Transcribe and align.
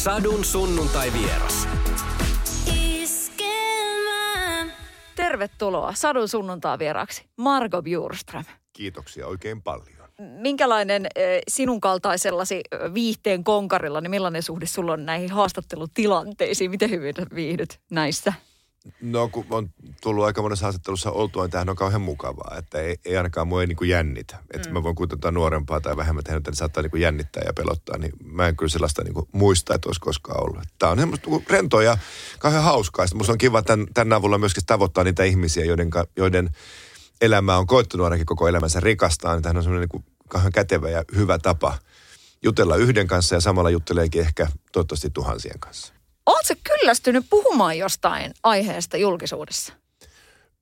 Sadun 0.00 0.44
sunnuntai 0.44 1.12
vieras. 1.12 1.68
Tervetuloa 5.16 5.92
Sadun 5.94 6.28
sunnuntaa 6.28 6.78
vieraaksi, 6.78 7.24
Margo 7.36 7.82
Bjurström. 7.82 8.44
Kiitoksia 8.72 9.26
oikein 9.26 9.62
paljon. 9.62 10.08
Minkälainen 10.18 11.06
eh, 11.16 11.42
sinun 11.48 11.80
kaltaisellasi 11.80 12.54
eh, 12.54 12.94
viihteen 12.94 13.44
konkarilla, 13.44 14.00
niin 14.00 14.10
millainen 14.10 14.42
suhde 14.42 14.66
sulla 14.66 14.92
on 14.92 15.06
näihin 15.06 15.30
haastattelutilanteisiin? 15.30 16.70
Miten 16.70 16.90
hyvin 16.90 17.14
viihdyt 17.34 17.80
näissä? 17.90 18.32
No 19.00 19.28
kun 19.28 19.46
on 19.50 19.70
tullut 20.02 20.24
aika 20.24 20.42
monessa 20.42 20.64
haastattelussa 20.64 21.10
oltua, 21.10 21.42
niin 21.42 21.50
tämähän 21.50 21.68
on 21.68 21.76
kauhean 21.76 22.00
mukavaa. 22.00 22.54
Että 22.58 22.80
ei, 22.80 22.96
ei 23.04 23.16
ainakaan 23.16 23.48
mua 23.48 23.60
ei 23.60 23.66
niin 23.66 23.76
kuin 23.76 23.90
jännitä. 23.90 24.38
Että 24.54 24.68
mm. 24.68 24.72
mä 24.72 24.82
voin 24.82 24.94
kuitenkin 24.94 25.34
nuorempaa 25.34 25.80
tai 25.80 25.96
vähemmän 25.96 26.24
tehdä, 26.24 26.36
että 26.36 26.54
saattaa 26.54 26.82
niin 26.82 26.90
kuin 26.90 27.00
jännittää 27.00 27.42
ja 27.46 27.52
pelottaa. 27.52 27.98
Niin 27.98 28.12
mä 28.24 28.48
en 28.48 28.56
kyllä 28.56 28.70
sellaista 28.70 29.04
niin 29.04 29.14
kuin 29.14 29.28
muista, 29.32 29.74
että 29.74 29.88
olisi 29.88 30.00
koskaan 30.00 30.42
ollut. 30.42 30.62
Tämä 30.78 30.92
on 30.92 30.98
semmoista 30.98 31.30
niin 31.30 31.44
rentoa 31.50 31.82
ja 31.82 31.98
kauhean 32.38 32.64
hauskaa. 32.64 33.06
Sitten 33.06 33.18
musta 33.18 33.32
on 33.32 33.38
kiva 33.38 33.62
tämän, 33.62 33.86
tämän 33.94 34.12
avulla 34.12 34.38
myöskin 34.38 34.66
tavoittaa 34.66 35.04
niitä 35.04 35.24
ihmisiä, 35.24 35.64
joiden, 35.64 35.90
joiden 36.16 36.50
elämä 37.20 37.58
on 37.58 37.66
koittunut 37.66 38.04
ainakin 38.04 38.26
koko 38.26 38.48
elämänsä 38.48 38.80
rikastaa. 38.80 39.34
Niin 39.34 39.42
tämähän 39.42 39.56
on 39.56 39.62
semmoinen 39.62 39.88
niin 39.92 40.02
kuin 40.02 40.16
kauhean 40.28 40.52
kätevä 40.52 40.90
ja 40.90 41.04
hyvä 41.16 41.38
tapa 41.38 41.78
jutella 42.42 42.76
yhden 42.76 43.06
kanssa 43.06 43.34
ja 43.34 43.40
samalla 43.40 43.70
jutteleekin 43.70 44.20
ehkä 44.20 44.46
toivottavasti 44.72 45.10
tuhansien 45.10 45.58
kanssa. 45.58 45.99
Oletko 46.30 46.54
kyllästynyt 46.64 47.26
puhumaan 47.30 47.78
jostain 47.78 48.32
aiheesta 48.42 48.96
julkisuudessa? 48.96 49.72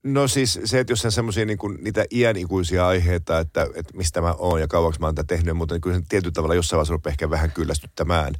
No 0.02 0.28
siis 0.28 0.60
se, 0.64 0.80
että 0.80 0.92
jos 0.92 1.04
on 1.04 1.12
semmoisia 1.12 1.44
niin 1.44 1.58
niitä 1.80 2.04
iänikuisia 2.10 2.86
aiheita, 2.86 3.38
että, 3.38 3.62
että 3.74 3.96
mistä 3.96 4.20
mä 4.20 4.34
oon 4.38 4.60
ja 4.60 4.68
kauaksi 4.68 5.00
mä 5.00 5.06
oon 5.06 5.14
tätä 5.14 5.36
tehnyt, 5.36 5.56
mutta 5.56 5.74
niin 5.74 5.80
kyllä 5.80 5.96
sen 5.96 6.08
tietyllä 6.08 6.32
tavalla 6.32 6.54
jossain 6.54 6.78
vaiheessa 6.78 6.92
rupeaa 6.92 7.10
ehkä 7.10 7.30
vähän 7.30 7.50
kyllästyttämään. 7.50 8.34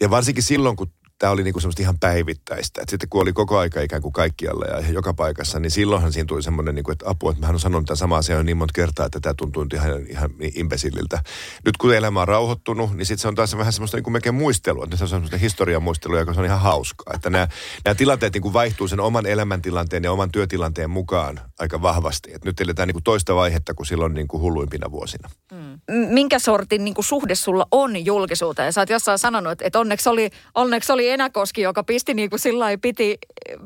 Ja 0.00 0.10
varsinkin 0.10 0.42
silloin, 0.42 0.76
kun 0.76 0.92
tämä 1.18 1.32
oli 1.32 1.42
niinku 1.42 1.60
semmoista 1.60 1.82
ihan 1.82 1.98
päivittäistä. 1.98 2.82
Et 2.82 2.88
sitten 2.88 3.08
kun 3.08 3.22
oli 3.22 3.32
koko 3.32 3.58
aika 3.58 3.80
ikään 3.80 4.02
kuin 4.02 4.12
kaikkialla 4.12 4.66
ja 4.66 4.92
joka 4.92 5.14
paikassa, 5.14 5.60
niin 5.60 5.70
silloinhan 5.70 6.12
siinä 6.12 6.26
tuli 6.26 6.42
semmoinen, 6.42 6.74
niinku, 6.74 6.90
että 6.90 7.10
apua, 7.10 7.30
että 7.30 7.46
mä 7.46 7.52
on 7.52 7.60
sanonut 7.60 7.86
tätä 7.86 7.96
samaa 7.96 8.18
asiaa 8.18 8.42
niin 8.42 8.56
monta 8.56 8.72
kertaa, 8.72 9.06
että 9.06 9.20
tämä 9.20 9.34
tuntuu 9.34 9.66
ihan, 9.74 10.06
ihan 10.08 10.30
imbesilliltä. 10.54 11.22
Nyt 11.64 11.76
kun 11.76 11.94
elämä 11.94 12.20
on 12.20 12.28
rauhoittunut, 12.28 12.96
niin 12.96 13.06
sitten 13.06 13.22
se 13.22 13.28
on 13.28 13.34
taas 13.34 13.56
vähän 13.56 13.72
semmoista 13.72 13.96
niinku 13.96 14.10
melkein 14.10 14.34
muistelua. 14.34 14.84
Että 14.84 14.96
se 14.96 15.04
on 15.04 15.08
semmoista 15.08 15.36
historian 15.36 15.82
muistelua, 15.82 16.18
joka 16.18 16.32
on 16.36 16.44
ihan 16.44 16.60
hauskaa. 16.60 17.14
Että 17.14 17.30
nämä, 17.30 17.48
tilanteet 17.96 18.32
niinku 18.32 18.52
vaihtuu 18.52 18.88
sen 18.88 19.00
oman 19.00 19.26
elämäntilanteen 19.26 20.04
ja 20.04 20.12
oman 20.12 20.32
työtilanteen 20.32 20.90
mukaan 20.90 21.40
aika 21.58 21.82
vahvasti. 21.82 22.34
Et 22.34 22.44
nyt 22.44 22.60
eletään 22.60 22.88
niinku 22.88 23.00
toista 23.00 23.34
vaihetta 23.34 23.74
kuin 23.74 23.86
silloin 23.86 24.14
niinku 24.14 24.40
hulluimpina 24.40 24.90
vuosina. 24.90 25.30
Mm. 25.52 25.80
Minkä 25.88 26.38
sortin 26.38 26.84
niinku 26.84 27.02
suhde 27.02 27.34
sulla 27.34 27.66
on 27.70 28.04
julkisuuteen? 28.04 28.72
Sä 28.72 28.80
oot 28.80 28.90
jossain 28.90 29.18
sanonut, 29.18 29.62
että 29.62 29.78
onneksi 29.78 30.08
oli, 30.08 30.30
onneksi 30.54 30.92
oli 30.92 31.05
Enäkoski, 31.08 31.62
joka 31.62 31.84
pisti 31.84 32.14
niin 32.14 32.30
kuin 32.30 32.40
sillä 32.40 32.66
piti 32.82 33.18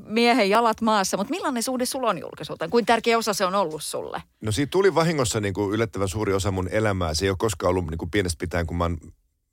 miehen 0.07 0.51
jalat 0.51 0.81
maassa. 0.81 1.17
Mutta 1.17 1.31
millainen 1.31 1.63
suhde 1.63 1.87
sulla 1.87 2.11
on 2.11 2.19
julkisuuteen? 2.19 2.71
Kuin 2.71 2.87
tärkeä 2.87 3.19
osa 3.19 3.35
se 3.35 3.45
on 3.45 3.55
ollut 3.55 3.83
sulle? 3.83 4.23
No 4.41 4.53
siitä 4.53 4.71
tuli 4.71 4.95
vahingossa 4.95 5.41
niin 5.41 5.55
kuin 5.55 5.75
yllättävän 5.75 6.09
suuri 6.09 6.33
osa 6.33 6.51
mun 6.51 6.69
elämää. 6.69 7.15
Se 7.15 7.27
ei 7.27 7.31
ole 7.31 7.37
koskaan 7.39 7.71
ollut 7.71 7.87
niin 7.91 7.99
kuin 7.99 8.11
pienestä 8.11 8.41
pitäen, 8.41 8.67
kun 8.67 8.77
mä 8.77 8.85
oon 8.85 8.99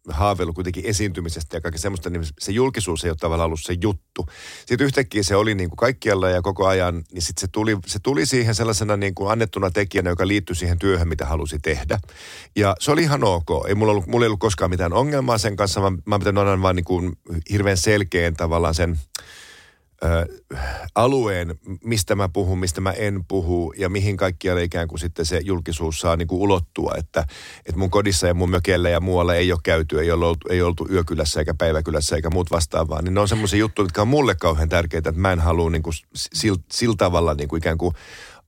haaveillut 0.09 0.55
kuitenkin 0.55 0.85
esiintymisestä 0.85 1.57
ja 1.57 1.61
kaikki 1.61 1.79
semmoista, 1.79 2.09
niin 2.09 2.23
se 2.39 2.51
julkisuus 2.51 3.03
ei 3.03 3.09
ole 3.09 3.17
tavallaan 3.19 3.45
ollut 3.45 3.59
se 3.63 3.75
juttu. 3.81 4.25
Sitten 4.65 4.85
yhtäkkiä 4.85 5.23
se 5.23 5.35
oli 5.35 5.55
niin 5.55 5.69
kuin 5.69 5.77
kaikkialla 5.77 6.29
ja 6.29 6.41
koko 6.41 6.67
ajan, 6.67 7.03
niin 7.11 7.21
sitten 7.21 7.41
se 7.41 7.47
tuli, 7.51 7.77
se 7.85 7.99
tuli 8.03 8.25
siihen 8.25 8.55
sellaisena 8.55 8.97
niin 8.97 9.15
kuin 9.15 9.31
annettuna 9.31 9.71
tekijänä, 9.71 10.09
joka 10.09 10.27
liittyi 10.27 10.55
siihen 10.55 10.79
työhön, 10.79 11.07
mitä 11.07 11.25
halusi 11.25 11.59
tehdä. 11.59 11.99
Ja 12.55 12.75
se 12.79 12.91
oli 12.91 13.01
ihan 13.01 13.23
ok. 13.23 13.49
Ei 13.67 13.75
mulla, 13.75 13.91
ollut, 13.91 14.07
mulla 14.07 14.25
ei 14.25 14.27
ollut 14.27 14.39
koskaan 14.39 14.71
mitään 14.71 14.93
ongelmaa 14.93 15.37
sen 15.37 15.55
kanssa, 15.55 15.81
vaan 15.81 15.97
mä 16.05 16.19
pitänyt 16.19 16.39
aina 16.43 16.61
vaan 16.61 16.75
niin 16.75 16.83
kuin 16.83 17.17
hirveän 17.49 17.77
selkeän 17.77 18.33
tavallaan 18.33 18.75
sen 18.75 18.99
alueen, 20.95 21.55
mistä 21.83 22.15
mä 22.15 22.29
puhun, 22.29 22.59
mistä 22.59 22.81
mä 22.81 22.91
en 22.91 23.25
puhu 23.27 23.73
ja 23.77 23.89
mihin 23.89 24.17
kaikkialle 24.17 24.63
ikään 24.63 24.87
kuin 24.87 24.99
sitten 24.99 25.25
se 25.25 25.41
julkisuus 25.43 25.99
saa 25.99 26.15
niin 26.15 26.27
kuin 26.27 26.41
ulottua. 26.41 26.93
Että, 26.97 27.25
että 27.65 27.79
mun 27.79 27.89
kodissa 27.89 28.27
ja 28.27 28.33
mun 28.33 28.49
mökellä 28.49 28.89
ja 28.89 28.99
muualla 28.99 29.35
ei 29.35 29.51
ole 29.51 29.59
käyty, 29.63 29.99
ei 29.99 30.11
ole 30.11 30.25
oltu, 30.25 30.47
ei 30.49 30.61
oltu 30.61 30.87
yökylässä 30.91 31.39
eikä 31.39 31.53
päiväkylässä 31.53 32.15
eikä 32.15 32.29
muut 32.29 32.51
vastaavaa. 32.51 33.01
Niin 33.01 33.13
ne 33.13 33.19
on 33.19 33.27
semmoisia 33.27 33.59
juttuja, 33.59 33.85
jotka 33.85 34.01
on 34.01 34.07
mulle 34.07 34.35
kauhean 34.35 34.69
tärkeitä, 34.69 35.09
että 35.09 35.21
mä 35.21 35.31
en 35.31 35.39
halua 35.39 35.69
niin 35.69 35.83
kuin 35.83 35.93
sillä, 36.33 36.57
sillä 36.71 36.95
tavalla 36.97 37.33
niin 37.33 37.47
kuin 37.47 37.57
ikään 37.57 37.77
kuin 37.77 37.93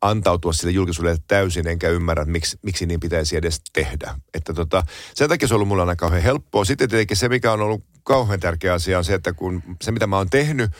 antautua 0.01 0.53
sille 0.53 0.71
julkisuudelle 0.71 1.19
täysin, 1.27 1.67
enkä 1.67 1.89
ymmärrä, 1.89 2.25
miksi, 2.25 2.59
miksi 2.61 2.85
niin 2.85 2.99
pitäisi 2.99 3.37
edes 3.37 3.61
tehdä. 3.73 4.15
Että 4.33 4.53
tota, 4.53 4.83
sen 5.13 5.29
takia 5.29 5.47
se 5.47 5.53
on 5.53 5.55
ollut 5.55 5.67
mulle 5.67 5.81
aina 5.81 5.95
kauhean 5.95 6.23
helppoa. 6.23 6.65
Sitten 6.65 6.89
tietenkin 6.89 7.17
se, 7.17 7.29
mikä 7.29 7.51
on 7.51 7.61
ollut 7.61 7.83
kauhean 8.03 8.39
tärkeä 8.39 8.73
asia, 8.73 8.97
on 8.97 9.05
se, 9.05 9.13
että 9.13 9.33
kun 9.33 9.63
se, 9.81 9.91
mitä 9.91 10.07
mä 10.07 10.17
oon 10.17 10.29
tehnyt, 10.29 10.71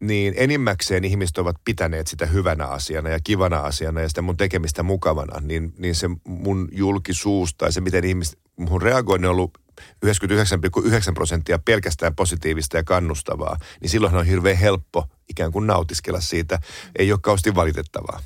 niin 0.00 0.34
enimmäkseen 0.36 1.04
ihmiset 1.04 1.38
ovat 1.38 1.56
pitäneet 1.64 2.06
sitä 2.06 2.26
hyvänä 2.26 2.66
asiana 2.66 3.10
ja 3.10 3.18
kivana 3.24 3.60
asiana 3.60 4.00
ja 4.00 4.08
sitä 4.08 4.22
mun 4.22 4.36
tekemistä 4.36 4.82
mukavana, 4.82 5.40
niin, 5.40 5.74
niin 5.78 5.94
se 5.94 6.10
mun 6.24 6.68
julkisuus 6.72 7.54
tai 7.54 7.72
se, 7.72 7.80
miten 7.80 8.04
ihmiset 8.04 8.38
mun 8.56 8.82
reagoinnin 8.82 9.28
on 9.28 9.34
ollut 9.34 9.58
99,9 10.06 11.14
prosenttia 11.14 11.58
pelkästään 11.58 12.14
positiivista 12.14 12.76
ja 12.76 12.84
kannustavaa, 12.84 13.56
niin 13.80 13.90
silloin 13.90 14.14
on 14.14 14.26
hirveän 14.26 14.56
helppo 14.56 15.06
ikään 15.28 15.52
kuin 15.52 15.66
nautiskella 15.66 16.20
siitä. 16.20 16.58
Ei 16.98 17.12
ole 17.12 17.20
kausti 17.22 17.54
valitettavaa. 17.54 18.20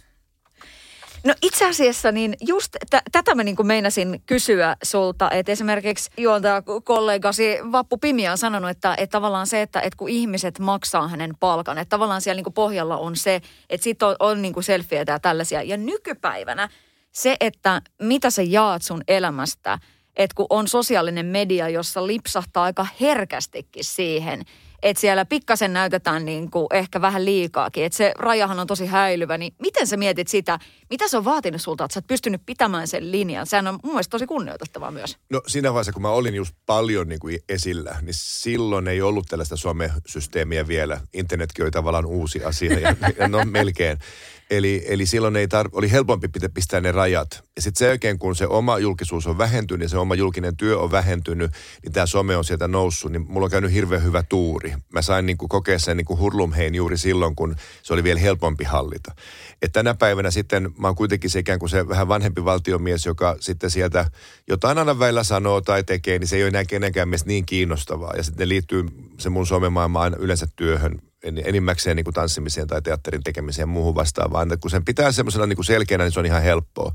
No 1.25 1.35
itse 1.43 1.69
asiassa 1.69 2.13
niin 2.13 2.35
just 2.41 2.77
t- 2.91 3.11
tätä 3.13 3.35
mä 3.35 3.45
niin 3.45 3.57
kuin 3.57 3.67
meinasin 3.67 4.23
kysyä 4.27 4.77
sulta, 4.83 5.31
että 5.31 5.53
esimerkiksi 5.53 6.11
juontaja 6.17 6.63
kollegasi 6.85 7.59
Vappu 7.73 7.99
Pimi 7.99 8.29
on 8.29 8.39
sanonut, 8.39 8.71
että, 8.71 8.95
että 8.99 9.13
tavallaan 9.13 9.47
se, 9.47 9.63
että, 9.63 9.81
että 9.81 9.97
kun 9.97 10.09
ihmiset 10.09 10.59
maksaa 10.59 11.09
hänen 11.09 11.35
palkan, 11.41 11.79
että 11.79 11.91
tavallaan 11.91 12.21
siellä 12.21 12.37
niin 12.39 12.45
kuin 12.45 12.55
pohjalla 12.55 12.97
on 12.97 13.17
se, 13.17 13.41
että 13.71 13.85
sitten 13.85 14.09
on, 14.09 14.17
on 14.21 14.43
niin 14.43 14.55
kuin 14.55 14.65
selfieitä 14.65 15.13
ja 15.13 15.19
tällaisia. 15.19 15.63
Ja 15.63 15.77
nykypäivänä 15.77 16.69
se, 17.13 17.37
että 17.41 17.83
mitä 18.03 18.31
sä 18.31 18.43
jaat 18.43 18.83
sun 18.83 19.03
elämästä, 19.09 19.79
että 20.17 20.35
kun 20.35 20.47
on 20.51 20.69
sosiaalinen 20.69 21.27
media, 21.27 21.69
jossa 21.69 22.07
lipsahtaa 22.07 22.65
aika 22.65 22.87
herkästikin 23.01 23.85
siihen– 23.85 24.43
että 24.83 25.01
siellä 25.01 25.25
pikkasen 25.25 25.73
näytetään 25.73 26.25
niin 26.25 26.51
kuin 26.51 26.67
ehkä 26.71 27.01
vähän 27.01 27.25
liikaakin. 27.25 27.85
Että 27.85 27.97
se 27.97 28.13
rajahan 28.19 28.61
on 28.61 28.67
tosi 28.67 28.87
häilyvä. 28.87 29.39
Niin 29.39 29.55
miten 29.59 29.87
sä 29.87 29.97
mietit 29.97 30.29
sitä, 30.29 30.59
mitä 30.91 31.09
se 31.09 31.17
on 31.17 31.25
vaatinut 31.25 31.63
sulta, 31.63 31.85
että 31.85 31.95
sä 31.95 31.99
oot 31.99 32.07
pystynyt 32.07 32.43
pitämään 32.47 32.89
sen 32.89 33.13
linjan? 33.13 33.47
Sehän 33.47 33.67
on 33.67 33.79
mun 33.83 33.93
mielestä 33.93 34.11
tosi 34.11 34.27
kunnioitettavaa 34.27 34.91
myös. 34.91 35.17
No 35.31 35.43
siinä 35.47 35.73
vaiheessa, 35.73 35.93
kun 35.93 36.03
mä 36.03 36.11
olin 36.11 36.35
just 36.35 36.55
paljon 36.67 37.09
niin 37.09 37.21
kuin 37.21 37.39
esillä, 37.49 37.97
niin 38.03 38.15
silloin 38.17 38.89
ei 38.89 39.03
ollut 39.03 39.27
tällaista 39.29 39.57
somesysteemiä 39.57 40.69
vielä. 40.69 41.01
Internetkin 41.15 41.65
oli 41.65 41.71
tavallaan 41.71 42.07
uusi 42.07 42.45
asia 42.45 42.79
ja, 42.79 42.97
ja 43.19 43.29
no 43.29 43.45
melkein. 43.45 43.99
Eli, 44.50 44.84
eli 44.87 45.06
silloin 45.06 45.37
ei 45.37 45.47
tar- 45.47 45.71
oli 45.72 45.91
helpompi 45.91 46.28
pistää 46.55 46.81
ne 46.81 46.93
rajat. 46.93 47.43
Ja 47.56 47.62
sitten 47.62 47.78
sen 47.78 47.88
jälkeen, 47.88 48.19
kun 48.19 48.37
se 48.37 48.47
oma 48.47 48.78
julkisuus 48.78 49.27
on 49.27 49.38
vähentynyt 49.38 49.84
ja 49.84 49.88
se 49.88 49.99
oma 49.99 50.15
julkinen 50.15 50.56
työ 50.56 50.78
on 50.78 50.91
vähentynyt, 50.91 51.50
niin 51.83 51.93
tämä 51.93 52.06
some 52.06 52.37
on 52.37 52.44
sieltä 52.44 52.69
noussut, 52.69 53.12
niin 53.12 53.27
mulla 53.28 53.44
on 53.44 53.50
käynyt 53.50 53.72
hirveän 53.72 54.03
hyvä 54.03 54.22
tuuri. 54.22 54.75
Mä 54.93 55.03
sain 55.03 55.27
niin 55.27 55.39
kuin 55.39 55.49
kokea 55.49 55.78
sen 55.78 55.97
niin 55.97 56.05
kuin 56.05 56.19
hurlumhein 56.19 56.75
juuri 56.75 56.99
silloin, 56.99 57.37
kun 57.37 57.56
se 57.83 57.93
oli 57.93 58.05
vielä 58.05 58.21
helpompi 58.21 58.65
hallita. 58.65 59.15
Et 59.62 59.72
tänä 59.72 59.94
päivänä 59.94 60.31
sitten 60.31 60.71
mä 60.78 60.89
oon 60.89 60.97
kuitenkin 60.97 61.31
se 61.31 61.39
ikään 61.39 61.59
kuin 61.59 61.71
se 61.71 61.89
vähän 61.89 62.09
vanhempi 62.09 62.44
valtiomies, 62.44 63.06
joka 63.06 63.37
sitten 63.41 63.71
sieltä 63.71 64.10
jotain 64.49 64.78
aina 64.78 64.99
välillä 64.99 65.25
sanoo 65.25 65.60
tai 65.60 65.84
tekee, 65.84 66.19
niin 66.19 66.28
se 66.28 66.37
ei 66.37 66.43
ole 66.43 66.49
enää 66.49 66.65
kenenkään 66.65 67.09
mielestä 67.09 67.28
niin 67.28 67.47
kiinnostavaa. 67.47 68.16
Ja 68.16 68.22
sitten 68.22 68.49
liittyy 68.49 68.84
se 69.19 69.31
mun 69.31 69.47
somemaailma 69.47 70.00
aina 70.00 70.16
yleensä 70.16 70.47
työhön 70.56 71.03
enimmäkseen 71.23 71.97
niin 71.97 72.05
kuin 72.05 72.15
tanssimiseen 72.15 72.67
tai 72.67 72.83
teatterin 72.83 73.23
tekemiseen 73.23 73.63
ja 73.63 73.67
muuhun 73.67 73.95
vastaavaan. 73.95 74.59
Kun 74.61 74.71
sen 74.71 74.85
pitää 74.85 75.13
semmoisena 75.13 75.47
niin 75.47 75.57
kuin 75.57 75.67
selkeänä, 75.67 76.05
niin 76.05 76.13
se 76.13 76.21
on 76.21 76.27
ihan 76.27 76.43
helppoa. 76.43 76.93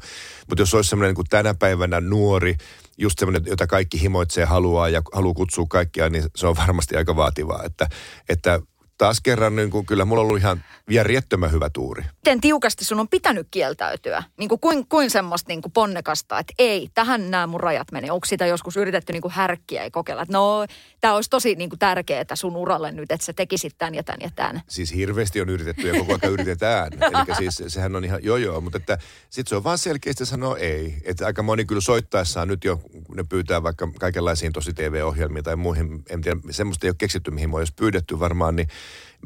Mutta 0.49 0.61
jos 0.61 0.73
olisi 0.73 0.89
semmoinen 0.89 1.09
niin 1.09 1.15
kuin 1.15 1.27
tänä 1.29 1.53
päivänä 1.53 2.01
nuori, 2.01 2.55
just 2.97 3.19
semmoinen, 3.19 3.43
jota 3.45 3.67
kaikki 3.67 4.01
himoitsee 4.01 4.45
haluaa 4.45 4.89
ja 4.89 5.01
haluaa 5.13 5.33
kutsua 5.33 5.65
kaikkia, 5.69 6.09
niin 6.09 6.23
se 6.35 6.47
on 6.47 6.55
varmasti 6.55 6.95
aika 6.95 7.15
vaativaa. 7.15 7.63
Että, 7.63 7.89
että 8.29 8.59
taas 8.97 9.21
kerran 9.21 9.55
niin 9.55 9.69
kuin, 9.69 9.85
kyllä 9.85 10.05
mulla 10.05 10.21
on 10.21 10.27
ollut 10.27 10.39
ihan 10.39 10.63
järjettömän 10.89 11.51
hyvä 11.51 11.69
tuuri. 11.69 12.03
Miten 12.03 12.41
tiukasti 12.41 12.85
sun 12.85 12.99
on 12.99 13.07
pitänyt 13.07 13.47
kieltäytyä? 13.51 14.23
Niin 14.37 14.49
kuin, 14.49 14.59
kuin, 14.59 14.87
kuin 14.87 15.09
semmoista 15.09 15.47
niin 15.47 15.61
kuin 15.61 15.71
ponnekasta, 15.71 16.39
että 16.39 16.53
ei, 16.59 16.89
tähän 16.93 17.31
nämä 17.31 17.47
mun 17.47 17.59
rajat 17.59 17.91
menee. 17.91 18.11
Onko 18.11 18.25
sitä 18.25 18.45
joskus 18.45 18.77
yritetty 18.77 19.13
niin 19.13 19.21
kuin 19.21 19.31
härkkiä 19.31 19.83
ja 19.83 19.91
kokeilla, 19.91 20.21
että 20.21 20.33
no, 20.33 20.65
tämä 21.01 21.13
olisi 21.13 21.29
tosi 21.29 21.55
niin 21.55 21.69
kuin 21.69 21.79
tärkeää 21.79 22.25
sun 22.33 22.55
uralle 22.55 22.91
nyt, 22.91 23.11
että 23.11 23.25
sä 23.25 23.33
tekisit 23.33 23.77
tämän 23.77 23.95
ja 23.95 24.03
tämän 24.03 24.21
ja 24.21 24.29
tämän. 24.35 24.61
Siis 24.67 24.93
hirveästi 24.95 25.41
on 25.41 25.49
yritetty 25.49 25.87
ja 25.87 25.99
koko 25.99 26.17
ajan 26.21 26.33
yritetään. 26.33 26.91
Eli 27.01 27.35
siis 27.37 27.73
sehän 27.73 27.95
on 27.95 28.05
ihan 28.05 28.19
joo 28.23 28.37
joo, 28.37 28.61
mutta 28.61 28.77
että 28.77 28.97
sit 29.29 29.47
se 29.47 29.55
on 29.55 29.63
vaan 29.63 29.77
selkeästi 29.77 30.25
sanoa 30.25 30.57
ei. 30.57 30.97
Että 31.03 31.25
aika 31.25 31.43
moni 31.43 31.65
kyllä 31.65 31.81
soittaessaan 31.81 32.47
nyt 32.47 32.63
jo, 32.63 32.81
ne 33.15 33.23
pyytää 33.29 33.63
vaikka 33.63 33.87
kaikenlaisiin 33.99 34.53
tosi 34.53 34.73
TV-ohjelmiin 34.73 35.43
tai 35.43 35.55
muihin, 35.55 36.03
en 36.09 36.21
tiedä, 36.21 36.39
semmoista 36.51 36.87
ei 36.87 36.89
ole 36.89 36.95
keksitty, 36.97 37.31
mihin 37.31 37.49
mä 37.49 37.59
jos 37.59 37.71
pyydetty 37.71 38.19
varmaan, 38.19 38.55
niin 38.55 38.67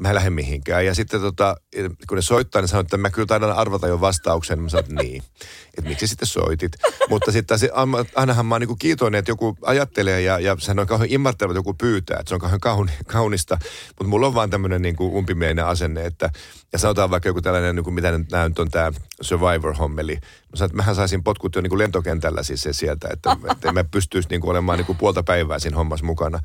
mä 0.00 0.08
en 0.08 0.14
lähde 0.14 0.30
mihinkään. 0.30 0.86
Ja 0.86 0.94
sitten 0.94 1.20
tota, 1.20 1.56
kun 2.08 2.16
ne 2.16 2.22
soittaa, 2.22 2.62
niin 2.62 2.68
sanoo, 2.68 2.80
että 2.80 2.96
mä 2.96 3.10
kyllä 3.10 3.26
taidan 3.26 3.52
arvata 3.52 3.88
jo 3.88 4.00
vastauksen. 4.00 4.58
Niin 4.58 4.62
mä 4.62 4.68
sanon, 4.68 4.84
että 4.84 5.02
niin, 5.02 5.22
että 5.78 5.88
miksi 5.88 6.06
sitten 6.06 6.28
soitit. 6.28 6.72
Mutta 7.08 7.32
sitten 7.32 7.58
ainahan 8.14 8.46
mä 8.46 8.54
oon 8.54 8.60
niin 8.60 8.78
kiitollinen, 8.78 9.18
että 9.18 9.30
joku 9.30 9.56
ajattelee 9.62 10.20
ja, 10.20 10.38
ja 10.38 10.56
sehän 10.58 10.78
on 10.78 10.86
kauhean 10.86 11.10
ymmärtävä, 11.10 11.50
että 11.50 11.58
joku 11.58 11.74
pyytää. 11.74 12.16
Että 12.20 12.28
se 12.28 12.34
on 12.34 12.40
kauhean 12.40 12.60
kauni, 12.60 12.92
kaunista. 13.06 13.58
Mutta 13.88 14.04
mulla 14.10 14.26
on 14.26 14.34
vaan 14.34 14.50
tämmöinen 14.50 14.82
niin 14.82 14.96
umpimielinen 15.00 15.66
asenne, 15.66 16.06
että 16.06 16.30
ja 16.72 16.78
sanotaan 16.78 17.10
vaikka 17.10 17.28
joku 17.28 17.42
tällainen, 17.42 17.76
niin 17.76 17.84
kuin 17.84 17.94
mitä 17.94 18.18
nyt 18.18 18.30
näen, 18.30 18.52
on 18.58 18.70
tämä 18.70 18.92
Survivor-hommeli. 19.20 20.14
Mä 20.14 20.56
sanon, 20.56 20.66
että 20.66 20.76
mähän 20.76 20.94
saisin 20.94 21.24
potkut 21.24 21.56
jo 21.56 21.62
kuin 21.62 21.78
lentokentällä 21.78 22.42
siis 22.42 22.62
se 22.62 22.72
sieltä, 22.72 23.08
että, 23.12 23.36
että 23.52 23.72
mä 23.72 23.84
pystyisi 23.84 24.28
niin 24.28 24.44
olemaan 24.44 24.84
kuin 24.84 24.98
puolta 24.98 25.22
päivää 25.22 25.58
siinä 25.58 25.76
hommassa 25.76 26.06
mukana. 26.06 26.40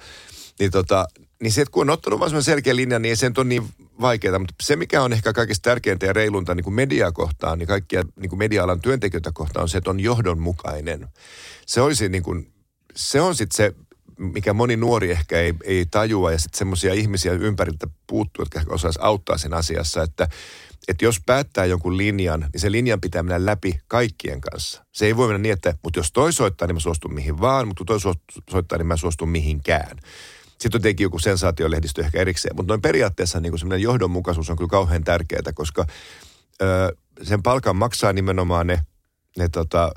Niin, 0.59 0.71
tota, 0.71 1.07
niin 1.41 1.51
se, 1.51 1.61
että 1.61 1.71
kun 1.71 1.81
on 1.81 1.93
ottanut 1.93 2.19
vaan 2.19 2.43
selkeä 2.43 2.75
linja, 2.75 2.99
niin 2.99 3.17
se 3.17 3.31
on 3.37 3.49
niin 3.49 3.63
vaikeaa. 4.01 4.39
Mutta 4.39 4.53
se, 4.63 4.75
mikä 4.75 5.01
on 5.01 5.13
ehkä 5.13 5.33
kaikista 5.33 5.69
tärkeintä 5.69 6.05
ja 6.05 6.13
reilunta 6.13 6.55
niin 6.55 6.63
kuin 6.63 6.73
mediaa 6.73 7.11
kohtaan, 7.11 7.59
niin 7.59 7.67
kaikkia 7.67 8.03
niin 8.15 8.29
kuin 8.29 8.39
media-alan 8.39 8.81
työntekijöitä 8.81 9.31
kohtaan 9.33 9.63
on 9.63 9.69
se, 9.69 9.77
että 9.77 9.89
on 9.89 9.99
johdonmukainen. 9.99 11.07
Se 11.65 11.81
olisi 11.81 12.09
niin 12.09 12.23
kuin, 12.23 12.53
se 12.95 13.21
on 13.21 13.35
sitten 13.35 13.57
se, 13.57 13.73
mikä 14.19 14.53
moni 14.53 14.77
nuori 14.77 15.11
ehkä 15.11 15.39
ei, 15.39 15.53
ei 15.63 15.85
tajua 15.85 16.31
ja 16.31 16.39
sitten 16.39 16.57
semmoisia 16.57 16.93
ihmisiä 16.93 17.33
ympäriltä 17.33 17.87
puuttuu, 18.07 18.41
jotka 18.41 18.73
osaisi 18.73 18.99
auttaa 19.01 19.37
sen 19.37 19.53
asiassa, 19.53 20.03
että 20.03 20.27
että 20.87 21.05
jos 21.05 21.21
päättää 21.25 21.65
jonkun 21.65 21.97
linjan, 21.97 22.39
niin 22.53 22.61
se 22.61 22.71
linjan 22.71 23.01
pitää 23.01 23.23
mennä 23.23 23.45
läpi 23.45 23.79
kaikkien 23.87 24.41
kanssa. 24.41 24.85
Se 24.91 25.05
ei 25.05 25.17
voi 25.17 25.27
mennä 25.27 25.37
niin, 25.37 25.53
että 25.53 25.73
mutta 25.83 25.99
jos 25.99 26.11
toi 26.11 26.33
soittaa, 26.33 26.67
niin 26.67 26.75
mä 26.75 26.79
suostun 26.79 27.13
mihin 27.13 27.41
vaan, 27.41 27.67
mutta 27.67 27.85
toi 27.85 27.99
soittaa, 28.51 28.77
niin 28.77 28.87
mä 28.87 28.97
suostun 28.97 29.29
mihinkään. 29.29 29.97
Sitten 30.59 30.77
on 30.77 30.81
tietenkin 30.81 31.03
joku 31.03 31.19
sensaatiolehdistö 31.19 32.01
ehkä 32.01 32.19
erikseen, 32.19 32.55
mutta 32.55 32.71
noin 32.71 32.81
periaatteessa 32.81 33.39
niin 33.39 33.59
semmoinen 33.59 33.81
johdonmukaisuus 33.81 34.49
on 34.49 34.57
kyllä 34.57 34.69
kauhean 34.69 35.03
tärkeää, 35.03 35.53
koska 35.55 35.85
ö, 36.61 36.95
sen 37.21 37.43
palkan 37.43 37.75
maksaa 37.75 38.13
nimenomaan 38.13 38.67
ne, 38.67 38.79
ne 39.37 39.49
tota, 39.49 39.91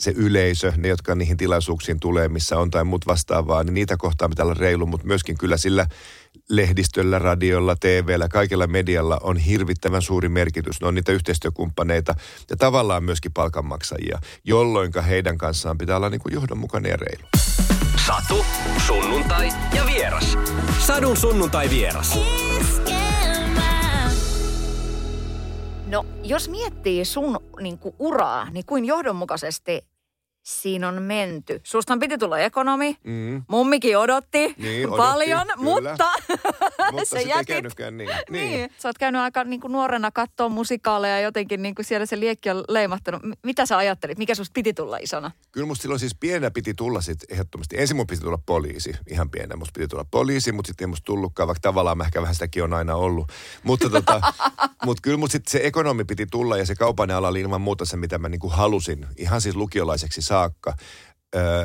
se 0.00 0.12
yleisö, 0.16 0.72
ne, 0.76 0.88
jotka 0.88 1.14
niihin 1.14 1.36
tilaisuuksiin 1.36 2.00
tulee, 2.00 2.28
missä 2.28 2.58
on 2.58 2.70
tai 2.70 2.84
muut 2.84 3.06
vastaavaa, 3.06 3.64
niin 3.64 3.74
niitä 3.74 3.96
kohtaa 3.96 4.28
pitää 4.28 4.44
olla 4.44 4.54
reilu, 4.54 4.86
mutta 4.86 5.06
myöskin 5.06 5.38
kyllä 5.38 5.56
sillä 5.56 5.86
lehdistöllä, 6.48 7.18
radiolla, 7.18 7.76
TVllä, 7.76 8.28
kaikella 8.28 8.66
medialla 8.66 9.18
on 9.22 9.36
hirvittävän 9.36 10.02
suuri 10.02 10.28
merkitys. 10.28 10.80
Ne 10.80 10.86
on 10.86 10.94
niitä 10.94 11.12
yhteistyökumppaneita 11.12 12.14
ja 12.50 12.56
tavallaan 12.56 13.04
myöskin 13.04 13.32
palkanmaksajia, 13.32 14.18
jolloin 14.44 14.92
heidän 15.08 15.38
kanssaan 15.38 15.78
pitää 15.78 15.96
olla 15.96 16.10
niin 16.10 16.20
kuin 16.20 16.34
johdonmukainen 16.34 16.90
ja 16.90 16.96
reilu. 16.96 17.79
Satu, 18.06 18.44
sunnuntai 18.86 19.48
ja 19.76 19.86
vieras. 19.86 20.38
Sadun 20.78 21.16
sunnuntai 21.16 21.70
vieras. 21.70 22.18
No, 25.86 26.06
jos 26.22 26.48
miettii 26.48 27.04
sun 27.04 27.38
niin 27.60 27.78
kuin, 27.78 27.94
uraa, 27.98 28.50
niin 28.50 28.66
kuin 28.66 28.84
johdonmukaisesti 28.84 29.89
siinä 30.42 30.88
on 30.88 31.02
menty. 31.02 31.60
Sustan 31.64 31.98
piti 31.98 32.18
tulla 32.18 32.38
ekonomi. 32.38 32.96
Mm. 33.04 33.42
Mummikin 33.48 33.98
odotti 33.98 34.54
niin, 34.58 34.88
paljon, 34.88 35.40
odotti, 35.40 35.62
mutta, 35.62 36.12
mutta 36.92 37.04
se 37.16 37.22
jätit. 37.22 37.64
niin. 37.90 37.96
niin. 37.96 38.16
niin. 38.30 38.70
Sä 38.78 38.88
oot 38.88 38.98
käynyt 38.98 39.20
aika 39.20 39.44
niin 39.44 39.60
kuin 39.60 39.72
nuorena 39.72 40.10
katsoa 40.10 40.48
musikaaleja 40.48 41.20
jotenkin 41.20 41.62
niin 41.62 41.74
kuin 41.74 41.86
siellä 41.86 42.06
se 42.06 42.20
liekki 42.20 42.50
on 42.50 42.64
leimahtanut. 42.68 43.22
Mitä 43.42 43.66
sä 43.66 43.76
ajattelit? 43.76 44.18
Mikä 44.18 44.34
susta 44.34 44.52
piti 44.54 44.74
tulla 44.74 44.96
isona? 44.96 45.30
Kyllä 45.52 45.66
musta 45.66 45.82
silloin 45.82 46.00
siis 46.00 46.14
pienä 46.20 46.50
piti 46.50 46.74
tulla 46.74 47.00
sitten 47.00 47.34
ehdottomasti. 47.34 47.76
Ensin 47.78 47.96
mun 47.96 48.06
piti 48.06 48.20
tulla 48.20 48.38
poliisi, 48.46 48.92
ihan 49.10 49.30
pienä. 49.30 49.56
Musta 49.56 49.72
piti 49.78 49.88
tulla 49.88 50.06
poliisi, 50.10 50.52
mutta 50.52 50.68
sitten 50.68 50.84
ei 50.84 50.90
musta 50.90 51.04
tullutkaan, 51.04 51.46
vaikka 51.46 51.60
tavallaan 51.60 51.98
mä 51.98 52.04
ehkä 52.04 52.22
vähän 52.22 52.34
sitäkin 52.34 52.64
on 52.64 52.74
aina 52.74 52.94
ollut. 52.94 53.32
Mutta 53.62 53.90
tota, 53.90 54.20
mut 54.84 55.00
kyllä 55.00 55.16
musta 55.16 55.32
sitten 55.32 55.50
se 55.50 55.60
ekonomi 55.66 56.04
piti 56.04 56.26
tulla 56.26 56.56
ja 56.56 56.66
se 56.66 56.74
kaupan 56.74 57.10
ala 57.10 57.28
oli 57.28 57.40
ilman 57.40 57.60
muuta 57.60 57.84
se, 57.84 57.96
mitä 57.96 58.18
mä 58.18 58.28
niin 58.28 58.40
kuin 58.40 58.52
halusin. 58.52 59.06
Ihan 59.16 59.40
siis 59.40 59.56
lukiolaiseksi 59.56 60.22
saakka. 60.30 60.74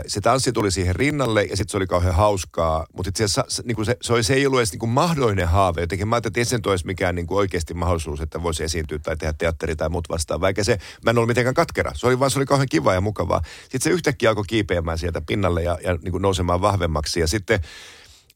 se 0.08 0.22
tanssi 0.22 0.52
tuli 0.52 0.72
siihen 0.72 0.96
rinnalle 0.96 1.44
ja 1.44 1.58
sitten 1.58 1.72
se 1.72 1.78
oli 1.78 1.88
kauhean 1.88 2.16
hauskaa, 2.16 2.86
mutta 2.94 3.10
itse 3.10 3.24
asiassa 3.24 3.64
niin 3.66 3.86
se, 3.86 3.98
se, 4.02 4.24
se 4.24 4.34
ei 4.34 4.46
ollut 4.48 4.60
edes 4.60 4.72
niin 4.72 4.80
kuin 4.80 4.90
mahdollinen 4.90 5.48
haave. 5.48 5.82
Jotenkin 5.82 6.08
mä 6.08 6.16
ajattelin, 6.16 6.42
että 6.42 6.50
sen 6.50 6.62
toisi 6.62 6.86
mikään 6.86 7.16
niin 7.16 7.28
kuin 7.28 7.38
oikeasti 7.38 7.74
mahdollisuus, 7.74 8.22
että 8.22 8.44
voisi 8.44 8.64
esiintyä 8.64 9.00
tai 9.00 9.18
tehdä 9.18 9.34
teatteri 9.38 9.76
tai 9.76 9.90
muut 9.90 10.10
vastaan. 10.10 10.42
Vaikka 10.42 10.64
se, 10.64 10.78
mä 11.06 11.12
en 11.12 11.18
ollut 11.18 11.28
mitenkään 11.28 11.54
katkera. 11.54 11.92
Se 11.96 12.08
oli 12.08 12.20
vaan, 12.20 12.32
se 12.32 12.40
oli 12.40 12.46
kauhean 12.46 12.70
kiva 12.72 12.94
ja 12.94 13.02
mukavaa. 13.02 13.42
Sitten 13.62 13.82
se 13.82 13.90
yhtäkkiä 13.90 14.30
alkoi 14.30 14.44
kiipeämään 14.48 14.98
sieltä 14.98 15.22
pinnalle 15.22 15.64
ja, 15.64 15.78
ja 15.84 15.98
niin 16.02 16.12
kuin 16.12 16.22
nousemaan 16.22 16.62
vahvemmaksi. 16.62 17.20
Ja 17.20 17.28
sitten 17.28 17.60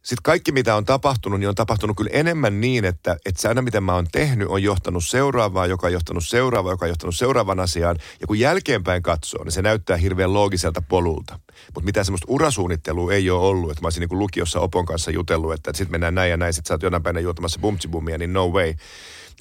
sitten 0.03 0.23
kaikki, 0.23 0.51
mitä 0.51 0.75
on 0.75 0.85
tapahtunut, 0.85 1.39
niin 1.39 1.49
on 1.49 1.55
tapahtunut 1.55 1.97
kyllä 1.97 2.09
enemmän 2.13 2.61
niin, 2.61 2.85
että, 2.85 3.17
että 3.25 3.41
se 3.41 3.47
aina, 3.47 3.61
mitä 3.61 3.81
mä 3.81 3.93
oon 3.93 4.07
tehnyt, 4.11 4.47
on 4.47 4.63
johtanut 4.63 5.05
seuraavaa, 5.05 5.65
joka 5.65 5.87
on 5.87 5.93
johtanut 5.93 6.27
seuraavaa, 6.27 6.73
joka 6.73 6.85
on 6.85 6.89
johtanut 6.89 7.15
seuraavan 7.15 7.59
asiaan. 7.59 7.97
Ja 8.21 8.27
kun 8.27 8.39
jälkeenpäin 8.39 9.03
katsoo, 9.03 9.43
niin 9.43 9.51
se 9.51 9.61
näyttää 9.61 9.97
hirveän 9.97 10.33
loogiselta 10.33 10.81
polulta. 10.81 11.39
Mutta 11.75 11.85
mitään 11.85 12.05
semmoista 12.05 12.25
urasuunnittelua 12.29 13.13
ei 13.13 13.29
ole 13.29 13.47
ollut, 13.47 13.71
että 13.71 13.81
mä 13.81 13.85
olisin 13.85 14.01
niin 14.09 14.19
lukiossa 14.19 14.59
Opon 14.59 14.85
kanssa 14.85 15.11
jutellut, 15.11 15.53
että 15.53 15.71
sitten 15.73 15.91
mennään 15.91 16.15
näin 16.15 16.31
ja 16.31 16.37
näin, 16.37 16.53
sitten 16.53 16.67
sä 16.67 16.73
oot 16.73 16.83
jonain 16.83 17.03
päivänä 17.03 17.19
juotamassa 17.19 17.59
bumtsibumia, 17.59 18.17
niin 18.17 18.33
no 18.33 18.47
way. 18.47 18.73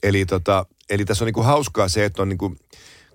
Eli, 0.02 0.26
tota, 0.26 0.66
eli 0.90 1.04
tässä 1.04 1.24
on 1.24 1.32
niin 1.34 1.44
hauskaa 1.44 1.88
se, 1.88 2.04
että 2.04 2.22
on 2.22 2.28
niin 2.28 2.38
kuin, 2.38 2.58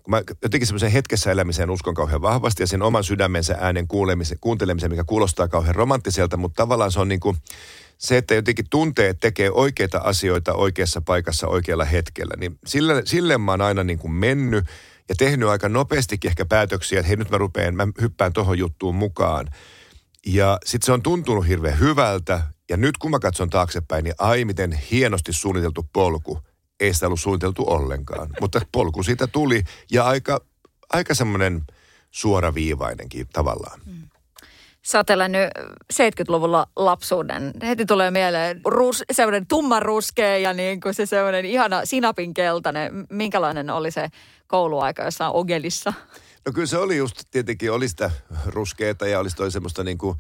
kun 0.04 0.12
mä 0.12 0.22
jotenkin 0.42 0.68
semmoisen 0.68 0.92
hetkessä 0.92 1.32
elämiseen 1.32 1.70
uskon 1.70 1.94
kauhean 1.94 2.22
vahvasti 2.22 2.64
ja 2.64 2.68
sen 2.68 2.82
oman 2.82 3.04
sydämensä 3.04 3.58
äänen 3.60 3.88
kuulemisen, 3.88 4.38
kuuntelemisen, 4.42 4.92
mikä 4.92 5.04
kuulostaa 5.04 5.48
kauhean 5.48 5.76
romanttiselta, 5.76 6.38
mutta 6.38 6.64
tavallaan 6.64 6.92
se 6.92 7.00
on 7.00 7.08
niin 7.08 7.20
kuin 7.20 7.38
se, 7.98 8.18
että 8.18 8.36
jotenkin 8.36 8.66
tuntee, 8.70 9.10
että 9.10 9.22
tekee 9.22 9.52
oikeita 9.52 9.98
asioita 9.98 10.54
oikeassa 10.54 11.02
paikassa 11.02 11.48
oikealla 11.48 11.86
hetkellä, 11.86 12.34
niin 12.38 12.60
sille, 12.66 13.02
sille 13.06 13.38
mä 13.38 13.52
oon 13.52 13.62
aina 13.62 13.84
niin 13.84 14.00
kuin 14.00 14.12
mennyt 14.12 14.66
ja 15.10 15.16
tehnyt 15.18 15.50
aika 15.50 15.70
nopeastikin 15.70 16.30
ehkä 16.30 16.46
päätöksiä, 16.46 17.00
että 17.00 17.08
hei 17.08 17.18
nyt 17.18 17.30
mä 17.30 17.38
rupean, 17.38 17.76
mä 17.76 17.88
hyppään 18.02 18.34
tohon 18.34 18.58
juttuun 18.58 18.96
mukaan. 18.96 19.48
Ja 20.26 20.60
sitten 20.66 20.86
se 20.86 20.92
on 20.92 21.04
tuntunut 21.04 21.48
hirveän 21.48 21.80
hyvältä 21.80 22.42
ja 22.70 22.78
nyt 22.78 22.98
kun 22.98 23.12
mä 23.12 23.20
katson 23.20 23.50
taaksepäin, 23.50 24.04
niin 24.04 24.16
ai 24.18 24.46
miten 24.46 24.72
hienosti 24.92 25.34
suunniteltu 25.34 25.90
polku– 25.94 26.40
ei 26.80 26.94
sitä 26.94 27.06
ollut 27.06 27.20
suunniteltu 27.20 27.64
ollenkaan. 27.68 28.30
Mutta 28.42 28.62
polku 28.72 29.04
siitä 29.04 29.28
tuli 29.28 29.64
ja 29.92 30.04
aika, 30.04 30.42
aika 30.90 31.14
semmoinen 31.14 31.62
suoraviivainenkin 32.12 33.28
tavallaan. 33.34 33.82
Mm. 33.86 34.10
Sä 34.82 34.98
oot 34.98 35.10
elänyt 35.10 35.50
70-luvulla 35.94 36.68
lapsuuden. 36.76 37.54
Heti 37.62 37.86
tulee 37.86 38.12
mieleen 38.12 38.62
rus, 38.66 39.04
semmoinen 39.12 39.48
tummanruskea 39.48 40.38
ja 40.38 40.54
niin 40.54 40.82
kuin 40.82 40.94
se 40.94 41.06
semmoinen 41.06 41.46
ihana 41.46 41.86
sinapinkeltainen. 41.86 43.08
Minkälainen 43.10 43.70
oli 43.70 43.92
se 43.92 44.10
kouluaika 44.48 45.04
jossain 45.04 45.34
Ogelissa? 45.34 45.94
No 46.46 46.52
kyllä 46.52 46.68
se 46.68 46.78
oli 46.78 46.98
just 46.98 47.24
tietenkin, 47.32 47.72
oli 47.72 47.88
sitä 47.88 48.12
ruskeeta 48.46 49.08
ja 49.08 49.20
oli 49.20 49.30
toi 49.30 49.52
semmoista 49.52 49.84
niin 49.84 49.98
kuin 49.98 50.18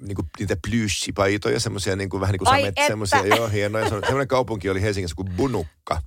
niinku, 0.00 0.22
niitä 0.38 0.56
plyyshipaitoja, 0.68 1.60
semmoisia 1.60 1.96
niinku, 1.96 2.20
vähän 2.20 2.32
niin 2.32 2.38
kuin 2.38 2.48
samet, 2.48 2.74
semmoisia, 2.86 3.26
joo, 3.26 3.48
hienoja. 3.48 3.88
Semmoinen 3.88 4.28
kaupunki 4.28 4.70
oli 4.70 4.82
Helsingissä 4.82 5.16
kuin 5.16 5.32
Bunukka 5.36 6.02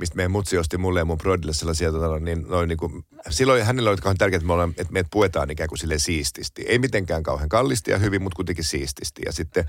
mistä 0.00 0.16
meidän 0.16 0.30
mutsi 0.30 0.58
osti 0.58 0.78
mulle 0.78 0.98
ja 0.98 1.04
mun 1.04 1.18
brodille 1.18 1.52
sellaisia, 1.52 1.92
tota, 1.92 2.20
niin 2.20 2.44
noin 2.48 2.68
niin 2.68 2.78
kuin, 2.78 3.04
silloin 3.30 3.64
hänellä 3.64 3.90
oli 3.90 3.96
kauhean 3.96 4.18
tärkeää, 4.18 4.36
että 4.36 4.46
me, 4.46 4.52
ollaan, 4.52 4.70
että 4.70 4.92
meidät 4.92 5.10
puetaan 5.10 5.50
ikään 5.50 5.68
kuin 5.68 5.78
sille 5.78 5.98
siististi. 5.98 6.62
Ei 6.66 6.78
mitenkään 6.78 7.22
kauhean 7.22 7.48
kallisti 7.48 7.90
ja 7.90 7.98
hyvin, 7.98 8.22
mutta 8.22 8.36
kuitenkin 8.36 8.64
siististi. 8.64 9.22
Ja 9.26 9.32
sitten, 9.32 9.64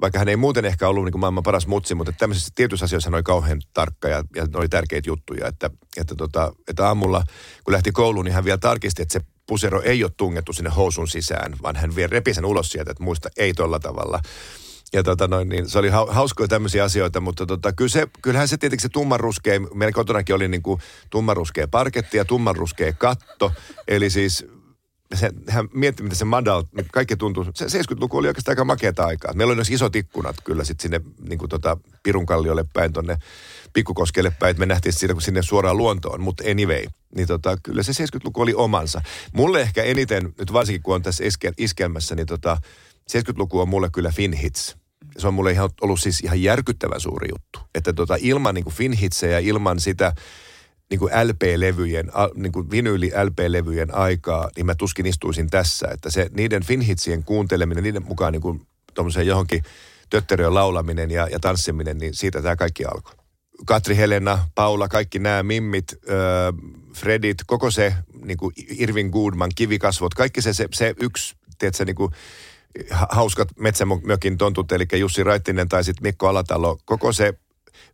vaikka 0.00 0.18
hän 0.18 0.28
ei 0.28 0.36
muuten 0.36 0.64
ehkä 0.64 0.88
ollut 0.88 1.04
niin 1.04 1.12
kuin 1.12 1.20
maailman 1.20 1.42
paras 1.42 1.66
mutsi, 1.66 1.94
mutta 1.94 2.12
tämmöisissä 2.12 2.52
tietyissä 2.54 2.84
asioissa 2.84 3.10
hän 3.10 3.14
oli 3.14 3.22
kauhean 3.22 3.60
tarkka 3.74 4.08
ja, 4.08 4.24
ja 4.36 4.44
ne 4.44 4.58
oli 4.58 4.68
tärkeitä 4.68 5.10
juttuja. 5.10 5.48
Että, 5.48 5.70
että, 5.96 6.14
tota, 6.14 6.52
että 6.68 6.86
aamulla, 6.86 7.24
kun 7.64 7.72
lähti 7.72 7.92
kouluun, 7.92 8.24
niin 8.24 8.34
hän 8.34 8.44
vielä 8.44 8.58
tarkisti, 8.58 9.02
että 9.02 9.12
se 9.12 9.20
pusero 9.46 9.82
ei 9.82 10.04
ole 10.04 10.12
tungettu 10.16 10.52
sinne 10.52 10.70
housun 10.70 11.08
sisään, 11.08 11.54
vaan 11.62 11.76
hän 11.76 11.96
vie 11.96 12.06
repi 12.06 12.34
sen 12.34 12.44
ulos 12.44 12.68
sieltä, 12.68 12.90
että 12.90 13.02
muista 13.02 13.28
ei 13.36 13.54
tolla 13.54 13.78
tavalla. 13.78 14.20
Ja 14.92 15.02
tota 15.02 15.28
noin, 15.28 15.48
niin 15.48 15.68
se 15.68 15.78
oli 15.78 15.88
hauskoja 15.88 16.48
tämmöisiä 16.48 16.84
asioita, 16.84 17.20
mutta 17.20 17.46
tota, 17.46 17.72
kyllä 17.72 17.88
se, 17.88 18.06
kyllähän 18.22 18.48
se 18.48 18.56
tietenkin 18.56 18.82
se 18.82 18.88
tummanruskea, 18.88 19.60
meillä 19.60 19.92
kotonakin 19.92 20.34
oli 20.34 20.48
niin 20.48 20.62
kuin 20.62 20.80
tummanruskea 21.10 21.68
parketti 21.68 22.16
ja 22.16 22.24
tummanruskea 22.24 22.92
katto. 22.92 23.52
Eli 23.88 24.10
siis 24.10 24.46
se, 25.16 25.30
hän 25.48 25.68
mietti, 25.74 26.02
miten 26.02 26.18
se 26.18 26.24
madal, 26.24 26.64
kaikki 26.92 27.16
tuntuu, 27.16 27.46
se 27.54 27.64
70-luku 27.64 28.16
oli 28.16 28.28
oikeastaan 28.28 28.52
aika 28.52 28.64
makeata 28.64 29.04
aikaa. 29.04 29.32
Meillä 29.32 29.50
oli 29.50 29.56
myös 29.56 29.70
isot 29.70 29.96
ikkunat 29.96 30.36
kyllä 30.44 30.64
sitten 30.64 30.82
sinne 30.82 31.00
niin 31.28 31.38
kuin 31.38 31.48
tota, 31.48 31.76
Pirunkalliolle 32.02 32.64
päin, 32.72 32.92
tonne 32.92 33.16
Pikkukoskelle 33.72 34.32
päin, 34.38 34.50
että 34.50 34.60
me 34.60 34.66
nähtiin 34.66 34.92
siitä, 34.92 35.14
kun 35.14 35.22
sinne 35.22 35.42
suoraan 35.42 35.76
luontoon, 35.76 36.20
mutta 36.20 36.44
anyway. 36.50 36.84
Niin 37.16 37.26
tota, 37.26 37.56
kyllä 37.62 37.82
se 37.82 38.04
70-luku 38.04 38.40
oli 38.40 38.54
omansa. 38.54 39.02
Mulle 39.32 39.60
ehkä 39.60 39.82
eniten, 39.82 40.34
nyt 40.38 40.52
varsinkin 40.52 40.82
kun 40.82 40.94
on 40.94 41.02
tässä 41.02 41.24
iskelmässä, 41.58 42.14
niin 42.14 42.26
tota, 42.26 42.56
70-luku 43.12 43.60
on 43.60 43.68
mulle 43.68 43.90
kyllä 43.92 44.10
Finhits. 44.10 44.76
Se 45.18 45.26
on 45.26 45.34
mulle 45.34 45.52
ihan 45.52 45.70
ollut 45.80 46.00
siis 46.00 46.20
ihan 46.20 46.42
järkyttävän 46.42 47.00
suuri 47.00 47.28
juttu. 47.32 47.58
Että 47.74 47.92
tota, 47.92 48.16
ilman 48.20 48.54
niin 48.54 48.70
Finhitsejä, 48.70 49.38
ilman 49.38 49.80
sitä 49.80 50.12
niin 50.90 50.98
kuin 50.98 51.12
LP-levyjen, 51.12 52.12
niin 52.34 52.52
kuin 52.52 52.70
vinyyli 52.70 53.12
LP-levyjen 53.24 53.94
aikaa, 53.94 54.50
niin 54.56 54.66
mä 54.66 54.74
tuskin 54.74 55.06
istuisin 55.06 55.50
tässä. 55.50 55.88
Että 55.92 56.10
se 56.10 56.30
niiden 56.32 56.64
Finhitsien 56.64 57.24
kuunteleminen, 57.24 57.84
niiden 57.84 58.06
mukaan 58.06 58.32
niin 58.32 58.42
kuin 58.42 58.66
johonkin 59.24 59.62
tötterön 60.10 60.54
laulaminen 60.54 61.10
ja, 61.10 61.28
ja 61.28 61.40
tanssiminen, 61.40 61.98
niin 61.98 62.14
siitä 62.14 62.42
tämä 62.42 62.56
kaikki 62.56 62.84
alkoi. 62.84 63.14
Katri 63.66 63.96
Helena, 63.96 64.48
Paula, 64.54 64.88
kaikki 64.88 65.18
nämä 65.18 65.42
mimmit, 65.42 65.92
äh, 65.92 66.74
Fredit, 66.94 67.36
koko 67.46 67.70
se 67.70 67.94
niin 68.24 68.38
kuin 68.38 68.54
Irvin 68.78 69.10
Goodman, 69.10 69.50
kivikasvot, 69.54 70.14
kaikki 70.14 70.42
se, 70.42 70.52
se, 70.52 70.68
se 70.72 70.94
yksi, 71.00 71.36
tiedätkö, 71.58 71.84
niin 71.84 71.96
kuin, 71.96 72.12
hauskat 72.90 73.48
metsämökin 73.58 74.38
tontut, 74.38 74.72
eli 74.72 74.86
Jussi 74.92 75.24
Raittinen 75.24 75.68
tai 75.68 75.84
sitten 75.84 76.02
Mikko 76.02 76.28
Alatalo, 76.28 76.78
koko 76.84 77.12
se 77.12 77.34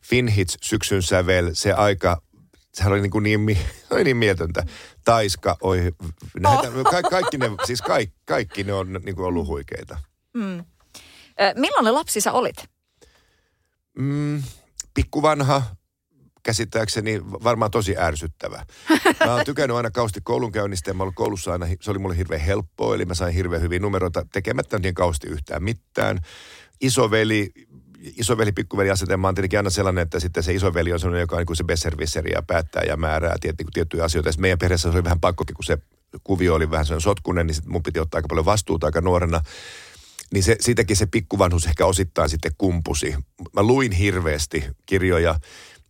Finhits 0.03 0.59
syksyn 0.63 1.03
sävel, 1.03 1.51
se 1.53 1.73
aika, 1.73 2.23
sehän 2.75 2.93
oli 2.93 3.01
niin, 3.01 3.11
kuin 3.11 3.23
niin, 3.25 3.59
oli 3.91 4.05
niin 4.05 4.17
mieltöntä. 4.17 4.63
Taiska, 5.05 5.57
oi, 5.61 5.93
näitä, 6.41 6.69
oh. 6.69 6.91
ka, 6.91 7.03
kaikki 7.03 7.39
ne, 7.39 7.51
siis 7.65 7.83
kaikki, 7.83 8.17
kaikki 8.25 8.65
ne 8.65 8.73
on 8.73 8.93
niin 8.93 9.17
kuin 9.17 9.27
ollut 9.27 9.47
huikeita. 9.47 9.99
Mm. 10.35 10.65
Millainen 11.57 11.95
lapsi 11.95 12.21
sä 12.21 12.33
olit? 12.33 12.57
Mm, 13.99 14.43
pikkuvanha, 14.95 15.63
käsittääkseni 16.43 17.21
varmaan 17.25 17.71
tosi 17.71 17.99
ärsyttävä. 17.99 18.65
Mä 19.27 19.35
oon 19.35 19.45
tykännyt 19.45 19.77
aina 19.77 19.91
kausti 19.91 20.21
koulunkäynnistä 20.25 20.91
ja 20.91 20.95
mä 20.95 21.03
ollut 21.03 21.15
koulussa 21.15 21.53
aina, 21.53 21.67
se 21.81 21.91
oli 21.91 21.99
mulle 21.99 22.17
hirveän 22.17 22.41
helppoa, 22.41 22.95
eli 22.95 23.05
mä 23.05 23.15
sain 23.15 23.35
hirveän 23.35 23.63
hyviä 23.63 23.79
numeroita 23.79 24.27
tekemättä 24.33 24.79
niin 24.79 24.95
kausti 24.95 25.29
yhtään 25.29 25.63
mitään. 25.63 26.19
Isoveli, 26.81 27.51
isoveli, 28.01 28.53
pikkuveli 28.53 28.91
asetelma 28.91 29.29
on 29.29 29.35
tietenkin 29.35 29.59
aina 29.59 29.71
sellainen, 29.71 30.03
että 30.03 30.21
sitten 30.21 30.43
se 30.43 30.55
isoveli 30.55 30.93
on 30.93 31.01
sellainen, 31.01 31.21
joka 31.21 31.37
on 31.37 31.45
niin 31.49 31.57
se 31.57 31.65
besservisseri 31.65 32.33
ja 32.33 32.43
päättää 32.43 32.83
ja 32.83 32.97
määrää 32.97 33.37
tiet, 33.41 33.59
niin 33.59 33.69
tiettyjä 33.73 34.05
asioita. 34.05 34.29
Ja 34.29 34.35
meidän 34.39 34.59
perheessä 34.59 34.91
se 34.91 34.97
oli 34.97 35.05
vähän 35.05 35.21
pakkokin, 35.21 35.55
kun 35.55 35.65
se 35.65 35.79
kuvio 36.25 36.55
oli 36.55 36.71
vähän 36.71 36.87
sellainen 36.87 37.01
sotkunen, 37.01 37.47
niin 37.47 37.55
sitten 37.55 37.73
mun 37.73 37.83
piti 37.83 38.01
ottaa 38.01 38.19
aika 38.19 38.29
paljon 38.29 38.45
vastuuta 38.45 38.87
aika 38.87 39.01
nuorena 39.01 39.41
niin 40.33 40.43
se, 40.43 40.57
siitäkin 40.61 40.97
se 40.97 41.07
pikkuvanhus 41.07 41.67
ehkä 41.67 41.87
osittain 41.87 42.29
sitten 42.29 42.53
kumpusi. 42.59 43.15
Mä 43.55 43.63
luin 43.63 43.93
hirveästi 43.93 44.65
kirjoja 44.87 45.41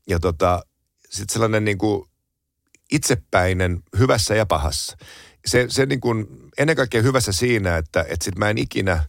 ja 0.09 0.21
tota, 0.21 0.63
sitten 1.11 1.33
sellainen 1.33 1.65
niin 1.65 1.79
kuin 1.79 2.05
itsepäinen 2.93 3.83
hyvässä 3.99 4.35
ja 4.35 4.47
pahassa. 4.47 4.97
Se, 5.47 5.67
se 5.69 5.87
niin 5.87 6.01
kuin, 6.01 6.27
ennen 6.59 6.77
kaikkea 6.77 7.03
hyvässä 7.03 7.33
siinä, 7.33 7.77
että, 7.77 8.05
että 8.09 8.25
sit 8.25 8.39
mä 8.39 8.51
en 8.51 8.59
ikinä, 8.59 9.05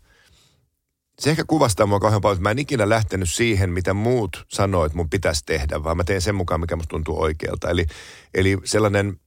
se 1.20 1.30
ehkä 1.30 1.44
kuvastaa 1.48 1.86
mua 1.86 2.00
kauhean 2.00 2.22
paljon, 2.22 2.36
että 2.36 2.44
mä 2.44 2.52
en 2.52 2.60
ikinä 2.60 2.90
lähtenyt 2.90 3.30
siihen, 3.32 3.72
mitä 3.72 3.94
muut 3.94 4.46
sanoo, 4.48 4.86
että 4.86 4.96
mun 4.96 5.10
pitäisi 5.10 5.46
tehdä, 5.46 5.84
vaan 5.84 5.98
mä 5.98 6.04
teen 6.04 6.22
sen 6.22 6.36
mukaan, 6.36 6.62
mikä 6.62 6.76
musta 6.76 6.90
tuntuu 6.90 7.22
oikealta. 7.22 7.70
Eli, 7.70 7.86
eli 8.34 8.58
sellainen 8.64 9.20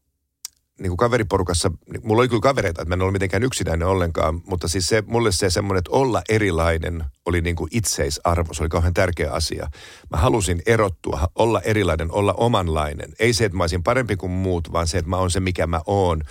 niin 0.79 0.91
kuin 0.91 0.97
kaveriporukassa, 0.97 1.71
niin 1.93 2.01
mulla 2.05 2.21
oli 2.21 2.29
kyllä 2.29 2.41
kavereita, 2.41 2.83
että 2.83 2.89
mä 2.89 2.95
en 2.95 3.03
ollut 3.03 3.13
mitenkään 3.13 3.43
yksinäinen 3.43 3.89
ollenkaan, 3.89 4.43
mutta 4.47 4.69
siis 4.69 4.89
se, 4.89 5.03
mulle 5.07 5.33
se 5.33 5.51
semmoinen, 5.51 5.79
että 5.79 5.91
olla 5.91 6.23
erilainen 6.29 7.05
oli 7.27 7.41
niin 7.41 7.57
kuin 7.57 7.69
itseisarvo, 7.73 8.55
se 8.55 8.63
oli 8.63 8.69
kauhean 8.69 8.95
tärkeä 8.95 9.31
asia. 9.31 9.69
Mä 10.11 10.17
halusin 10.17 10.63
erottua, 10.67 11.29
olla 11.35 11.61
erilainen, 11.61 12.13
olla 12.13 12.33
omanlainen. 12.33 13.13
Ei 13.19 13.33
se, 13.33 13.45
että 13.45 13.57
mä 13.57 13.63
olisin 13.63 13.83
parempi 13.83 14.17
kuin 14.17 14.33
muut, 14.33 14.73
vaan 14.73 14.87
se, 14.87 14.99
että 14.99 15.09
mä 15.09 15.17
oon 15.17 15.31
se, 15.31 15.41
mikä 15.41 15.67
mä 15.67 15.81
oon. 15.87 16.23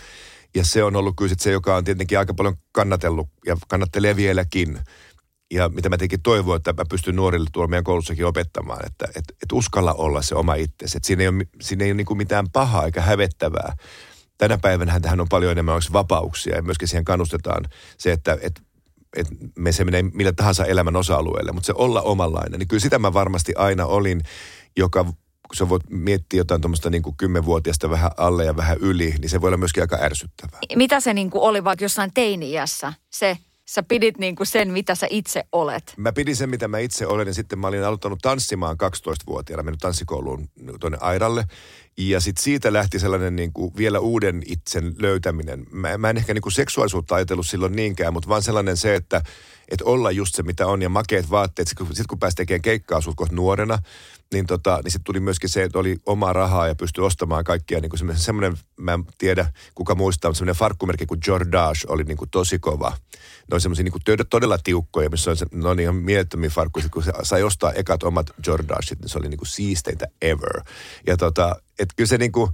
Ja 0.55 0.65
se 0.65 0.83
on 0.83 0.95
ollut 0.95 1.15
kyllä 1.17 1.35
se, 1.37 1.51
joka 1.51 1.75
on 1.75 1.83
tietenkin 1.83 2.19
aika 2.19 2.33
paljon 2.33 2.55
kannatellut 2.71 3.29
ja 3.45 3.57
kannattelee 3.67 4.15
vieläkin. 4.15 4.79
Ja 5.53 5.69
mitä 5.69 5.89
mä 5.89 5.97
tietenkin 5.97 6.21
toivon, 6.21 6.57
että 6.57 6.73
mä 6.73 6.83
pystyn 6.89 7.15
nuorille 7.15 7.49
tuolla 7.51 7.67
meidän 7.67 7.83
koulussakin 7.83 8.25
opettamaan, 8.25 8.85
että 8.85 9.05
et, 9.15 9.25
et 9.43 9.51
uskalla 9.51 9.93
olla 9.93 10.21
se 10.21 10.35
oma 10.35 10.55
itsesi. 10.55 10.97
Että 10.97 11.07
siinä 11.07 11.23
ei 11.23 11.27
ole, 11.27 11.45
siinä 11.61 11.85
ei 11.85 11.91
ole 11.91 11.97
niin 11.97 12.17
mitään 12.17 12.49
pahaa 12.49 12.85
eikä 12.85 13.01
hävettävää 13.01 13.75
tänä 14.37 14.57
päivänä 14.57 14.99
tähän 14.99 15.21
on 15.21 15.29
paljon 15.29 15.51
enemmän 15.51 15.81
vapauksia 15.93 16.55
ja 16.55 16.61
myöskin 16.61 16.87
siihen 16.87 17.05
kannustetaan 17.05 17.65
se, 17.97 18.11
että, 18.11 18.37
että 18.41 18.61
että 19.15 19.35
me 19.55 19.71
se 19.71 19.85
menee 19.85 20.03
millä 20.03 20.31
tahansa 20.31 20.65
elämän 20.65 20.95
osa-alueelle, 20.95 21.51
mutta 21.51 21.67
se 21.67 21.73
olla 21.75 22.01
omanlainen, 22.01 22.59
niin 22.59 22.67
kyllä 22.67 22.81
sitä 22.81 22.99
mä 22.99 23.13
varmasti 23.13 23.53
aina 23.55 23.85
olin, 23.85 24.21
joka 24.77 25.03
kun 25.03 25.57
sä 25.57 25.69
voit 25.69 25.83
miettiä 25.89 26.39
jotain 26.39 26.61
tuommoista 26.61 26.89
niin 26.89 27.03
kuin 27.03 27.17
kymmenvuotiaasta 27.17 27.89
vähän 27.89 28.11
alle 28.17 28.45
ja 28.45 28.55
vähän 28.55 28.77
yli, 28.77 29.15
niin 29.19 29.29
se 29.29 29.41
voi 29.41 29.47
olla 29.47 29.57
myöskin 29.57 29.83
aika 29.83 29.97
ärsyttävää. 30.01 30.59
Mitä 30.75 30.99
se 30.99 31.13
niin 31.13 31.29
kuin 31.29 31.41
oli 31.41 31.63
vaikka 31.63 31.85
jossain 31.85 32.11
teini-iässä, 32.13 32.93
se 33.09 33.37
sä 33.65 33.83
pidit 33.83 34.17
niin 34.17 34.35
kuin 34.35 34.47
sen, 34.47 34.71
mitä 34.71 34.95
sä 34.95 35.07
itse 35.09 35.43
olet? 35.51 35.93
Mä 35.97 36.13
pidin 36.13 36.35
sen, 36.35 36.49
mitä 36.49 36.67
mä 36.67 36.79
itse 36.79 37.07
olen 37.07 37.27
ja 37.27 37.33
sitten 37.33 37.59
mä 37.59 37.67
olin 37.67 37.83
aloittanut 37.83 38.19
tanssimaan 38.21 38.77
12-vuotiaana, 38.83 39.63
mennyt 39.63 39.79
tanssikouluun 39.79 40.49
tuonne 40.79 40.97
Airalle. 41.01 41.45
Ja 41.97 42.19
sitten 42.19 42.43
siitä 42.43 42.73
lähti 42.73 42.99
sellainen 42.99 43.35
niin 43.35 43.53
kuin 43.53 43.73
vielä 43.77 43.99
uuden 43.99 44.43
itsen 44.45 44.95
löytäminen. 44.99 45.65
Mä, 45.71 45.97
mä 45.97 46.09
en 46.09 46.17
ehkä 46.17 46.33
niin 46.33 46.41
kuin 46.41 46.53
seksuaalisuutta 46.53 47.15
ajatellut 47.15 47.47
silloin 47.47 47.75
niinkään, 47.75 48.13
mutta 48.13 48.29
vaan 48.29 48.43
sellainen 48.43 48.77
se, 48.77 48.95
että, 48.95 49.21
että 49.73 49.85
olla 49.85 50.11
just 50.11 50.35
se, 50.35 50.43
mitä 50.43 50.67
on 50.67 50.81
ja 50.81 50.89
makeet 50.89 51.29
vaatteet. 51.29 51.67
Sitten 51.67 51.87
kun, 51.87 51.95
sit 51.95 52.07
kun 52.07 52.19
pääsi 52.19 52.35
tekemään 52.35 52.61
keikkaa 52.61 53.01
sulkot 53.01 53.31
nuorena, 53.31 53.79
niin, 54.33 54.47
tota, 54.47 54.79
niin 54.83 54.91
sitten 54.91 55.03
tuli 55.03 55.19
myöskin 55.19 55.49
se, 55.49 55.63
että 55.63 55.79
oli 55.79 55.97
oma 56.05 56.33
rahaa 56.33 56.67
ja 56.67 56.75
pystyi 56.75 57.03
ostamaan 57.03 57.43
kaikkia. 57.43 57.79
Niin 57.79 57.89
kuin 57.89 58.17
semmoinen, 58.17 58.57
mä 58.77 58.93
en 58.93 59.03
tiedä 59.17 59.51
kuka 59.75 59.95
muistaa, 59.95 60.29
mutta 60.29 60.37
semmoinen 60.37 60.59
farkkumerkki 60.59 61.05
kuin 61.05 61.19
Jordache 61.27 61.87
oli 61.87 62.03
niin 62.03 62.17
kuin 62.17 62.29
tosi 62.29 62.59
kova. 62.59 62.89
Ne 62.89 63.53
oli 63.53 63.61
semmoisia 63.61 63.83
niin 63.83 64.27
todella 64.29 64.57
tiukkoja, 64.63 65.09
missä 65.09 65.31
on 65.31 65.37
se, 65.37 65.45
ne 65.51 65.69
on 65.69 65.79
ihan 65.79 65.95
mielettömiä 65.95 66.49
farkkuja. 66.49 66.89
Kun 66.91 67.03
sai 67.23 67.43
ostaa 67.43 67.73
ekat 67.73 68.03
omat 68.03 68.31
Jordachit, 68.47 68.99
niin 68.99 69.09
se 69.09 69.17
oli 69.17 69.29
niin 69.29 69.37
kuin 69.37 69.47
siisteintä 69.47 70.07
ever. 70.21 70.61
Ja 71.07 71.17
tota, 71.17 71.55
että 71.79 71.93
kyllä 71.97 72.07
se 72.07 72.17
niin 72.17 72.31
kuin, 72.31 72.51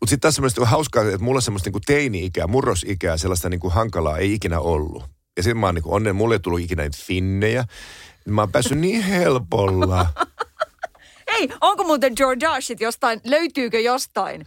mutta 0.00 0.10
sitten 0.10 0.20
taas 0.20 0.34
semmoista 0.34 0.66
hauskaa, 0.66 1.04
että 1.04 1.18
mulla 1.18 1.40
semmoista 1.40 1.70
niin 1.70 1.82
teini-ikää, 1.86 2.46
murrosikää, 2.46 3.16
sellaista 3.16 3.48
niin 3.48 3.60
kuin 3.60 3.72
hankalaa 3.72 4.18
ei 4.18 4.34
ikinä 4.34 4.60
ollut. 4.60 5.04
Ja 5.36 5.42
sitten 5.42 5.56
mä 5.58 5.66
oon 5.66 5.74
niin 5.74 5.84
onnen, 5.86 6.16
mulle 6.16 6.34
ei 6.34 6.40
tullut 6.40 6.60
ikinä 6.60 6.82
niitä 6.82 6.98
finnejä. 7.00 7.64
Mä 8.28 8.42
oon 8.42 8.52
päässyt 8.52 8.78
niin 8.78 9.02
helpolla. 9.02 10.06
Hei, 11.32 11.48
onko 11.60 11.84
muuten 11.84 12.12
Georgiashit 12.16 12.80
jostain, 12.80 13.20
löytyykö 13.24 13.80
jostain? 13.80 14.46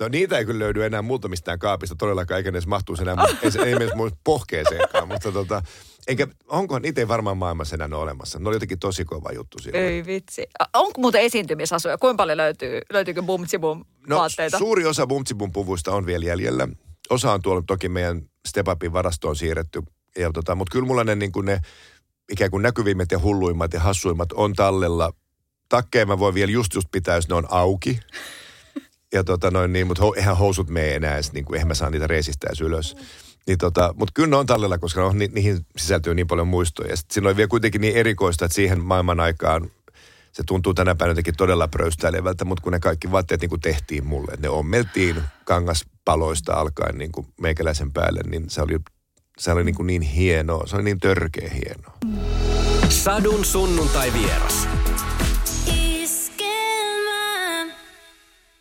No 0.00 0.08
niitä 0.08 0.38
ei 0.38 0.44
kyllä 0.44 0.58
löydy 0.58 0.84
enää 0.84 1.02
multa 1.02 1.28
mistään 1.28 1.58
kaapista 1.58 1.94
todellakaan, 1.96 2.38
eikä 2.38 2.50
edes 2.50 2.66
mahtuisi 2.66 3.02
enää, 3.02 3.16
ei, 3.42 3.50
ei 3.66 3.74
mene 3.74 3.90
pohkeeseenkaan, 4.24 5.08
mutta 5.08 5.32
tota, 5.32 5.62
eikä, 6.06 6.26
onko, 6.48 6.78
niitä 6.78 7.00
ei 7.00 7.08
varmaan 7.08 7.36
maailmassa 7.36 7.74
enää 7.74 7.86
ole 7.86 7.96
olemassa. 7.96 8.38
Ne 8.38 8.48
oli 8.48 8.56
jotenkin 8.56 8.78
tosi 8.78 9.04
kova 9.04 9.32
juttu 9.32 9.58
siellä. 9.58 9.80
Ei 9.80 10.06
vitsi. 10.06 10.46
Onko 10.74 11.00
muuten 11.00 11.20
esiintymisasuja? 11.20 11.98
Kuinka 11.98 12.22
paljon 12.22 12.36
löytyy, 12.36 12.80
löytyykö 12.92 13.22
Bumtsibum 13.22 13.84
no, 14.06 14.16
vaatteita? 14.16 14.58
suuri 14.58 14.86
osa 14.86 15.06
Bumtsibum 15.06 15.52
puvuista 15.52 15.92
on 15.92 16.06
vielä 16.06 16.24
jäljellä. 16.24 16.68
Osa 17.10 17.32
on 17.32 17.42
tuolla 17.42 17.62
toki 17.66 17.88
meidän 17.88 18.22
Step 18.48 18.68
Upin 18.68 18.92
varastoon 18.92 19.36
siirretty. 19.36 19.82
Ja 20.18 20.30
tota, 20.32 20.54
mutta 20.54 20.72
kyllä 20.72 20.86
mulla 20.86 21.04
ne, 21.04 21.14
niin 21.14 21.32
kuin 21.32 21.46
ne 21.46 21.60
ikään 22.32 22.50
kuin 22.50 22.62
näkyvimmät 22.62 23.12
ja 23.12 23.18
hulluimmat 23.18 23.72
ja 23.72 23.80
hassuimmat 23.80 24.32
on 24.32 24.52
tallella. 24.52 25.12
Takkeja 25.68 26.06
mä 26.06 26.18
voin 26.18 26.34
vielä 26.34 26.52
just 26.52 26.74
just 26.74 26.88
pitää, 26.92 27.14
jos 27.14 27.28
ne 27.28 27.34
on 27.34 27.46
auki. 27.50 28.00
Ja 29.12 29.24
tota 29.24 29.50
noin 29.50 29.72
niin, 29.72 29.86
mutta 29.86 30.02
ho, 30.02 30.14
eihän 30.16 30.36
housut 30.36 30.68
mene 30.68 30.94
enää 30.94 31.14
edes, 31.14 31.32
niin 31.32 31.44
kuin, 31.44 31.54
eihän 31.54 31.68
mä 31.68 31.74
saa 31.74 31.90
niitä 31.90 32.06
reisistä 32.06 32.46
edes 32.46 32.60
ylös. 32.60 32.96
Niin 33.46 33.58
tota, 33.58 33.94
mutta 33.98 34.12
kyllä 34.14 34.28
ne 34.28 34.36
on 34.36 34.46
tallella, 34.46 34.78
koska 34.78 35.04
on, 35.04 35.18
ni, 35.18 35.28
niihin 35.32 35.66
sisältyy 35.76 36.14
niin 36.14 36.26
paljon 36.26 36.48
muistoja. 36.48 36.90
Ja 36.90 36.96
siinä 37.10 37.28
oli 37.28 37.36
vielä 37.36 37.48
kuitenkin 37.48 37.80
niin 37.80 37.96
erikoista, 37.96 38.44
että 38.44 38.54
siihen 38.54 38.80
maailman 38.80 39.20
aikaan 39.20 39.70
se 40.32 40.42
tuntuu 40.46 40.74
tänä 40.74 40.94
päivänä 40.94 41.10
jotenkin 41.10 41.36
todella 41.36 41.68
pröystäilevältä, 41.68 42.44
mutta 42.44 42.62
kun 42.62 42.72
ne 42.72 42.80
kaikki 42.80 43.10
vaatteet 43.10 43.40
niin 43.40 43.48
kuin 43.48 43.60
tehtiin 43.60 44.06
mulle, 44.06 44.36
ne 44.38 44.48
ommeltiin 44.48 45.22
kangaspaloista 45.44 46.54
alkaen 46.54 46.98
niin 46.98 47.12
kuin 47.12 47.26
meikäläisen 47.40 47.92
päälle, 47.92 48.20
niin 48.26 48.50
se 48.50 48.62
oli, 48.62 48.78
se 49.42 49.52
oli 49.52 49.64
niin, 49.64 49.74
kuin 49.74 49.86
niin 49.86 50.02
hienoa, 50.02 50.66
se 50.66 50.76
oli 50.76 50.84
niin 50.84 51.00
törkeä 51.00 51.50
hienoa. 51.50 51.96
Sadun 52.88 53.44
sunnuntai 53.44 54.12
vieras. 54.12 54.68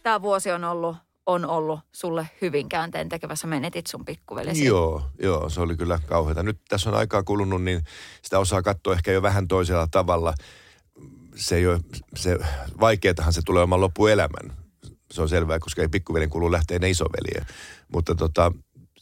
Tämä 0.04 0.22
vuosi 0.22 0.52
on 0.52 0.64
ollut 0.64 0.98
on 1.26 1.46
ollut 1.46 1.80
sulle 1.92 2.30
hyvin 2.42 2.70
käänteen 2.70 3.10
tekevässä. 3.10 3.48
Menetit 3.48 3.88
sun 3.88 4.06
pikkuvelesi. 4.06 4.66
Joo, 4.66 5.04
joo, 5.20 5.50
se 5.50 5.62
oli 5.62 5.78
kyllä 5.78 6.00
kauheata. 6.06 6.44
Nyt 6.44 6.58
tässä 6.70 6.90
on 6.90 6.96
aikaa 6.96 7.24
kulunut, 7.24 7.64
niin 7.64 7.82
sitä 8.22 8.40
osaa 8.40 8.62
katsoa 8.62 8.94
ehkä 8.94 9.12
jo 9.12 9.22
vähän 9.22 9.48
toisella 9.48 9.88
tavalla. 9.92 10.34
Se 11.36 11.56
ei 11.56 11.68
ole, 11.68 11.80
se, 12.16 12.38
vaikeatahan 12.80 13.34
se 13.34 13.42
tulee 13.46 13.64
oman 13.64 13.82
loppuelämän. 13.82 14.58
Se 15.12 15.22
on 15.22 15.30
selvää, 15.30 15.60
koska 15.60 15.82
ei 15.82 15.88
pikkuvelin 15.88 16.30
kuulu 16.30 16.52
lähteä 16.52 16.80
ne 16.80 16.90
isoveliä. 16.90 17.46
Mutta 17.94 18.16
tota, 18.16 18.52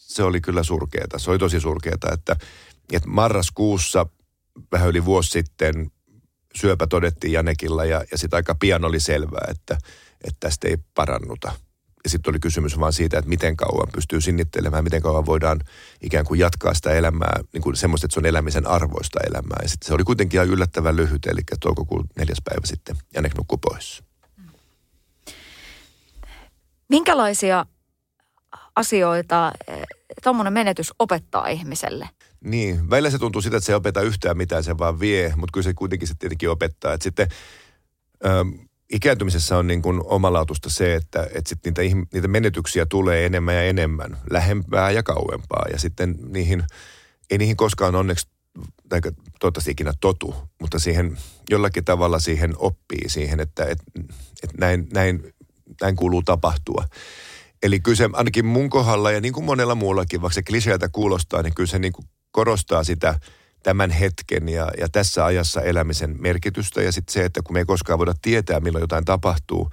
se 0.10 0.24
oli 0.24 0.42
kyllä 0.42 0.63
surkeeta. 0.63 1.20
Se 1.20 1.32
oli 1.32 1.39
tosi 1.39 1.60
surkeeta, 1.60 2.13
että, 2.13 2.36
että 2.94 3.10
marraskuussa 3.10 4.06
vähän 4.72 4.89
yli 4.89 5.06
vuosi 5.06 5.30
sitten 5.30 5.92
syöpä 6.56 6.88
todettiin 6.88 7.34
Janekilla 7.34 7.86
ja, 7.86 8.04
ja 8.12 8.18
sitten 8.18 8.38
aika 8.38 8.56
pian 8.56 8.86
oli 8.86 9.00
selvää, 9.00 9.48
että, 9.51 9.78
että 10.24 10.38
tästä 10.39 10.68
ei 10.68 10.78
parannuta– 10.96 11.51
ja 12.04 12.10
sitten 12.10 12.32
oli 12.32 12.39
kysymys 12.39 12.80
vaan 12.80 12.94
siitä, 12.94 13.18
että 13.18 13.30
miten 13.30 13.58
kauan 13.58 13.88
pystyy 13.92 14.22
sinnittelemään, 14.22 14.84
miten 14.84 15.01
kauan 15.01 15.25
voidaan 15.25 15.60
ikään 16.01 16.25
kuin 16.25 16.39
jatkaa 16.39 16.74
sitä 16.74 16.92
elämää, 16.92 17.39
niin 17.54 17.62
kuin 17.62 17.75
semmoista, 17.75 18.06
että 18.06 18.13
se 18.13 18.20
on 18.20 18.25
elämisen 18.25 18.68
arvoista 18.68 19.20
elämää. 19.30 19.60
Ja 19.62 19.70
sitten 19.70 19.88
se 19.88 19.94
oli 19.94 20.04
kuitenkin 20.04 20.38
ihan 20.38 20.48
yllättävän 20.48 20.96
lyhyt, 20.96 21.25
eli 21.25 21.42
toukokuun 21.60 22.08
neljäs 22.16 22.38
päivä 22.44 22.62
sitten 22.66 22.98
Janek 23.13 23.38
nukkui 23.38 23.58
pois. 23.62 24.04
Minkälaisia 26.89 27.66
asioita 28.75 29.51
tuommoinen 30.23 30.53
menetys 30.53 30.93
opettaa 30.99 31.47
ihmiselle? 31.47 32.09
Niin, 32.43 32.89
välillä 32.89 33.09
se 33.09 33.17
tuntuu 33.17 33.41
sitä, 33.41 33.57
että 33.57 33.65
se 33.65 33.71
ei 33.71 33.75
opeta 33.75 34.01
yhtään 34.01 34.38
mitään, 34.38 34.63
se 34.63 34.77
vaan 34.77 34.99
vie, 34.99 35.33
mutta 35.35 35.51
kyllä 35.53 35.63
se 35.63 35.73
kuitenkin 35.73 36.07
se 36.07 36.13
tietenkin 36.19 36.49
opettaa. 36.49 36.93
Että 36.93 37.03
sitten 37.03 37.27
ähm, 38.25 38.49
ikääntymisessä 38.89 39.57
on 39.57 39.67
niin 39.67 39.81
kuin 39.81 40.01
omalautusta 40.05 40.69
se, 40.69 40.95
että, 40.95 41.23
että 41.23 41.49
sitten 41.49 41.73
niitä, 41.77 42.05
niitä 42.13 42.27
menetyksiä 42.27 42.85
tulee 42.85 43.25
enemmän 43.25 43.55
ja 43.55 43.63
enemmän, 43.63 44.17
lähempää 44.31 44.91
ja 44.91 45.03
kauempaa. 45.03 45.65
Ja 45.71 45.79
sitten 45.79 46.15
niihin, 46.27 46.63
ei 47.29 47.38
niihin 47.38 47.57
koskaan 47.57 47.95
onneksi, 47.95 48.27
tai 48.89 49.01
toivottavasti 49.39 49.71
ikinä 49.71 49.93
totu, 50.01 50.35
mutta 50.61 50.79
siihen 50.79 51.17
jollakin 51.49 51.85
tavalla 51.85 52.19
siihen 52.19 52.53
oppii 52.57 53.09
siihen, 53.09 53.39
että, 53.39 53.63
että, 53.63 53.83
että 54.43 54.57
näin, 54.59 54.88
näin, 54.93 55.33
näin 55.81 55.95
kuuluu 55.95 56.21
tapahtua. 56.23 56.85
Eli 57.63 57.80
kyllä 57.80 57.96
se 57.96 58.10
ainakin 58.13 58.46
mun 58.46 58.70
kohdalla 58.70 59.12
ja 59.12 59.22
niin 59.22 59.34
kuin 59.34 59.46
monella 59.46 59.75
muullakin, 59.75 60.22
vaikka 60.22 60.34
se 60.34 60.44
kliseeltä 60.44 60.89
kuulostaa, 60.89 61.42
niin 61.42 61.56
kyllä 61.56 61.70
se 61.70 61.80
niin 61.80 61.94
kuin 61.94 62.06
korostaa 62.32 62.84
sitä 62.84 63.20
tämän 63.63 63.92
hetken 63.92 64.50
ja, 64.50 64.72
ja 64.78 64.89
tässä 64.89 65.25
ajassa 65.25 65.62
elämisen 65.62 66.16
merkitystä. 66.20 66.82
Ja 66.82 66.92
sitten 66.92 67.13
se, 67.13 67.25
että 67.25 67.42
kun 67.42 67.54
me 67.54 67.60
ei 67.60 67.66
koskaan 67.66 68.00
voida 68.00 68.13
tietää, 68.22 68.60
milloin 68.60 68.84
jotain 68.84 69.06
tapahtuu, 69.06 69.70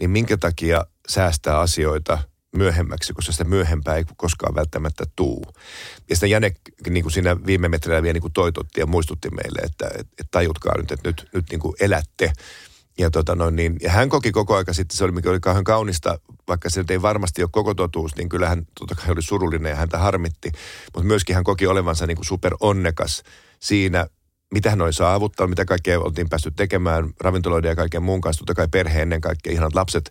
niin 0.00 0.10
minkä 0.10 0.36
takia 0.36 0.86
säästää 1.08 1.58
asioita 1.58 2.18
myöhemmäksi, 2.56 3.12
koska 3.12 3.32
sitä 3.32 3.44
myöhempää 3.44 3.96
ei 3.96 4.04
koskaan 4.16 4.54
välttämättä 4.54 5.04
tuu. 5.16 5.44
Ja 6.08 6.16
sitä 6.16 6.26
Jane 6.26 6.52
niin 6.88 7.02
kuin 7.04 7.12
siinä 7.12 7.36
viime 7.46 7.68
metrillä 7.68 8.02
vielä 8.02 8.12
niin 8.12 8.20
kuin 8.20 8.32
toitotti 8.32 8.80
ja 8.80 8.86
muistutti 8.86 9.30
meille, 9.30 9.58
että, 9.62 9.90
että 9.96 10.28
tajutkaa 10.30 10.78
nyt, 10.78 10.92
että 10.92 11.08
nyt, 11.08 11.28
nyt 11.34 11.44
niin 11.50 11.60
kuin 11.60 11.74
elätte 11.80 12.32
ja, 12.98 13.10
tota 13.10 13.34
noin, 13.34 13.56
niin, 13.56 13.76
ja 13.82 13.90
hän 13.90 14.08
koki 14.08 14.32
koko 14.32 14.56
aika 14.56 14.72
sitten, 14.72 14.96
se 14.96 15.04
oli, 15.04 15.12
mikä 15.12 15.30
oli 15.30 15.40
kauhean 15.40 15.64
kaunista, 15.64 16.18
vaikka 16.48 16.70
se 16.70 16.84
ei 16.90 17.02
varmasti 17.02 17.42
ole 17.42 17.50
koko 17.52 17.74
totuus, 17.74 18.16
niin 18.16 18.28
kyllä 18.28 18.48
hän 18.48 18.66
totta 18.78 18.94
kai 18.94 19.10
oli 19.10 19.22
surullinen 19.22 19.70
ja 19.70 19.76
häntä 19.76 19.98
harmitti. 19.98 20.52
Mutta 20.94 21.06
myöskin 21.06 21.34
hän 21.34 21.44
koki 21.44 21.66
olevansa 21.66 22.06
niin 22.06 22.16
kuin 22.16 22.26
super 22.26 22.54
onnekas 22.60 23.22
siinä, 23.60 24.06
mitä 24.54 24.70
hän 24.70 24.82
oli 24.82 24.92
saavuttanut, 24.92 25.50
mitä 25.50 25.64
kaikkea 25.64 26.00
oltiin 26.00 26.28
päästy 26.28 26.50
tekemään 26.50 27.10
ravintoloiden 27.20 27.68
ja 27.68 27.76
kaiken 27.76 28.02
muun 28.02 28.20
kanssa, 28.20 28.40
totta 28.40 28.54
kai 28.54 28.68
perhe 28.68 29.02
ennen 29.02 29.20
kaikkea, 29.20 29.52
ihanat 29.52 29.74
lapset. 29.74 30.10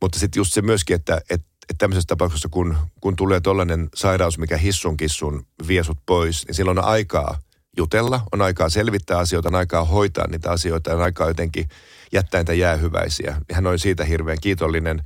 Mutta 0.00 0.18
sitten 0.18 0.40
just 0.40 0.52
se 0.52 0.62
myöskin, 0.62 0.96
että, 0.96 1.16
että, 1.16 1.46
että 1.70 1.78
tämmöisessä 1.78 2.06
tapauksessa, 2.06 2.48
kun, 2.48 2.76
kun 3.00 3.16
tulee 3.16 3.40
tollainen 3.40 3.88
sairaus, 3.94 4.38
mikä 4.38 4.56
hissun 4.56 4.96
kissun 4.96 5.46
vie 5.68 5.84
sut 5.84 5.98
pois, 6.06 6.46
niin 6.46 6.54
silloin 6.54 6.78
on 6.78 6.84
aikaa 6.84 7.38
jutella, 7.76 8.20
on 8.32 8.42
aikaa 8.42 8.68
selvittää 8.68 9.18
asioita, 9.18 9.48
on 9.48 9.54
aikaa 9.54 9.84
hoitaa 9.84 10.26
niitä 10.28 10.50
asioita, 10.50 10.94
on 10.94 11.02
aikaa 11.02 11.28
jotenkin– 11.28 11.68
jättää 12.12 12.40
niitä 12.40 12.54
jäähyväisiä. 12.54 13.40
Hän 13.52 13.66
oli 13.66 13.78
siitä 13.78 14.04
hirveän 14.04 14.38
kiitollinen 14.40 15.02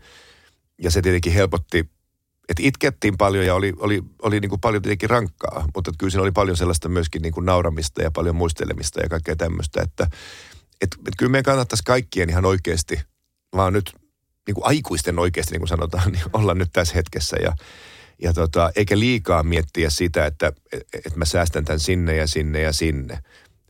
ja 0.82 0.90
se 0.90 1.02
tietenkin 1.02 1.32
helpotti, 1.32 1.78
että 2.48 2.62
itkettiin 2.62 3.16
paljon 3.16 3.46
ja 3.46 3.54
oli, 3.54 3.72
oli, 3.76 4.02
oli 4.22 4.40
niin 4.40 4.48
kuin 4.48 4.60
paljon 4.60 4.82
tietenkin 4.82 5.10
rankkaa, 5.10 5.68
mutta 5.74 5.92
kyllä 5.98 6.10
siinä 6.10 6.22
oli 6.22 6.32
paljon 6.32 6.56
sellaista 6.56 6.88
myöskin 6.88 7.22
niin 7.22 7.32
kuin 7.32 7.46
nauramista 7.46 8.02
ja 8.02 8.10
paljon 8.10 8.36
muistelemista 8.36 9.00
ja 9.00 9.08
kaikkea 9.08 9.36
tämmöistä, 9.36 9.82
että 9.82 10.06
et, 10.80 10.96
et 11.06 11.14
kyllä 11.18 11.30
meidän 11.30 11.44
kannattaisi 11.44 11.84
kaikkien 11.84 12.30
ihan 12.30 12.44
oikeasti, 12.44 13.00
vaan 13.56 13.72
nyt 13.72 13.94
niin 14.46 14.54
kuin 14.54 14.66
aikuisten 14.66 15.18
oikeasti, 15.18 15.52
niin 15.52 15.60
kuin 15.60 15.68
sanotaan, 15.68 16.10
niin 16.12 16.24
olla 16.32 16.54
nyt 16.54 16.70
tässä 16.72 16.94
hetkessä 16.94 17.36
ja, 17.36 17.52
ja 18.22 18.32
tota, 18.32 18.70
eikä 18.76 18.98
liikaa 18.98 19.42
miettiä 19.42 19.90
sitä, 19.90 20.26
että 20.26 20.52
et 21.06 21.16
mä 21.16 21.24
säästän 21.24 21.64
tämän 21.64 21.80
sinne 21.80 22.16
ja 22.16 22.26
sinne 22.26 22.60
ja 22.60 22.72
sinne. 22.72 23.18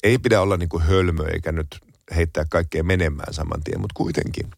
Ei 0.02 0.18
pidä 0.18 0.40
olla 0.40 0.56
niin 0.56 0.68
kuin 0.68 0.82
hölmö 0.82 1.24
eikä 1.32 1.52
nyt 1.52 1.80
heittää 2.16 2.44
kaikkea 2.50 2.84
menemään 2.84 3.34
saman 3.34 3.62
tien, 3.64 3.80
mutta 3.80 3.94
kuitenkin. 3.94 4.50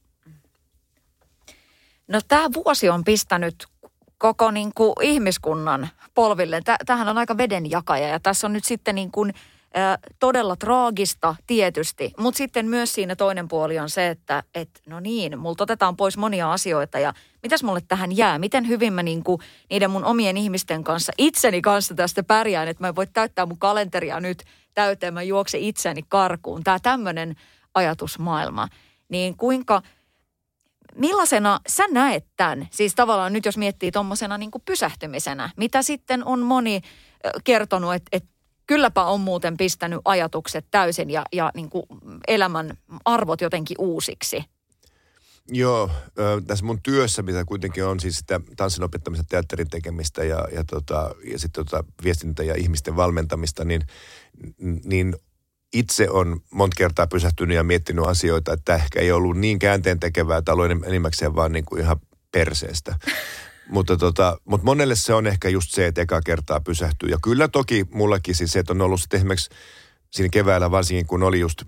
No 2.08 2.20
tämä 2.28 2.48
vuosi 2.52 2.88
on 2.88 3.04
pistänyt 3.04 3.66
koko 4.18 4.50
niin 4.50 4.72
kuin 4.74 4.92
ihmiskunnan 5.02 5.88
polville. 6.14 6.62
Tämähän 6.86 7.08
on 7.08 7.18
aika 7.18 7.36
vedenjakaja 7.36 8.08
ja 8.08 8.20
tässä 8.20 8.46
on 8.46 8.52
nyt 8.52 8.64
sitten 8.64 8.94
niin 8.94 9.10
kuin, 9.10 9.34
todella 10.18 10.56
traagista 10.56 11.36
tietysti, 11.46 12.12
mutta 12.18 12.38
sitten 12.38 12.66
myös 12.66 12.92
siinä 12.92 13.16
toinen 13.16 13.48
puoli 13.48 13.78
on 13.78 13.90
se, 13.90 14.08
että 14.08 14.42
et, 14.54 14.70
no 14.86 15.00
niin, 15.00 15.38
multa 15.38 15.64
otetaan 15.64 15.96
pois 15.96 16.16
monia 16.16 16.52
asioita 16.52 16.98
ja 16.98 17.14
mitäs 17.42 17.62
mulle 17.62 17.80
tähän 17.88 18.16
jää? 18.16 18.38
Miten 18.38 18.68
hyvin 18.68 18.92
mä 18.92 19.02
niin 19.02 19.24
kuin, 19.24 19.40
niiden 19.70 19.90
mun 19.90 20.04
omien 20.04 20.36
ihmisten 20.36 20.84
kanssa, 20.84 21.12
itseni 21.18 21.62
kanssa 21.62 21.94
tästä 21.94 22.22
pärjään, 22.22 22.68
että 22.68 22.84
mä 22.84 22.94
voin 22.94 23.08
täyttää 23.12 23.46
mun 23.46 23.58
kalenteria 23.58 24.20
nyt 24.20 24.44
täyteen, 24.74 25.14
mä 25.14 25.22
juoksen 25.22 25.60
itseni 25.60 26.02
karkuun. 26.08 26.64
Tämä 26.64 26.78
tämmöinen 26.82 27.34
ajatusmaailma. 27.74 28.68
Niin 29.08 29.36
kuinka, 29.36 29.82
millaisena 30.94 31.60
sä 31.68 31.84
näet 31.90 32.26
tämän? 32.36 32.68
Siis 32.70 32.94
tavallaan 32.94 33.32
nyt 33.32 33.44
jos 33.44 33.56
miettii 33.56 33.92
tuommoisena 33.92 34.38
niin 34.38 34.50
pysähtymisenä, 34.64 35.50
mitä 35.56 35.82
sitten 35.82 36.24
on 36.24 36.40
moni 36.40 36.80
kertonut, 37.44 37.94
että, 37.94 38.08
että 38.12 38.37
kylläpä 38.68 39.04
on 39.04 39.20
muuten 39.20 39.56
pistänyt 39.56 40.00
ajatukset 40.04 40.66
täysin 40.70 41.10
ja, 41.10 41.24
ja 41.32 41.50
niin 41.54 41.70
kuin 41.70 41.84
elämän 42.28 42.78
arvot 43.04 43.40
jotenkin 43.40 43.76
uusiksi. 43.78 44.44
Joo, 45.50 45.90
tässä 46.46 46.64
mun 46.64 46.82
työssä, 46.82 47.22
mitä 47.22 47.44
kuitenkin 47.44 47.84
on 47.84 48.00
siis 48.00 48.18
sitä 48.18 48.40
tanssin 48.56 48.84
opettamista, 48.84 49.26
teatterin 49.28 49.70
tekemistä 49.70 50.24
ja, 50.24 50.48
ja, 50.52 50.64
tota, 50.64 51.14
ja 51.24 51.38
sitten 51.38 51.64
tota 51.64 51.84
viestintä 52.04 52.42
ja 52.42 52.54
ihmisten 52.54 52.96
valmentamista, 52.96 53.64
niin, 53.64 53.82
niin 54.84 55.16
itse 55.72 56.10
on 56.10 56.40
monta 56.50 56.74
kertaa 56.78 57.06
pysähtynyt 57.06 57.56
ja 57.56 57.64
miettinyt 57.64 58.06
asioita, 58.06 58.52
että 58.52 58.74
ehkä 58.74 59.00
ei 59.00 59.12
ollut 59.12 59.36
niin 59.36 59.58
käänteen 59.58 60.00
tekevää 60.00 60.42
tai 60.42 60.52
ollut 60.52 60.86
enimmäkseen 60.86 61.34
vaan 61.34 61.52
niin 61.52 61.64
kuin 61.64 61.80
ihan 61.80 61.96
perseestä. 62.32 62.96
Mutta, 63.68 63.96
tota, 63.96 64.38
mutta 64.44 64.64
monelle 64.64 64.96
se 64.96 65.14
on 65.14 65.26
ehkä 65.26 65.48
just 65.48 65.70
se, 65.70 65.86
että 65.86 66.00
eka 66.00 66.20
kertaa 66.20 66.60
pysähtyy. 66.60 67.08
Ja 67.08 67.18
kyllä 67.22 67.48
toki 67.48 67.86
mullakin 67.92 68.34
siis 68.34 68.52
se, 68.52 68.58
että 68.58 68.72
on 68.72 68.82
ollut 68.82 69.00
sitten 69.00 69.18
esimerkiksi 69.18 69.50
siinä 70.10 70.28
keväällä 70.28 70.70
varsinkin, 70.70 71.06
kun 71.06 71.22
oli 71.22 71.40
just 71.40 71.62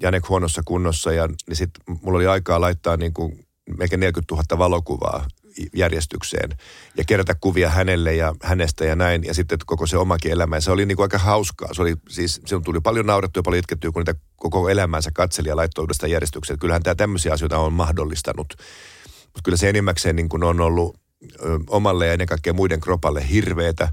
Janek 0.00 0.28
huonossa 0.28 0.62
kunnossa 0.64 1.12
ja 1.12 1.26
niin 1.26 1.56
sitten 1.56 1.96
mulla 2.02 2.16
oli 2.16 2.26
aikaa 2.26 2.60
laittaa 2.60 2.96
niin 2.96 3.14
kuin 3.14 3.46
melkein 3.78 4.00
40 4.00 4.34
000 4.34 4.58
valokuvaa 4.58 5.26
järjestykseen 5.74 6.50
ja 6.96 7.04
kerätä 7.04 7.34
kuvia 7.40 7.70
hänelle 7.70 8.14
ja 8.14 8.34
hänestä 8.42 8.84
ja 8.84 8.96
näin. 8.96 9.24
Ja 9.24 9.34
sitten 9.34 9.58
koko 9.66 9.86
se 9.86 9.96
omakin 9.96 10.32
elämä. 10.32 10.56
Ja 10.56 10.60
se 10.60 10.70
oli 10.70 10.86
niin 10.86 10.96
kuin 10.96 11.04
aika 11.04 11.18
hauskaa. 11.18 11.74
Se 11.74 11.82
oli 11.82 11.96
siis, 12.08 12.40
se 12.46 12.60
tuli 12.64 12.80
paljon 12.80 13.06
naurettua 13.06 13.40
ja 13.40 13.44
paljon 13.44 13.58
itkettyä, 13.58 13.90
kun 13.92 14.00
niitä 14.00 14.14
koko 14.36 14.68
elämänsä 14.68 15.10
katseli 15.14 15.48
ja 15.48 15.56
laittoi 15.56 15.82
uudestaan 15.82 16.10
järjestykseen. 16.10 16.58
Kyllähän 16.58 16.82
tämä 16.82 16.94
tämmöisiä 16.94 17.32
asioita 17.32 17.58
on 17.58 17.72
mahdollistanut. 17.72 18.54
Mutta 19.24 19.40
kyllä 19.44 19.56
se 19.56 19.68
enimmäkseen 19.68 20.16
niin 20.16 20.28
kuin 20.28 20.44
on 20.44 20.60
ollut 20.60 21.00
omalle 21.66 22.06
ja 22.06 22.12
ennen 22.12 22.28
kaikkea 22.28 22.52
muiden 22.52 22.80
kropalle 22.80 23.28
hirveetä. 23.28 23.88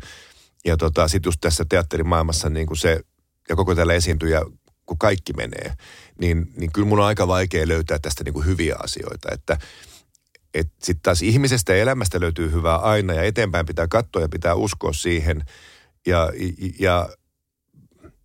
Ja 0.65 0.77
tota, 0.77 1.07
sitten 1.07 1.27
just 1.27 1.41
tässä 1.41 1.65
teatterimaailmassa 1.69 2.49
niin 2.49 2.67
kuin 2.67 2.77
se, 2.77 3.01
ja 3.49 3.55
koko 3.55 3.75
tällä 3.75 3.93
esiintyjä, 3.93 4.41
kun 4.85 4.97
kaikki 4.97 5.33
menee, 5.33 5.73
niin, 6.19 6.53
niin 6.57 6.71
kyllä 6.71 6.87
mun 6.87 6.99
on 6.99 7.05
aika 7.05 7.27
vaikea 7.27 7.67
löytää 7.67 7.99
tästä 7.99 8.23
niin 8.23 8.33
kuin 8.33 8.45
hyviä 8.45 8.75
asioita. 8.83 9.29
Että 9.31 9.57
sitten 10.83 11.01
taas 11.03 11.21
ihmisestä 11.21 11.73
ja 11.73 11.81
elämästä 11.81 12.19
löytyy 12.19 12.51
hyvää 12.51 12.77
aina 12.77 13.13
ja 13.13 13.23
eteenpäin 13.23 13.65
pitää 13.65 13.87
katsoa 13.87 14.21
ja 14.21 14.29
pitää 14.29 14.55
uskoa 14.55 14.93
siihen. 14.93 15.45
Ja, 16.07 16.29
ja 16.79 17.09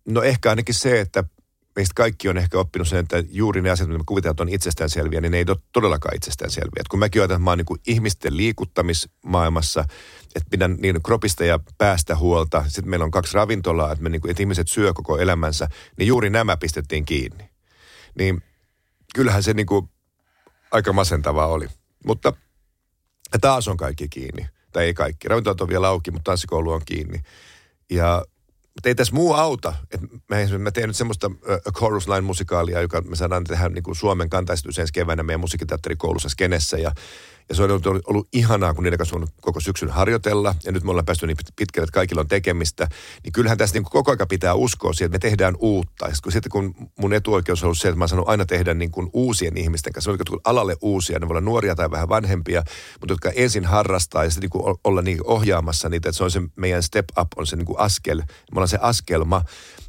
no 0.05 0.23
ehkä 0.23 0.49
ainakin 0.49 0.75
se, 0.75 0.99
että 0.99 1.23
meistä 1.75 1.93
kaikki 1.95 2.29
on 2.29 2.37
ehkä 2.37 2.59
oppinut 2.59 2.87
sen, 2.87 2.99
että 2.99 3.23
juuri 3.29 3.61
ne 3.61 3.69
asiat, 3.69 3.89
mitä 3.89 3.97
me 3.97 4.03
kuvitellaan, 4.07 4.33
että 4.33 4.43
on 4.43 4.49
itsestäänselviä, 4.49 5.21
niin 5.21 5.31
ne 5.31 5.37
ei 5.37 5.45
ole 5.49 5.57
todellakaan 5.71 6.15
itsestäänselviä. 6.15 6.79
Et 6.79 6.87
kun 6.87 6.99
mäkin 6.99 7.21
ajattelen, 7.21 7.37
että 7.37 7.43
mä 7.43 7.51
oon 7.51 7.57
niin 7.57 7.81
ihmisten 7.87 8.37
liikuttamismaailmassa, 8.37 9.81
että 10.35 10.49
pidän 10.49 10.77
niin 10.79 11.03
kropista 11.03 11.45
ja 11.45 11.59
päästä 11.77 12.15
huolta. 12.15 12.63
Sitten 12.67 12.89
meillä 12.89 13.03
on 13.03 13.11
kaksi 13.11 13.33
ravintolaa, 13.33 13.91
että, 13.91 14.03
me 14.03 14.09
niin 14.09 14.21
kuin, 14.21 14.31
että 14.31 14.43
ihmiset 14.43 14.67
syö 14.67 14.93
koko 14.93 15.17
elämänsä, 15.17 15.67
niin 15.97 16.07
juuri 16.07 16.29
nämä 16.29 16.57
pistettiin 16.57 17.05
kiinni. 17.05 17.49
Niin 18.15 18.41
kyllähän 19.15 19.43
se 19.43 19.53
niin 19.53 19.65
kuin 19.65 19.89
aika 20.71 20.93
masentavaa 20.93 21.47
oli. 21.47 21.67
Mutta 22.05 22.33
taas 23.41 23.67
on 23.67 23.77
kaikki 23.77 24.09
kiinni. 24.09 24.47
Tai 24.71 24.85
ei 24.85 24.93
kaikki. 24.93 25.27
Ravintolat 25.27 25.61
on 25.61 25.69
vielä 25.69 25.87
auki, 25.87 26.11
mutta 26.11 26.31
tanssikoulu 26.31 26.71
on 26.71 26.81
kiinni. 26.85 27.19
Ja 27.89 28.25
mutta 28.75 28.89
ei 28.89 28.95
tässä 28.95 29.15
muu 29.15 29.33
auta. 29.33 29.73
Et 29.91 30.01
mä, 30.29 30.57
mä 30.59 30.71
teen 30.71 30.89
nyt 30.89 30.95
semmoista 30.95 31.27
uh, 31.27 31.73
Chorus 31.77 32.07
Line 32.07 32.21
musikaalia, 32.21 32.81
joka 32.81 33.01
me 33.01 33.15
saadaan 33.15 33.43
tehdä 33.43 33.69
niin 33.69 33.83
kuin 33.83 33.95
Suomen 33.95 34.29
kantaistus 34.29 34.79
ensi 34.79 34.93
keväänä 34.93 35.23
meidän 35.23 35.39
musiikkiteatterikoulussa 35.39 36.29
Skenessä. 36.29 36.77
Ja 36.77 36.91
ja 37.49 37.55
se 37.55 37.63
on 37.63 37.71
ollut, 37.71 38.03
ollut, 38.07 38.27
ihanaa, 38.33 38.73
kun 38.73 38.83
niiden 38.83 38.97
kanssa 38.97 39.15
on 39.15 39.27
koko 39.41 39.59
syksyn 39.59 39.89
harjoitella. 39.89 40.55
Ja 40.63 40.71
nyt 40.71 40.83
me 40.83 40.91
ollaan 40.91 41.05
päästy 41.05 41.27
niin 41.27 41.37
pitkälle, 41.55 41.83
että 41.83 41.93
kaikilla 41.93 42.21
on 42.21 42.27
tekemistä. 42.27 42.87
Niin 43.23 43.31
kyllähän 43.31 43.57
tässä 43.57 43.75
niin 43.75 43.83
koko 43.83 44.11
ajan 44.11 44.27
pitää 44.27 44.53
uskoa 44.53 44.93
siihen, 44.93 45.15
että 45.15 45.27
me 45.27 45.29
tehdään 45.29 45.55
uutta. 45.59 46.07
Ja 46.07 46.31
sitten 46.31 46.51
kun 46.51 46.75
mun 46.99 47.13
etuoikeus 47.13 47.63
on 47.63 47.67
ollut 47.67 47.77
se, 47.77 47.87
että 47.87 47.99
mä 47.99 48.07
sanon 48.07 48.27
aina 48.27 48.45
tehdä 48.45 48.73
niin 48.73 48.91
kuin 48.91 49.09
uusien 49.13 49.57
ihmisten 49.57 49.93
kanssa. 49.93 50.11
jotka 50.11 50.37
alalle 50.43 50.75
uusia, 50.81 51.19
ne 51.19 51.27
voi 51.27 51.33
olla 51.33 51.41
nuoria 51.41 51.75
tai 51.75 51.91
vähän 51.91 52.09
vanhempia, 52.09 52.63
mutta 52.99 53.13
jotka 53.13 53.29
ensin 53.29 53.65
harrastaa 53.65 54.23
ja 54.23 54.29
sitten 54.29 54.49
niin 54.53 54.75
olla 54.83 55.01
niin 55.01 55.19
ohjaamassa 55.23 55.89
niitä. 55.89 56.09
Että 56.09 56.17
se 56.17 56.23
on 56.23 56.31
se 56.31 56.41
meidän 56.55 56.83
step 56.83 57.05
up, 57.19 57.27
on 57.35 57.47
se 57.47 57.55
niin 57.55 57.65
kuin 57.65 57.79
askel. 57.79 58.17
Me 58.17 58.25
ollaan 58.55 58.67
se 58.67 58.79
askelma 58.81 59.41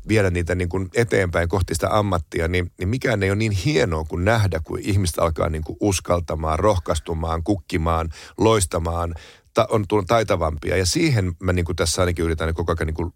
viedä 0.08 0.30
niitä 0.30 0.54
niin 0.54 0.68
kuin 0.68 0.88
eteenpäin 0.94 1.48
kohti 1.48 1.74
sitä 1.74 1.98
ammattia, 1.98 2.48
niin, 2.48 2.72
niin 2.78 2.88
mikään 2.88 3.22
ei 3.22 3.30
ole 3.30 3.38
niin 3.38 3.52
hienoa 3.52 4.04
kuin 4.04 4.24
nähdä, 4.24 4.60
kun 4.64 4.78
ihmistä 4.82 5.22
alkaa 5.22 5.48
niin 5.48 5.64
kuin 5.64 5.76
uskaltamaan, 5.80 6.58
rohkaistumaan, 6.58 7.42
kukkimaan, 7.42 8.08
loistamaan, 8.38 9.14
ta, 9.54 9.66
on 9.70 9.84
tullut 9.88 10.06
taitavampia. 10.06 10.76
Ja 10.76 10.86
siihen 10.86 11.32
mä 11.40 11.52
niin 11.52 11.64
kuin 11.64 11.76
tässä 11.76 12.02
ainakin 12.02 12.24
yritän 12.24 12.54
koko 12.54 12.72
ajan 12.72 12.86
niin 12.86 12.94
kuin 12.94 13.14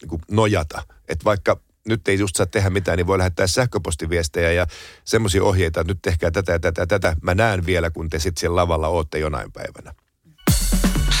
niin 0.00 0.08
kuin 0.08 0.22
nojata. 0.30 0.82
Että 1.08 1.24
vaikka 1.24 1.60
nyt 1.88 2.08
ei 2.08 2.18
just 2.18 2.36
saa 2.36 2.46
tehdä 2.46 2.70
mitään, 2.70 2.96
niin 2.96 3.06
voi 3.06 3.18
lähettää 3.18 3.46
sähköpostiviestejä 3.46 4.52
ja 4.52 4.66
semmoisia 5.04 5.44
ohjeita, 5.44 5.80
että 5.80 5.92
nyt 5.92 6.02
tehkää 6.02 6.30
tätä 6.30 6.52
ja 6.52 6.58
tätä 6.58 6.82
ja 6.82 6.86
tätä. 6.86 7.16
Mä 7.22 7.34
näen 7.34 7.66
vielä, 7.66 7.90
kun 7.90 8.10
te 8.10 8.18
sitten 8.18 8.40
siellä 8.40 8.56
lavalla 8.56 8.88
ootte 8.88 9.18
jonain 9.18 9.52
päivänä. 9.52 9.94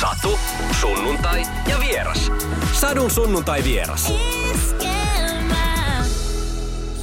Satu, 0.00 0.38
sunnuntai 0.80 1.42
ja 1.68 1.80
vieras. 1.80 2.32
Sadun 2.72 3.10
sunnuntai 3.10 3.64
vieras. 3.64 4.12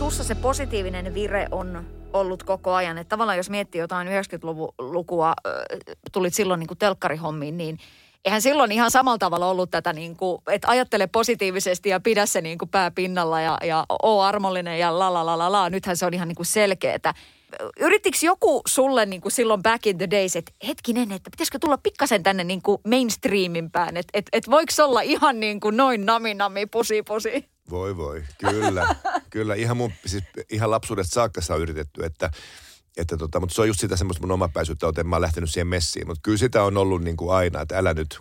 Sussa 0.07 0.23
se 0.23 0.35
positiivinen 0.35 1.13
vire 1.13 1.47
on 1.51 1.85
ollut 2.13 2.43
koko 2.43 2.73
ajan. 2.73 2.97
Että 2.97 3.09
tavallaan 3.09 3.37
jos 3.37 3.49
miettii 3.49 3.81
jotain 3.81 4.07
90-lukua, 4.07 5.33
tulit 6.11 6.33
silloin 6.33 6.59
niin 6.59 6.67
kuin 6.67 6.77
telkkarihommiin, 6.77 7.57
niin 7.57 7.79
eihän 8.25 8.41
silloin 8.41 8.71
ihan 8.71 8.91
samalla 8.91 9.17
tavalla 9.17 9.47
ollut 9.47 9.71
tätä, 9.71 9.93
niin 9.93 10.17
kuin, 10.17 10.41
että 10.47 10.67
ajattele 10.67 11.07
positiivisesti 11.07 11.89
ja 11.89 11.99
pidä 11.99 12.25
se 12.25 12.41
niin 12.41 12.57
kuin 12.57 12.69
pää 12.69 12.91
pinnalla 12.91 13.41
ja, 13.41 13.57
ja 13.63 13.85
oo 14.03 14.21
armollinen 14.21 14.79
ja 14.79 14.99
la 14.99 15.13
la 15.13 15.25
la 15.25 15.37
la 15.37 15.51
la. 15.51 15.69
Nythän 15.69 15.97
se 15.97 16.05
on 16.05 16.13
ihan 16.13 16.27
niin 16.27 16.35
kuin 16.35 16.45
selkeetä. 16.45 17.13
Yrittikö 17.79 18.17
joku 18.21 18.61
sulle 18.67 19.05
niin 19.05 19.21
kuin 19.21 19.31
silloin 19.31 19.63
back 19.63 19.87
in 19.87 19.97
the 19.97 20.07
days, 20.11 20.35
että 20.35 20.51
hetkinen, 20.67 21.11
että 21.11 21.29
pitäisikö 21.29 21.59
tulla 21.61 21.77
pikkasen 21.77 22.23
tänne 22.23 22.43
niin 22.43 22.61
kuin 22.61 22.81
mainstreamin 22.87 23.71
pään, 23.71 23.97
että 23.97 24.11
et, 24.13 24.25
et 24.33 24.49
voiko 24.49 24.71
olla 24.83 25.01
ihan 25.01 25.39
niin 25.39 25.59
kuin 25.59 25.77
noin 25.77 26.05
nami 26.05 26.33
nami 26.33 26.65
pusi 26.65 27.03
pusi? 27.03 27.56
Voi 27.69 27.97
voi, 27.97 28.23
kyllä. 28.37 28.95
kyllä, 29.29 29.55
ihan, 29.55 29.77
mun, 29.77 29.91
siis 30.05 30.23
ihan 30.51 30.71
lapsuudesta 30.71 31.13
saakka 31.13 31.41
on 31.49 31.61
yritetty, 31.61 32.05
että 32.05 32.31
että 32.97 33.17
tota, 33.17 33.39
mutta 33.39 33.55
se 33.55 33.61
on 33.61 33.67
just 33.67 33.79
sitä 33.79 33.95
semmoista 33.95 34.21
mun 34.21 34.31
omapäisyyttä, 34.31 34.87
että 34.87 35.03
mä 35.03 35.15
oon 35.15 35.21
lähtenyt 35.21 35.49
siihen 35.49 35.67
messiin. 35.67 36.07
Mutta 36.07 36.21
kyllä 36.23 36.37
sitä 36.37 36.63
on 36.63 36.77
ollut 36.77 37.03
niin 37.03 37.17
kuin 37.17 37.35
aina, 37.35 37.61
että 37.61 37.77
älä 37.77 37.93
nyt, 37.93 38.19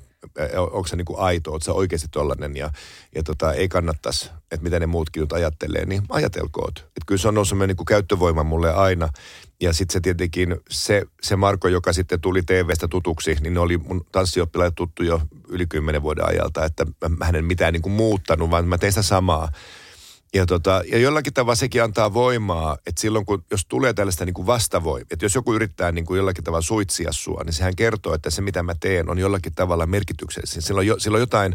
onko 0.56 0.86
se 0.86 0.96
niin 0.96 1.04
kuin 1.04 1.18
aito, 1.18 1.52
oot 1.52 1.62
sä 1.62 1.72
oikeasti 1.72 2.08
tollanen 2.10 2.56
ja, 2.56 2.70
ja 3.14 3.22
tota, 3.22 3.52
ei 3.52 3.68
kannattaisi, 3.68 4.30
että 4.50 4.64
mitä 4.64 4.80
ne 4.80 4.86
muutkin 4.86 5.20
nyt 5.20 5.32
ajattelee, 5.32 5.84
niin 5.84 6.02
ajatelkoot. 6.08 6.78
Että 6.78 7.02
kyllä 7.06 7.18
se 7.18 7.28
on 7.28 7.38
ollut 7.38 7.66
niin 7.66 7.76
kuin 7.76 7.86
käyttövoima 7.86 8.44
mulle 8.44 8.74
aina. 8.74 9.08
Ja 9.60 9.72
sitten 9.72 9.92
se 9.92 10.00
tietenkin, 10.00 10.56
se, 10.70 11.02
se 11.22 11.36
Marko, 11.36 11.68
joka 11.68 11.92
sitten 11.92 12.20
tuli 12.20 12.42
TV-stä 12.42 12.88
tutuksi, 12.88 13.36
niin 13.40 13.54
ne 13.54 13.60
oli 13.60 13.78
mun 13.78 14.06
tanssioppilaat 14.12 14.74
tuttu 14.74 15.02
jo 15.02 15.20
yli 15.48 15.66
kymmenen 15.66 16.02
vuoden 16.02 16.28
ajalta, 16.28 16.64
että 16.64 16.86
mä 17.08 17.28
en 17.28 17.44
mitään 17.44 17.72
niin 17.72 17.82
kuin 17.82 17.92
muuttanut, 17.92 18.50
vaan 18.50 18.68
mä 18.68 18.78
tein 18.78 18.92
sitä 18.92 19.02
samaa. 19.02 19.48
Ja, 20.36 20.46
tota, 20.46 20.82
ja 20.92 20.98
jollakin 20.98 21.34
tavalla 21.34 21.54
sekin 21.54 21.82
antaa 21.82 22.14
voimaa, 22.14 22.78
että 22.86 23.00
silloin 23.00 23.26
kun, 23.26 23.44
jos 23.50 23.66
tulee 23.68 23.92
tällaista 23.94 24.24
niin 24.24 24.34
kuin 24.34 24.46
vastavoimaa, 24.46 25.06
että 25.10 25.24
jos 25.24 25.34
joku 25.34 25.54
yrittää 25.54 25.92
niin 25.92 26.06
kuin 26.06 26.18
jollakin 26.18 26.44
tavalla 26.44 26.62
suitsia 26.62 27.12
sua, 27.12 27.42
niin 27.44 27.52
sehän 27.52 27.76
kertoo, 27.76 28.14
että 28.14 28.30
se 28.30 28.42
mitä 28.42 28.62
mä 28.62 28.74
teen 28.80 29.10
on 29.10 29.18
jollakin 29.18 29.54
tavalla 29.54 29.86
merkityksellistä. 29.86 30.60
Silloin, 30.60 30.86
jo, 30.86 30.98
silloin 30.98 31.20
jotain 31.20 31.52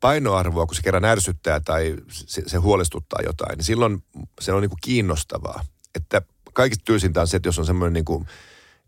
painoarvoa, 0.00 0.66
kun 0.66 0.74
se 0.74 0.82
kerran 0.82 1.04
ärsyttää 1.04 1.60
tai 1.60 1.96
se, 2.08 2.42
se 2.46 2.56
huolestuttaa 2.56 3.20
jotain, 3.24 3.56
niin 3.56 3.64
silloin 3.64 4.02
se 4.40 4.52
on 4.52 4.62
niin 4.62 4.70
kuin 4.70 4.80
kiinnostavaa. 4.82 5.64
Että 5.94 6.22
kaikista 6.52 6.84
tyysintä 6.84 7.20
on 7.20 7.28
se, 7.28 7.36
että 7.36 7.48
jos 7.48 7.58
on 7.58 7.66
semmoinen 7.66 7.92
niin 7.92 8.04
kuin, 8.04 8.26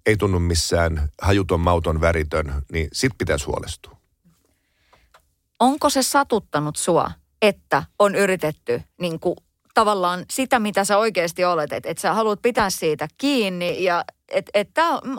ei 0.07 0.17
tunnu 0.17 0.39
missään 0.39 1.09
hajuton, 1.23 1.61
mauton, 1.61 2.01
väritön, 2.01 2.63
niin 2.73 2.89
sit 2.93 3.13
pitäisi 3.19 3.45
huolestua. 3.45 3.97
Onko 5.61 5.91
se 5.91 6.03
satuttanut 6.03 6.77
sua, 6.77 7.11
että 7.43 7.83
on 7.99 8.15
yritetty 8.15 8.83
niin 9.01 9.21
kuin, 9.21 9.37
tavallaan 9.75 10.25
sitä, 10.31 10.59
mitä 10.59 10.85
sä 10.85 10.99
oikeasti 10.99 11.45
olet, 11.45 11.73
että 11.73 11.89
et 11.89 11.99
sä 11.99 12.15
haluat 12.15 12.43
pitää 12.43 12.71
siitä 12.71 13.09
kiinni 13.19 13.85
ja 13.85 14.05
että 14.29 14.51
et, 14.55 14.69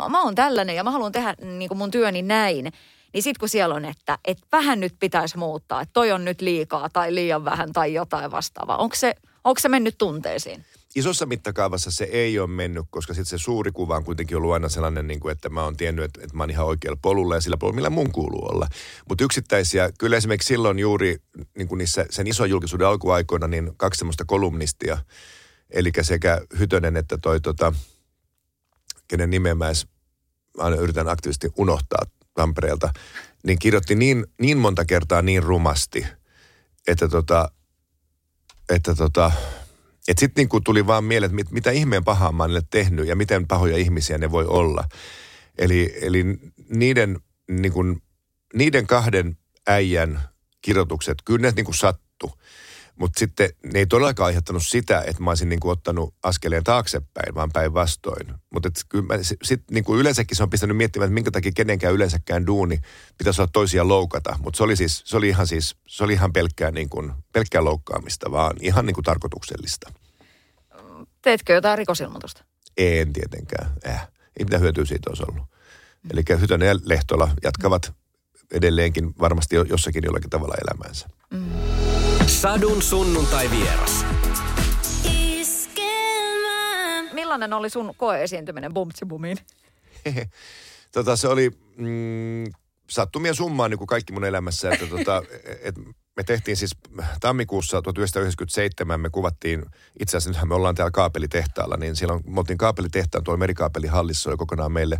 mä 0.09 0.21
oon 0.21 0.35
tällainen 0.35 0.75
ja 0.75 0.83
mä 0.83 0.91
haluan 0.91 1.11
tehdä 1.11 1.35
niin 1.41 1.67
kuin 1.67 1.77
mun 1.77 1.91
työni 1.91 2.21
näin. 2.21 2.71
Niin 3.13 3.23
sit 3.23 3.37
kun 3.37 3.49
siellä 3.49 3.75
on, 3.75 3.85
että 3.85 4.17
et 4.25 4.37
vähän 4.51 4.79
nyt 4.79 4.95
pitäisi 4.99 5.37
muuttaa, 5.37 5.81
että 5.81 5.93
toi 5.93 6.11
on 6.11 6.25
nyt 6.25 6.41
liikaa 6.41 6.89
tai 6.89 7.15
liian 7.15 7.45
vähän 7.45 7.73
tai 7.73 7.93
jotain 7.93 8.31
vastaavaa. 8.31 8.77
Onko 8.77 8.95
se, 8.95 9.15
onko 9.43 9.59
se 9.59 9.69
mennyt 9.69 9.95
tunteisiin? 9.97 10.65
Isossa 10.95 11.25
mittakaavassa 11.25 11.91
se 11.91 12.03
ei 12.03 12.39
ole 12.39 12.49
mennyt, 12.49 12.85
koska 12.89 13.13
sitten 13.13 13.39
se 13.39 13.43
suuri 13.43 13.71
kuva 13.71 13.95
on 13.95 14.03
kuitenkin 14.03 14.37
ollut 14.37 14.53
aina 14.53 14.69
sellainen, 14.69 15.07
niin 15.07 15.19
kuin, 15.19 15.31
että 15.31 15.49
mä 15.49 15.63
oon 15.63 15.77
tiennyt, 15.77 16.05
että, 16.05 16.21
että 16.23 16.37
mä 16.37 16.43
oon 16.43 16.49
ihan 16.49 16.65
oikealla 16.65 16.99
polulla 17.01 17.35
ja 17.35 17.41
sillä 17.41 17.57
polulla, 17.57 17.75
millä 17.75 17.89
mun 17.89 18.11
kuuluu 18.11 18.45
olla. 18.51 18.67
Mutta 19.09 19.23
yksittäisiä, 19.23 19.89
kyllä 19.99 20.17
esimerkiksi 20.17 20.47
silloin 20.47 20.79
juuri 20.79 21.17
niin 21.57 21.67
kuin 21.67 21.77
niissä, 21.77 22.05
sen 22.09 22.27
ison 22.27 22.49
julkisuuden 22.49 22.87
alkuaikoina, 22.87 23.47
niin 23.47 23.71
kaksi 23.77 23.97
semmoista 23.97 24.25
kolumnistia, 24.25 24.97
eli 25.69 25.91
sekä 26.01 26.41
Hytönen 26.59 26.97
että 26.97 27.17
toi 27.17 27.41
tota, 27.41 27.73
kenen 29.07 29.29
nimeä 29.29 29.55
mä 29.55 29.67
edes, 29.67 29.87
aina 30.57 30.75
yritän 30.75 31.09
aktiivisesti 31.09 31.49
unohtaa 31.57 32.05
Tampereelta, 32.33 32.93
niin 33.43 33.59
kirjoitti 33.59 33.95
niin, 33.95 34.25
niin 34.41 34.57
monta 34.57 34.85
kertaa 34.85 35.21
niin 35.21 35.43
rumasti, 35.43 36.05
että 36.87 37.07
tota, 37.07 37.51
että 38.69 38.95
tota, 38.95 39.31
että 40.07 40.19
sitten 40.19 40.41
niinku 40.41 40.61
tuli 40.61 40.87
vaan 40.87 41.03
mieleen, 41.03 41.27
että 41.29 41.35
mit, 41.35 41.51
mitä 41.51 41.71
ihmeen 41.71 42.03
pahaa 42.03 42.31
mä 42.31 42.43
oon 42.43 42.61
tehnyt 42.69 43.07
ja 43.07 43.15
miten 43.15 43.47
pahoja 43.47 43.77
ihmisiä 43.77 44.17
ne 44.17 44.31
voi 44.31 44.45
olla. 44.45 44.83
Eli, 45.57 45.93
eli 46.01 46.23
niiden, 46.69 47.19
niinku, 47.49 47.83
niiden 48.53 48.87
kahden 48.87 49.37
äijän 49.67 50.21
kirjoitukset, 50.61 51.17
kyllä 51.25 51.41
ne 51.41 51.53
niinku 51.55 51.73
sattu. 51.73 52.12
Mutta 52.95 53.19
sitten 53.19 53.49
ne 53.73 53.79
ei 53.79 53.85
todellakaan 53.85 54.27
aiheuttanut 54.27 54.63
sitä, 54.65 55.01
että 55.01 55.23
mä 55.23 55.31
olisin 55.31 55.49
niinku 55.49 55.69
ottanut 55.69 56.15
askeleen 56.23 56.63
taaksepäin, 56.63 57.35
vaan 57.35 57.51
päinvastoin. 57.53 58.33
Mutta 58.53 58.69
kyllä 58.89 59.23
sitten 59.23 59.65
niinku 59.71 59.95
yleensäkin 59.97 60.37
se 60.37 60.43
on 60.43 60.49
pistänyt 60.49 60.77
miettimään, 60.77 61.05
että 61.07 61.13
minkä 61.13 61.31
takia 61.31 61.51
kenenkään 61.55 61.93
yleensäkään 61.93 62.47
duuni 62.47 62.79
pitäisi 63.17 63.41
olla 63.41 63.49
toisia 63.53 63.87
loukata. 63.87 64.39
Mutta 64.43 64.57
se 64.57 64.63
oli 64.63 64.75
siis, 64.75 65.01
se 65.05 65.17
oli 65.17 65.29
ihan 65.29 65.47
siis, 65.47 65.75
se 65.87 66.03
oli 66.03 66.13
ihan 66.13 66.33
pelkkää, 66.33 66.71
niinku, 66.71 67.11
pelkkää 67.33 67.63
loukkaamista, 67.63 68.31
vaan 68.31 68.55
ihan 68.61 68.85
niinku 68.85 69.01
tarkoituksellista. 69.01 69.91
Teetkö 71.21 71.53
jotain 71.53 71.77
rikosilmoitusta? 71.77 72.43
En 72.77 73.13
tietenkään. 73.13 73.71
Äh. 73.87 74.07
Ei 74.39 74.45
mitään 74.45 74.61
hyötyä 74.61 74.85
siitä 74.85 75.09
olisi 75.09 75.23
ollut. 75.23 75.43
Mm. 76.03 76.09
Eli 76.11 76.39
Hytönen 76.39 76.67
ja 76.67 76.75
Lehtola 76.85 77.29
jatkavat 77.43 77.93
edelleenkin 78.51 79.13
varmasti 79.19 79.55
jossakin 79.55 80.03
jollakin 80.05 80.29
tavalla 80.29 80.55
elämäänsä. 80.61 81.07
Mm. 81.31 81.92
Sadun 82.27 82.81
sunnuntai 82.81 83.51
vieras. 83.51 84.05
Millainen 87.13 87.53
oli 87.53 87.69
sun 87.69 87.93
koeesiintyminen 87.97 88.73
Bumtsibumiin? 88.73 89.37
tota, 90.93 91.15
se 91.15 91.27
oli 91.27 91.51
mm, 91.77 92.43
sattumia 92.89 93.33
summaa 93.33 93.69
niin 93.69 93.77
kuin 93.77 93.87
kaikki 93.87 94.13
mun 94.13 94.25
elämässä. 94.25 94.71
Että 94.71 94.87
tota, 94.87 95.23
et 95.67 95.75
me 96.17 96.23
tehtiin 96.23 96.57
siis 96.57 96.71
tammikuussa 97.19 97.81
1997, 97.81 98.99
me 98.99 99.09
kuvattiin, 99.09 99.65
itse 99.99 100.17
asiassa 100.17 100.29
nythän 100.29 100.47
me 100.47 100.55
ollaan 100.55 100.75
täällä 100.75 100.91
kaapelitehtaalla, 100.91 101.77
niin 101.77 101.95
silloin 101.95 102.23
me 102.27 102.39
oltiin 102.39 102.57
kaapelitehtaan 102.57 103.23
tuolla 103.23 103.39
merikaapelihallissa 103.39 104.29
oli 104.29 104.37
kokonaan 104.37 104.71
meille 104.71 104.97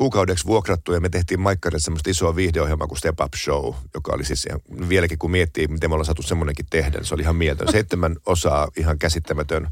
kuukaudeksi 0.00 0.46
vuokrattu 0.46 0.92
ja 0.92 1.00
me 1.00 1.08
tehtiin 1.08 1.40
Maikkarille 1.40 1.80
semmoista 1.80 2.10
isoa 2.10 2.36
viihdeohjelmaa 2.36 2.86
kuin 2.86 2.98
Step 2.98 3.20
Up 3.20 3.34
Show, 3.36 3.74
joka 3.94 4.12
oli 4.14 4.24
siis 4.24 4.48
vieläkin 4.88 5.18
kun 5.18 5.30
miettii, 5.30 5.68
miten 5.68 5.90
me 5.90 5.94
ollaan 5.94 6.06
saatu 6.06 6.22
semmoinenkin 6.22 6.66
tehdä, 6.70 6.98
niin 6.98 7.06
se 7.06 7.14
oli 7.14 7.22
ihan 7.22 7.36
mieltön. 7.36 7.72
Seitsemän 7.72 8.16
osaa 8.26 8.68
ihan 8.76 8.98
käsittämätön 8.98 9.68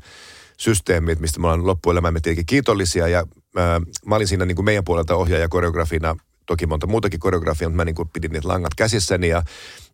systeemi, 0.56 1.14
mistä 1.14 1.40
me 1.40 1.46
ollaan 1.46 1.66
loppuelämämme 1.66 2.20
tietenkin 2.20 2.46
kiitollisia 2.46 3.08
ja 3.08 3.26
ää, 3.56 3.80
mä 4.06 4.14
olin 4.14 4.28
siinä 4.28 4.44
niin 4.44 4.56
kuin 4.56 4.64
meidän 4.64 4.84
puolelta 4.84 5.16
ohjaaja 5.16 5.48
koreografina 5.48 6.16
toki 6.46 6.66
monta 6.66 6.86
muutakin 6.86 7.20
koreografiaa, 7.20 7.68
mutta 7.68 7.76
mä 7.76 7.84
niin 7.84 7.94
kuin 7.94 8.08
pidin 8.08 8.32
niitä 8.32 8.48
langat 8.48 8.74
käsissäni 8.76 9.28
ja, 9.28 9.42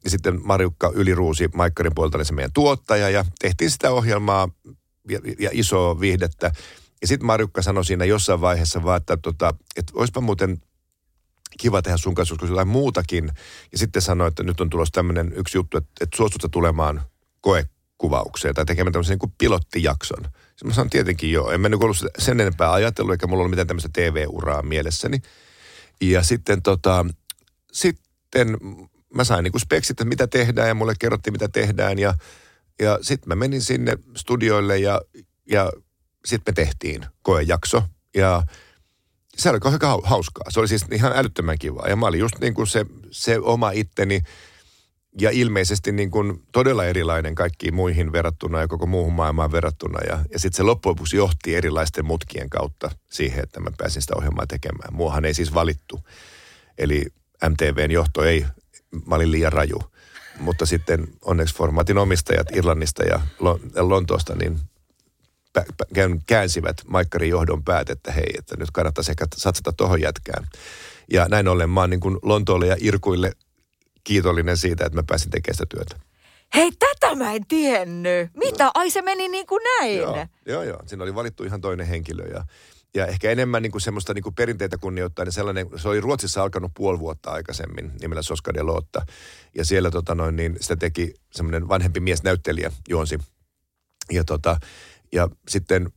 ja 0.05 0.11
sitten 0.11 0.41
Marjukka 0.45 0.93
Yliruusi 0.95 1.49
Maikkarin 1.55 1.95
puolelta 1.95 2.19
oli 2.19 2.25
se 2.25 2.35
meidän 2.35 2.53
tuottaja 2.55 3.11
ja 3.11 3.25
tehtiin 3.39 3.71
sitä 3.71 3.91
ohjelmaa 3.91 4.49
ja, 5.09 5.21
ja 5.39 5.51
isoa 5.53 6.01
viihdettä. 6.01 6.53
Ja 7.05 7.09
sitten 7.09 7.27
Marjukka 7.27 7.63
sanoi 7.63 7.85
siinä 7.85 8.05
jossain 8.05 8.41
vaiheessa 8.41 8.83
vaan, 8.83 8.97
että, 8.97 9.17
tota, 9.17 9.55
että 9.77 9.93
olisipa 9.97 10.21
muuten 10.21 10.61
kiva 11.61 11.83
tehdä 11.83 11.97
sun 11.97 12.15
kanssa 12.15 12.33
joskus 12.33 12.51
jotain 12.51 12.69
muutakin. 12.69 13.31
Ja 13.73 13.79
sitten 13.79 14.03
sanoi, 14.03 14.29
että 14.29 14.43
nyt 14.43 14.61
on 14.61 14.71
tulossa 14.71 14.93
tämmöinen 14.93 15.33
yksi 15.37 15.59
juttu, 15.59 15.77
että, 15.77 15.91
että 16.01 16.17
suostutko 16.17 16.49
tulemaan 16.49 17.03
koekuvaukseen 17.41 18.55
tai 18.55 18.65
tekemään 18.65 18.93
tämmöisen 18.93 19.19
niin 19.23 19.35
pilottijakson. 19.39 20.25
Sitten 20.25 20.69
mä 20.69 20.75
sanoin 20.75 20.91
tietenkin 20.91 21.33
joo. 21.33 21.51
En 21.51 21.61
mä 21.61 21.69
nyt 21.69 21.83
ollut 21.83 22.05
sen 22.19 22.41
enempää 22.41 22.73
ajatellut, 22.73 23.13
eikä 23.13 23.27
mulla 23.27 23.41
ollut 23.41 23.51
mitään 23.51 23.67
tämmöistä 23.67 23.91
TV-uraa 23.93 24.63
mielessäni. 24.63 25.23
Ja 26.01 26.23
sitten 26.23 26.63
tota, 26.63 27.07
sitten 27.73 28.57
mä 29.15 29.25
sain 29.25 29.43
niinku 29.43 29.59
speksit, 29.59 29.91
että 29.91 30.05
mitä 30.05 30.27
tehdään 30.27 30.69
ja 30.69 30.75
mulle 30.75 30.95
kerrottiin, 30.99 31.35
mitä 31.35 31.49
tehdään. 31.49 31.99
Ja, 31.99 32.15
ja 32.81 32.99
sitten 33.03 33.29
mä 33.29 33.35
menin 33.35 33.63
sinne 33.63 33.99
studioille 34.17 34.79
ja, 34.79 35.01
ja 35.51 35.73
sitten 36.25 36.53
me 36.53 36.65
tehtiin 36.65 37.07
koejakso. 37.23 37.83
Ja 38.17 38.43
se 39.37 39.51
oli 39.51 39.59
aika 39.65 40.01
hauskaa. 40.05 40.51
Se 40.51 40.61
oli 40.61 40.69
siis 40.69 40.85
ihan 40.93 41.13
älyttömän 41.17 41.59
kiva. 41.59 41.89
Ja 41.89 41.97
mä 41.97 42.07
olin 42.07 42.21
just 42.21 42.39
niin 42.41 42.55
kuin 42.55 42.67
se, 42.67 42.87
se 43.11 43.39
oma 43.39 43.71
itteni 43.71 44.21
ja 45.21 45.31
ilmeisesti 45.31 45.93
niin 45.93 46.11
kuin 46.11 46.43
todella 46.53 46.85
erilainen 46.85 47.35
kaikkiin 47.35 47.75
muihin 47.75 48.13
verrattuna 48.13 48.61
ja 48.61 48.69
koko 48.69 48.87
muuhun 48.87 49.13
maailmaan 49.13 49.53
verrattuna. 49.53 49.99
Ja, 50.09 50.25
ja 50.33 50.39
sitten 50.39 50.57
se 50.57 50.63
loppujen 50.63 50.91
lopuksi 50.91 51.17
johti 51.17 51.55
erilaisten 51.55 52.05
mutkien 52.05 52.51
kautta 52.51 52.91
siihen, 53.11 53.43
että 53.43 53.61
mä 53.61 53.71
pääsin 53.77 54.03
sitä 54.03 54.15
ohjelmaa 54.17 54.47
tekemään. 54.47 54.95
Muahan 54.95 55.25
ei 55.25 55.35
siis 55.35 55.55
valittu. 55.55 56.01
Eli 56.79 57.07
MTVn 57.49 57.91
johto 57.91 58.25
ei, 58.25 58.47
mä 59.07 59.15
olin 59.15 59.33
liian 59.33 59.53
raju. 59.53 59.83
mutta 60.41 60.67
sitten 60.67 61.09
onneksi 61.25 61.55
formaatin 61.55 61.99
omistajat 61.99 62.47
Irlannista 62.57 63.05
ja 63.05 63.21
Lontoosta 63.77 64.35
niin 64.35 64.61
käänsivät 66.27 66.77
Maikkarin 66.87 67.31
johdon 67.31 67.65
päät, 67.65 67.91
että 67.91 68.13
hei, 68.13 68.35
että 68.39 68.57
nyt 68.59 68.71
kannattaisi 68.71 69.11
ehkä 69.11 69.27
satsata 69.37 69.73
tuohon 69.73 70.01
jätkään. 70.01 70.49
Ja 71.13 71.27
näin 71.29 71.49
ollen 71.49 71.71
mä 71.71 71.81
oon 71.81 71.91
niin 71.91 72.01
kuin 72.01 72.19
Lontoolle 72.23 72.67
ja 72.67 72.77
Irkuille 72.81 73.33
kiitollinen 74.05 74.57
siitä, 74.57 74.87
että 74.87 74.99
mä 74.99 75.05
pääsin 75.07 75.31
tekemään 75.31 75.55
sitä 75.55 75.67
työtä. 75.69 75.97
Hei, 76.55 76.71
tätä 76.73 77.15
mä 77.15 77.33
en 77.33 77.47
tiennyt. 77.47 78.31
Mitä? 78.37 78.71
Ai 78.75 78.91
se 78.91 79.03
meni 79.03 79.29
niin 79.29 79.47
kuin 79.47 79.61
näin. 79.65 79.97
Joo, 79.97 80.27
joo, 80.47 80.63
joo. 80.63 80.83
Siinä 80.87 81.03
oli 81.03 81.15
valittu 81.15 81.45
ihan 81.45 81.61
toinen 81.61 81.87
henkilö 81.87 82.27
ja, 82.27 82.45
ja 82.95 83.07
ehkä 83.07 83.31
enemmän 83.31 83.63
niin 83.63 83.71
kuin 83.71 83.83
semmoista 83.83 84.15
niin 84.15 84.23
kuin 84.23 84.35
perinteitä 84.35 84.79
kunnioittaa, 84.79 85.25
niin 85.25 85.33
sellainen, 85.33 85.67
se 85.77 85.89
oli 85.89 86.01
Ruotsissa 86.01 86.43
alkanut 86.43 86.73
puoli 86.75 86.99
vuotta 86.99 87.31
aikaisemmin 87.31 87.93
nimellä 88.01 88.23
Soska 88.23 88.55
de 88.55 88.63
Lotta. 88.63 89.07
Ja 89.55 89.65
siellä 89.65 89.91
tota 89.91 90.15
noin, 90.15 90.37
niin 90.37 90.57
sitä 90.61 90.77
teki 90.77 91.15
semmoinen 91.33 91.69
vanhempi 91.69 92.01
mies 92.01 92.23
näyttelijä 92.23 92.73
juonsi. 92.89 93.19
Ja, 94.13 94.25
tota, 94.25 94.57
ja 95.15 95.29
sitten, 95.49 95.93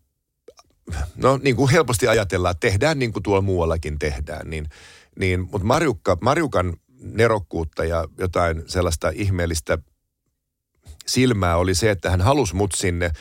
no 1.16 1.40
niin 1.44 1.56
kuin 1.56 1.72
helposti 1.72 2.08
ajatellaan, 2.08 2.52
että 2.52 2.68
tehdään 2.68 3.00
niin 3.00 3.14
kuin 3.14 3.24
tuolla 3.24 3.42
muuallakin 3.42 4.00
tehdään. 4.00 4.50
Niin, 4.50 4.70
niin, 5.20 5.40
mutta 5.40 5.68
Marjukka, 5.68 6.18
Marjukan 6.22 6.74
nerokkuutta 7.00 7.86
ja 7.86 8.06
jotain 8.18 8.64
sellaista 8.68 9.12
ihmeellistä 9.14 9.78
silmää 11.08 11.58
oli 11.58 11.76
se, 11.76 11.92
että 11.92 12.10
hän 12.10 12.22
halusi 12.22 12.56
mut 12.56 12.72
sinne, 12.72 13.12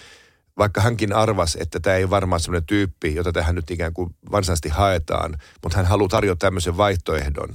vaikka 0.59 0.81
hänkin 0.81 1.13
arvas, 1.13 1.57
että 1.61 1.81
tämä 1.81 1.97
ei 1.97 2.11
varmaan 2.11 2.41
sellainen 2.41 2.67
tyyppi, 2.67 3.15
jota 3.15 3.33
tähän 3.33 3.55
nyt 3.55 3.71
ikään 3.71 3.95
kuin 3.95 4.11
varsinaisesti 4.31 4.69
haetaan, 4.69 5.39
mutta 5.63 5.77
hän 5.79 5.87
haluaa 5.87 6.09
tarjota 6.09 6.47
tämmöisen 6.47 6.77
vaihtoehdon. 6.77 7.55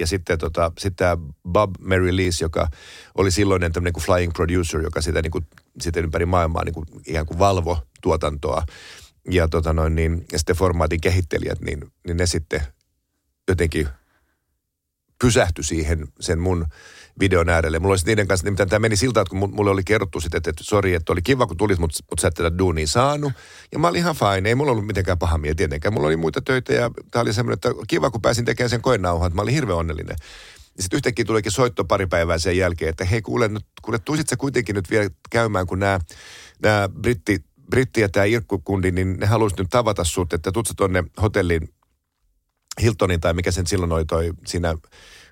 Ja 0.00 0.06
sitten 0.06 0.38
tota, 0.38 0.72
sitten 0.78 1.18
Bob 1.48 1.70
Mary 1.80 2.16
Lees, 2.16 2.40
joka 2.40 2.68
oli 3.14 3.30
silloinen 3.30 3.72
tämmöinen 3.72 3.92
kuin 3.92 4.04
flying 4.04 4.32
producer, 4.32 4.80
joka 4.80 5.00
sitä 5.00 5.22
niin 5.22 5.30
kuin, 5.30 5.46
sitten 5.80 6.04
ympäri 6.04 6.26
maailmaa 6.26 6.64
niin 6.64 6.74
kuin, 6.74 6.86
ikään 7.06 7.26
kuin 7.26 7.38
valvo 7.38 7.78
tuotantoa. 8.02 8.62
Ja, 9.30 9.48
tota 9.48 9.72
noin, 9.72 9.94
niin, 9.94 10.26
ja 10.32 10.38
sitten 10.38 10.56
formaatin 10.56 11.00
kehittelijät, 11.00 11.60
niin, 11.60 11.92
niin 12.06 12.16
ne 12.16 12.26
sitten 12.26 12.62
jotenkin 13.48 13.88
pysähtyi 15.20 15.64
siihen 15.64 16.08
sen 16.20 16.38
mun 16.38 16.66
videon 17.20 17.48
äärelle. 17.48 17.78
Mulla 17.78 17.92
olisi 17.92 18.06
niiden 18.06 18.28
kanssa, 18.28 18.44
nimittäin 18.44 18.68
tämä 18.68 18.78
meni 18.78 18.96
siltä, 18.96 19.20
että 19.20 19.30
kun 19.30 19.54
mulle 19.54 19.70
oli 19.70 19.84
kerrottu 19.84 20.20
sitten, 20.20 20.38
että, 20.38 20.50
että 20.50 20.64
sori, 20.64 20.94
että 20.94 21.12
oli 21.12 21.22
kiva 21.22 21.46
kun 21.46 21.56
tulit, 21.56 21.78
mutta, 21.78 21.98
mutta 22.10 22.22
sä 22.22 22.28
et 22.28 22.34
tätä 22.34 22.58
duunia 22.58 22.86
saanut. 22.86 23.32
Ja 23.72 23.78
mä 23.78 23.88
olin 23.88 23.98
ihan 23.98 24.16
fine, 24.16 24.48
ei 24.48 24.54
mulla 24.54 24.72
ollut 24.72 24.86
mitenkään 24.86 25.18
paha 25.18 25.38
mieli 25.38 25.54
tietenkään. 25.54 25.94
Mulla 25.94 26.06
oli 26.06 26.16
muita 26.16 26.40
töitä 26.40 26.72
ja 26.72 26.90
tämä 27.10 27.22
oli 27.22 27.32
semmoinen, 27.32 27.54
että 27.54 27.70
kiva 27.88 28.10
kun 28.10 28.22
pääsin 28.22 28.44
tekemään 28.44 28.70
sen 28.70 28.82
koenauhan, 28.82 29.26
että 29.26 29.36
mä 29.36 29.42
olin 29.42 29.54
hirveän 29.54 29.78
onnellinen. 29.78 30.16
Ja 30.76 30.82
sitten 30.82 30.96
yhtäkkiä 30.96 31.24
tulikin 31.24 31.52
soitto 31.52 31.84
pari 31.84 32.06
päivää 32.06 32.38
sen 32.38 32.56
jälkeen, 32.56 32.88
että 32.88 33.04
hei 33.04 33.22
kuule, 33.22 33.48
nyt, 33.48 33.66
kuule 33.82 33.98
tuisit 33.98 34.28
sä 34.28 34.36
kuitenkin 34.36 34.74
nyt 34.74 34.90
vielä 34.90 35.10
käymään, 35.30 35.66
kun 35.66 35.78
nämä, 35.78 36.00
nämä 36.62 36.88
britti, 36.88 37.44
britti 37.70 38.00
ja 38.00 38.08
tämä 38.08 38.24
Irkkukundi, 38.24 38.90
niin 38.90 39.16
ne 39.20 39.26
haluaisi 39.26 39.56
nyt 39.56 39.70
tavata 39.70 40.04
sut, 40.04 40.32
että 40.32 40.52
tuut 40.52 40.72
tuonne 40.76 41.04
hotelliin 41.22 41.68
Hiltonin 42.82 43.20
tai 43.20 43.34
mikä 43.34 43.50
sen 43.50 43.66
silloin 43.66 43.92
oli 43.92 44.04
toi 44.04 44.30
siinä 44.46 44.74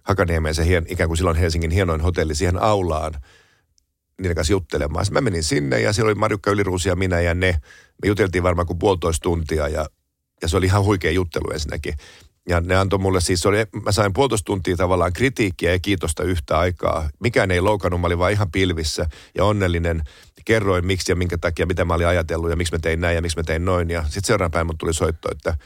Hakaniemeen 0.09 0.55
se 0.55 0.67
hien, 0.67 0.87
ikään 0.89 1.09
kuin 1.09 1.17
silloin 1.17 1.37
Helsingin 1.37 1.71
hienoin 1.71 2.01
hotelli 2.01 2.35
siihen 2.35 2.63
aulaan 2.63 3.15
niiden 4.21 4.35
kanssa 4.35 4.53
juttelemaan. 4.53 5.05
Sitten 5.05 5.23
mä 5.23 5.31
menin 5.31 5.45
sinne 5.45 5.81
ja 5.81 5.93
siellä 5.93 6.09
oli 6.09 6.15
Marjukka 6.15 6.51
Yliruusi 6.51 6.89
ja 6.89 6.97
minä 6.97 7.21
ja 7.21 7.35
ne. 7.35 7.61
Me 8.03 8.09
juteltiin 8.09 8.43
varmaan 8.43 8.67
kuin 8.67 8.79
puolitoista 8.79 9.23
tuntia 9.23 9.69
ja, 9.69 9.87
ja 10.43 10.49
se 10.49 10.57
oli 10.57 10.67
ihan 10.67 10.85
huikea 10.85 11.11
juttelu 11.11 11.51
ensinnäkin. 11.53 11.95
Ja 12.49 12.61
ne 12.61 12.77
antoi 12.77 12.99
mulle 12.99 13.21
siis, 13.21 13.47
oli, 13.47 13.57
mä 13.85 13.93
sain 13.93 14.13
puolitoista 14.13 14.45
tuntia 14.45 14.77
tavallaan 14.77 15.13
kritiikkiä 15.13 15.73
ja 15.73 15.79
kiitosta 15.79 16.23
yhtä 16.23 16.59
aikaa. 16.59 17.11
Mikään 17.21 17.51
ei 17.51 17.61
loukannut, 17.61 18.01
mä 18.01 18.07
olin 18.07 18.19
vaan 18.19 18.33
ihan 18.33 18.51
pilvissä 18.51 19.07
ja 19.35 19.45
onnellinen. 19.45 20.03
Kerroin 20.45 20.87
miksi 20.87 21.13
ja 21.13 21.17
minkä 21.17 21.39
takia, 21.39 21.67
mitä 21.67 21.85
mä 21.85 21.95
olin 21.95 22.07
ajatellut 22.07 22.51
ja 22.51 22.57
miksi 22.57 22.75
mä 22.75 22.79
tein 22.79 23.01
näin 23.01 23.15
ja 23.15 23.23
miksi 23.23 23.37
mä 23.37 23.43
tein 23.43 23.65
noin. 23.65 23.91
Ja 23.91 24.03
sitten 24.03 24.25
seuraavan 24.25 24.51
päivän 24.51 24.79
tuli 24.79 24.95
soitto, 24.95 25.29
että 25.33 25.57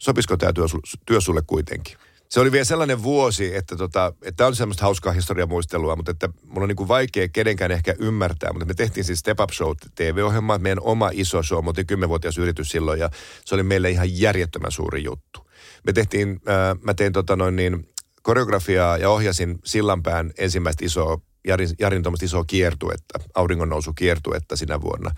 sopisiko 0.00 0.36
tämä 0.36 0.52
työ, 0.52 0.64
työ 1.06 1.20
sulle 1.20 1.42
kuitenkin 1.46 1.96
se 2.32 2.40
oli 2.40 2.52
vielä 2.52 2.64
sellainen 2.64 3.02
vuosi, 3.02 3.56
että, 3.56 3.76
tota, 3.76 4.12
että 4.22 4.46
on 4.46 4.56
semmoista 4.56 4.84
hauskaa 4.84 5.12
historiamuistelua, 5.12 5.96
mutta 5.96 6.10
että 6.10 6.28
mulla 6.42 6.62
on 6.62 6.68
niin 6.68 6.76
kuin 6.76 6.88
vaikea 6.88 7.28
kenenkään 7.28 7.70
ehkä 7.70 7.94
ymmärtää. 7.98 8.52
Mutta 8.52 8.66
me 8.66 8.74
tehtiin 8.74 9.04
siis 9.04 9.18
Step 9.18 9.40
Up 9.40 9.50
Show 9.50 9.72
TV-ohjelma, 9.94 10.58
meidän 10.58 10.82
oma 10.82 11.10
iso 11.12 11.42
show, 11.42 11.64
mutta 11.64 11.84
kymmenvuotias 11.84 12.38
yritys 12.38 12.68
silloin 12.68 13.00
ja 13.00 13.10
se 13.44 13.54
oli 13.54 13.62
meille 13.62 13.90
ihan 13.90 14.20
järjettömän 14.20 14.72
suuri 14.72 15.04
juttu. 15.04 15.50
Me 15.86 15.92
tehtiin, 15.92 16.28
äh, 16.28 16.80
mä 16.82 16.94
tein 16.94 17.12
tota 17.12 17.36
noin 17.36 17.56
niin, 17.56 17.88
koreografiaa 18.22 18.96
ja 18.96 19.10
ohjasin 19.10 19.58
Sillanpään 19.64 20.32
ensimmäistä 20.38 20.84
isoa, 20.84 21.20
Jarin, 21.46 21.68
Jarin 21.78 22.02
isoa 22.22 22.44
kiertuetta, 22.44 23.18
auringonnousu 23.34 23.92
kiertuetta 23.92 24.56
sinä 24.56 24.80
vuonna. 24.80 25.10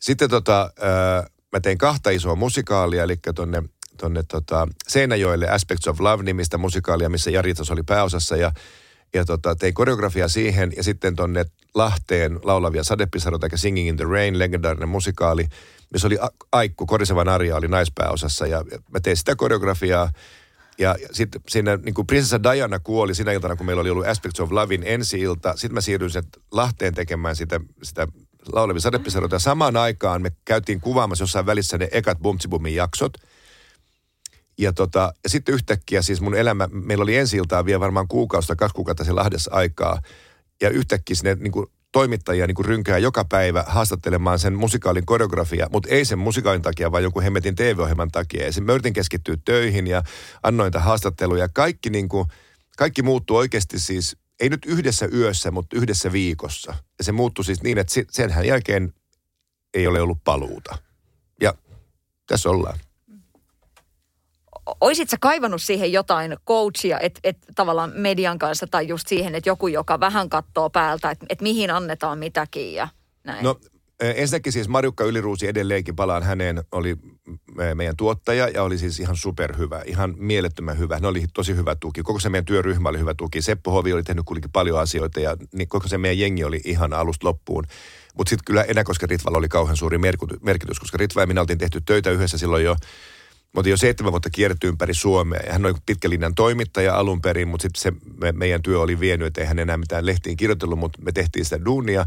Sitten 0.00 0.30
tota, 0.30 0.62
äh, 0.62 1.30
mä 1.52 1.60
tein 1.60 1.78
kahta 1.78 2.10
isoa 2.10 2.34
musikaalia, 2.34 3.02
eli 3.02 3.16
tuonne 3.34 3.62
tonne 4.00 4.22
tota 4.22 4.68
Seinäjoelle 4.88 5.48
Aspects 5.48 5.88
of 5.88 6.00
Love-nimistä 6.00 6.58
musikaalia, 6.58 7.08
missä 7.08 7.30
Jari 7.30 7.54
oli 7.70 7.82
pääosassa 7.82 8.36
ja, 8.36 8.52
ja 9.14 9.24
tota, 9.24 9.56
tein 9.56 9.74
koreografia 9.74 10.28
siihen 10.28 10.72
ja 10.76 10.82
sitten 10.82 11.16
tonne 11.16 11.44
Lahteen 11.74 12.40
laulavia 12.42 12.84
sadepisaroita, 12.84 13.46
eli 13.46 13.58
Singing 13.58 13.88
in 13.88 13.96
the 13.96 14.04
Rain, 14.04 14.38
legendaarinen 14.38 14.88
musikaali, 14.88 15.46
missä 15.92 16.06
oli 16.06 16.18
Aikku, 16.52 16.86
Korisevan 16.86 17.28
Arja 17.28 17.56
oli 17.56 17.68
naispääosassa 17.68 18.46
ja 18.46 18.64
mä 18.90 19.00
tein 19.00 19.16
sitä 19.16 19.36
koreografiaa 19.36 20.10
ja 20.78 20.96
sitten 21.12 21.40
siinä 21.48 21.76
niin 21.76 21.94
kuin 21.94 22.06
prinsessa 22.06 22.42
Diana 22.42 22.78
kuoli 22.78 23.14
sinä 23.14 23.32
iltana, 23.32 23.56
kun 23.56 23.66
meillä 23.66 23.80
oli 23.80 23.90
ollut 23.90 24.06
Aspects 24.06 24.40
of 24.40 24.52
Lovein 24.52 24.82
ensi-ilta. 24.84 25.52
Sitten 25.52 25.74
mä 25.74 25.80
siirryin 25.80 26.10
sen 26.10 26.24
Lahteen 26.52 26.94
tekemään 26.94 27.36
sitä, 27.36 27.60
sitä 27.82 28.08
laulavia 28.52 28.80
sadepisaroita. 28.80 29.38
Samaan 29.38 29.76
aikaan 29.76 30.22
me 30.22 30.32
käytiin 30.44 30.80
kuvaamassa 30.80 31.22
jossain 31.22 31.46
välissä 31.46 31.78
ne 31.78 31.88
ekat 31.92 32.18
Bumtsibumin 32.18 32.74
jaksot– 32.74 33.12
ja, 34.58 34.72
tota, 34.72 35.12
ja 35.24 35.30
sitten 35.30 35.54
yhtäkkiä 35.54 36.02
siis 36.02 36.20
mun 36.20 36.34
elämä, 36.34 36.68
meillä 36.72 37.02
oli 37.02 37.16
ensi 37.16 37.36
iltaa 37.36 37.64
vielä 37.64 37.80
varmaan 37.80 38.08
kuukausta, 38.08 38.56
kaksi 38.56 38.74
kuukautta 38.74 39.04
siellä 39.04 39.18
Lahdessa 39.18 39.50
aikaa. 39.54 40.00
Ja 40.62 40.70
yhtäkkiä 40.70 41.16
sinne 41.16 41.34
niin 41.34 41.52
kuin 41.52 41.66
toimittajia 41.92 42.46
niin 42.46 42.54
kuin 42.54 42.66
rynkää 42.66 42.98
joka 42.98 43.24
päivä 43.24 43.64
haastattelemaan 43.66 44.38
sen 44.38 44.54
musikaalin 44.54 45.06
koreografia, 45.06 45.68
mutta 45.72 45.88
ei 45.88 46.04
sen 46.04 46.18
musikaalin 46.18 46.62
takia, 46.62 46.92
vaan 46.92 47.02
joku 47.02 47.20
hemmetin 47.20 47.54
TV-ohjelman 47.54 48.10
takia. 48.10 48.46
Ja 48.46 48.62
mä 48.62 48.72
yritin 48.72 48.92
keskittyä 48.92 49.36
töihin 49.44 49.86
ja 49.86 50.02
annoin 50.42 50.72
haastatteluja. 50.78 51.48
Kaikki, 51.48 51.90
niin 51.90 52.08
kuin, 52.08 52.28
kaikki 52.76 53.02
muuttui 53.02 53.38
oikeasti 53.38 53.78
siis, 53.78 54.16
ei 54.40 54.48
nyt 54.48 54.66
yhdessä 54.66 55.08
yössä, 55.12 55.50
mutta 55.50 55.76
yhdessä 55.76 56.12
viikossa. 56.12 56.74
Ja 56.98 57.04
se 57.04 57.12
muuttui 57.12 57.44
siis 57.44 57.62
niin, 57.62 57.78
että 57.78 57.94
senhän 58.10 58.46
jälkeen 58.46 58.94
ei 59.74 59.86
ole 59.86 60.00
ollut 60.00 60.24
paluuta. 60.24 60.78
Ja 61.40 61.54
tässä 62.26 62.50
ollaan 62.50 62.78
oisit 64.80 65.10
sä 65.10 65.16
kaivannut 65.20 65.62
siihen 65.62 65.92
jotain 65.92 66.36
coachia, 66.46 67.00
että 67.00 67.20
et 67.24 67.36
tavallaan 67.54 67.92
median 67.94 68.38
kanssa 68.38 68.66
tai 68.70 68.88
just 68.88 69.08
siihen, 69.08 69.34
että 69.34 69.50
joku, 69.50 69.68
joka 69.68 70.00
vähän 70.00 70.30
katsoo 70.30 70.70
päältä, 70.70 71.10
että 71.10 71.26
et 71.28 71.40
mihin 71.40 71.70
annetaan 71.70 72.18
mitäkin 72.18 72.74
ja 72.74 72.88
näin? 73.24 73.44
No 73.44 73.60
e, 74.00 74.12
ensinnäkin 74.16 74.52
siis 74.52 74.68
Marjukka 74.68 75.04
Yliruusi 75.04 75.48
edelleenkin 75.48 75.96
palaan 75.96 76.22
häneen, 76.22 76.62
oli 76.72 76.96
meidän 77.74 77.96
tuottaja 77.96 78.48
ja 78.48 78.62
oli 78.62 78.78
siis 78.78 79.00
ihan 79.00 79.16
superhyvä, 79.16 79.82
ihan 79.86 80.14
mielettömän 80.16 80.78
hyvä. 80.78 80.98
Ne 80.98 81.06
oli 81.06 81.24
tosi 81.34 81.56
hyvä 81.56 81.76
tuki. 81.80 82.02
Koko 82.02 82.20
se 82.20 82.28
meidän 82.28 82.44
työryhmä 82.44 82.88
oli 82.88 82.98
hyvä 82.98 83.14
tuki. 83.14 83.42
Seppo 83.42 83.70
Hovi 83.70 83.92
oli 83.92 84.02
tehnyt 84.02 84.24
kuitenkin 84.24 84.52
paljon 84.52 84.80
asioita 84.80 85.20
ja 85.20 85.36
niin 85.52 85.68
koko 85.68 85.88
se 85.88 85.98
meidän 85.98 86.18
jengi 86.18 86.44
oli 86.44 86.60
ihan 86.64 86.92
alusta 86.92 87.26
loppuun. 87.26 87.64
Mutta 88.16 88.30
sitten 88.30 88.44
kyllä 88.44 88.62
Enäkosken 88.62 89.10
Ritvalla 89.10 89.38
oli 89.38 89.48
kauhean 89.48 89.76
suuri 89.76 89.98
merkitys, 90.42 90.80
koska 90.80 90.98
Ritva 90.98 91.20
ja 91.20 91.26
minä 91.26 91.40
oltiin 91.40 91.58
tehty 91.58 91.80
töitä 91.80 92.10
yhdessä 92.10 92.38
silloin 92.38 92.64
jo 92.64 92.76
mutta 93.54 93.68
jo 93.68 93.76
seitsemän 93.76 94.12
vuotta 94.12 94.30
kierretty 94.30 94.68
ympäri 94.68 94.94
Suomea. 94.94 95.40
Ja 95.46 95.52
hän 95.52 95.66
oli 95.66 95.74
pitkälinjan 95.86 96.34
toimittaja 96.34 96.96
alun 96.96 97.20
perin, 97.20 97.48
mutta 97.48 97.62
sitten 97.62 97.82
se 97.82 97.92
me, 98.20 98.32
meidän 98.32 98.62
työ 98.62 98.80
oli 98.80 99.00
vienyt, 99.00 99.26
että 99.26 99.40
eihän 99.40 99.58
enää 99.58 99.76
mitään 99.76 100.06
lehtiin 100.06 100.36
kirjoitellut, 100.36 100.78
mutta 100.78 101.02
me 101.02 101.12
tehtiin 101.12 101.44
sitä 101.44 101.64
duunia, 101.64 102.06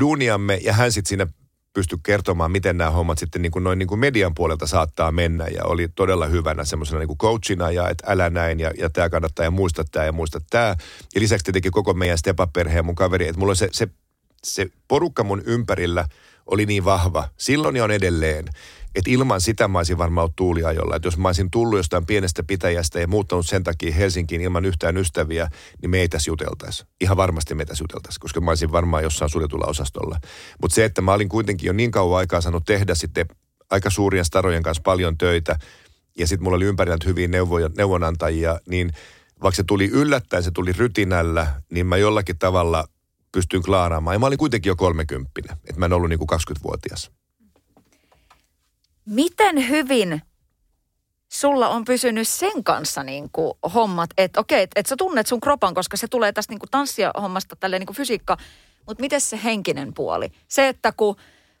duuniamme. 0.00 0.58
Ja 0.62 0.72
hän 0.72 0.92
sitten 0.92 1.08
siinä 1.08 1.26
pystyi 1.72 1.98
kertomaan, 2.02 2.50
miten 2.50 2.78
nämä 2.78 2.90
hommat 2.90 3.18
sitten 3.18 3.42
niin 3.42 3.52
kuin 3.52 3.64
noin 3.64 3.78
niin 3.78 3.86
kuin 3.86 3.98
median 3.98 4.34
puolelta 4.34 4.66
saattaa 4.66 5.12
mennä. 5.12 5.46
Ja 5.46 5.64
oli 5.64 5.88
todella 5.88 6.26
hyvänä 6.26 6.64
semmoisena 6.64 6.98
niin 6.98 7.08
kuin 7.08 7.18
coachina 7.18 7.70
ja 7.70 7.88
että 7.88 8.12
älä 8.12 8.30
näin 8.30 8.60
ja, 8.60 8.70
ja 8.78 8.90
tämä 8.90 9.10
kannattaa 9.10 9.44
ja 9.44 9.50
muista 9.50 9.84
tämä 9.84 10.04
ja 10.04 10.12
muista 10.12 10.40
tämä. 10.50 10.76
Ja 11.14 11.20
lisäksi 11.20 11.44
tietenkin 11.44 11.72
koko 11.72 11.94
meidän 11.94 12.18
Stepa-perheen 12.18 12.84
mun 12.84 12.94
kaveri, 12.94 13.28
että 13.28 13.38
mulla 13.40 13.54
se, 13.54 13.68
se, 13.72 13.88
se 14.44 14.66
porukka 14.88 15.24
mun 15.24 15.42
ympärillä 15.46 16.08
oli 16.46 16.66
niin 16.66 16.84
vahva. 16.84 17.28
Silloin 17.36 17.76
ja 17.76 17.84
on 17.84 17.90
edelleen 17.90 18.44
että 18.94 19.10
ilman 19.10 19.40
sitä 19.40 19.68
mä 19.68 19.78
olisin 19.78 19.98
varmaan 19.98 20.22
ollut 20.22 20.36
tuuliajolla. 20.36 20.96
Että 20.96 21.06
jos 21.06 21.18
mä 21.18 21.28
olisin 21.28 21.50
tullut 21.50 21.78
jostain 21.78 22.06
pienestä 22.06 22.42
pitäjästä 22.42 23.00
ja 23.00 23.08
muuttanut 23.08 23.46
sen 23.46 23.64
takia 23.64 23.94
Helsinkiin 23.94 24.40
ilman 24.40 24.64
yhtään 24.64 24.96
ystäviä, 24.96 25.50
niin 25.82 25.90
me 25.90 26.00
ei 26.00 26.08
juteltaisi. 26.26 26.84
Ihan 27.00 27.16
varmasti 27.16 27.54
me 27.54 27.64
tässä 27.64 27.82
juteltaisi, 27.82 28.20
koska 28.20 28.40
mä 28.40 28.50
olisin 28.50 28.72
varmaan 28.72 29.02
jossain 29.02 29.30
suljetulla 29.30 29.66
osastolla. 29.66 30.16
Mutta 30.62 30.74
se, 30.74 30.84
että 30.84 31.02
mä 31.02 31.12
olin 31.12 31.28
kuitenkin 31.28 31.66
jo 31.66 31.72
niin 31.72 31.90
kauan 31.90 32.18
aikaa 32.18 32.40
saanut 32.40 32.64
tehdä 32.66 32.94
sitten 32.94 33.26
aika 33.70 33.90
suurien 33.90 34.24
starojen 34.24 34.62
kanssa 34.62 34.82
paljon 34.82 35.18
töitä, 35.18 35.58
ja 36.18 36.26
sitten 36.26 36.44
mulla 36.44 36.56
oli 36.56 36.64
ympärillä 36.64 36.98
hyviä 37.06 37.28
neuvoja, 37.28 37.70
neuvonantajia, 37.76 38.60
niin 38.68 38.90
vaikka 39.42 39.56
se 39.56 39.64
tuli 39.64 39.86
yllättäen, 39.86 40.42
se 40.42 40.50
tuli 40.50 40.72
rytinällä, 40.72 41.62
niin 41.72 41.86
mä 41.86 41.96
jollakin 41.96 42.38
tavalla 42.38 42.84
pystyin 43.32 43.62
klaaraamaan. 43.62 44.14
Ja 44.14 44.18
mä 44.18 44.26
olin 44.26 44.38
kuitenkin 44.38 44.70
jo 44.70 44.76
kolmekymppinen, 44.76 45.56
että 45.64 45.78
mä 45.78 45.86
en 45.86 45.92
ollut 45.92 46.08
niin 46.08 46.18
kuin 46.18 46.28
20-vuotias. 46.32 47.10
Miten 49.10 49.68
hyvin 49.68 50.22
sulla 51.28 51.68
on 51.68 51.84
pysynyt 51.84 52.28
sen 52.28 52.64
kanssa 52.64 53.02
niin 53.02 53.28
kuin 53.32 53.52
hommat, 53.74 54.10
että 54.18 54.40
okei, 54.40 54.62
että 54.62 54.80
et 54.80 54.86
sä 54.86 54.96
tunnet 54.96 55.26
sun 55.26 55.40
kropan, 55.40 55.74
koska 55.74 55.96
se 55.96 56.08
tulee 56.08 56.32
tästä 56.32 56.52
niin 56.52 56.58
kuin 56.58 56.70
tanssihommasta 56.70 57.56
tälleen 57.56 57.80
niin 57.80 57.86
kuin 57.86 57.96
fysiikka, 57.96 58.36
mutta 58.86 59.00
miten 59.00 59.20
se 59.20 59.40
henkinen 59.44 59.94
puoli? 59.94 60.32
Se, 60.48 60.68
että 60.68 60.92
kun 60.92 61.16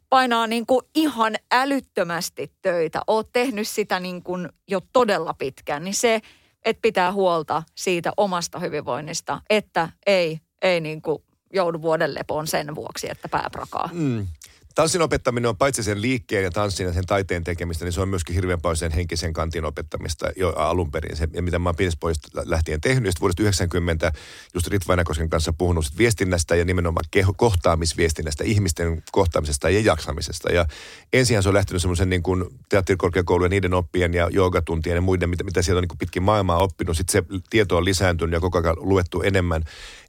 painaa 0.08 0.46
niin 0.46 0.66
kuin 0.66 0.80
ihan 0.94 1.36
älyttömästi 1.52 2.52
töitä, 2.62 3.00
oot 3.06 3.28
tehnyt 3.32 3.68
sitä 3.68 4.00
niin 4.00 4.22
kuin 4.22 4.48
jo 4.68 4.80
todella 4.92 5.34
pitkään, 5.34 5.84
niin 5.84 5.94
se, 5.94 6.20
että 6.64 6.82
pitää 6.82 7.12
huolta 7.12 7.62
siitä 7.74 8.12
omasta 8.16 8.58
hyvinvoinnista, 8.58 9.40
että 9.50 9.88
ei, 10.06 10.40
ei 10.62 10.80
niin 10.80 11.02
kuin 11.02 11.22
joudu 11.52 11.82
vuoden 11.82 12.14
lepoon 12.14 12.46
sen 12.46 12.74
vuoksi, 12.74 13.10
että 13.10 13.28
pää 13.28 13.48
prakaa. 13.52 13.90
Mm. 13.92 14.26
Tanssin 14.74 15.02
opettaminen 15.02 15.48
on 15.48 15.56
paitsi 15.56 15.82
sen 15.82 16.02
liikkeen 16.02 16.44
ja 16.44 16.50
tanssin 16.50 16.86
ja 16.86 16.92
sen 16.92 17.06
taiteen 17.06 17.44
tekemistä, 17.44 17.84
niin 17.84 17.92
se 17.92 18.00
on 18.00 18.08
myöskin 18.08 18.34
hirveän 18.34 18.60
paljon 18.60 18.76
sen 18.76 18.92
henkisen 18.92 19.32
kantin 19.32 19.64
opettamista 19.64 20.30
jo 20.36 20.52
alun 20.56 20.90
perin. 20.90 21.16
Se, 21.16 21.28
ja 21.32 21.42
mitä 21.42 21.58
mä 21.58 21.68
oon 21.68 21.76
pienestä 21.76 22.06
lähtien 22.44 22.80
tehnyt, 22.80 23.14
ja 23.14 23.20
vuodesta 23.20 23.42
90 23.42 24.12
just 24.54 24.66
Ritva 24.66 25.04
kanssa 25.30 25.52
puhunut 25.52 25.84
viestinnästä 25.98 26.56
ja 26.56 26.64
nimenomaan 26.64 27.04
keho, 27.10 27.34
kohtaamisviestinnästä, 27.36 28.44
ihmisten 28.44 29.02
kohtaamisesta 29.12 29.70
ja 29.70 29.80
jaksamisesta. 29.80 30.52
Ja 30.52 30.66
ensin 31.12 31.42
se 31.42 31.48
on 31.48 31.54
lähtenyt 31.54 31.82
semmoisen 31.82 32.10
niin 32.10 32.22
kuin 32.22 32.44
teatterikorkeakoulujen, 32.68 33.50
niiden 33.50 33.74
oppien 33.74 34.14
ja 34.14 34.28
joogatuntien 34.32 34.94
ja 34.94 35.00
muiden, 35.00 35.30
mitä, 35.30 35.44
mitä 35.44 35.62
sieltä 35.62 35.78
on 35.78 35.82
niin 35.82 35.88
kuin 35.88 35.98
pitkin 35.98 36.22
maailmaa 36.22 36.58
oppinut. 36.58 36.96
Sitten 36.96 37.24
se 37.30 37.40
tieto 37.50 37.76
on 37.76 37.84
lisääntynyt 37.84 38.32
ja 38.32 38.40
koko 38.40 38.58
ajan 38.58 38.76
luettu 38.78 39.22
enemmän. 39.22 39.64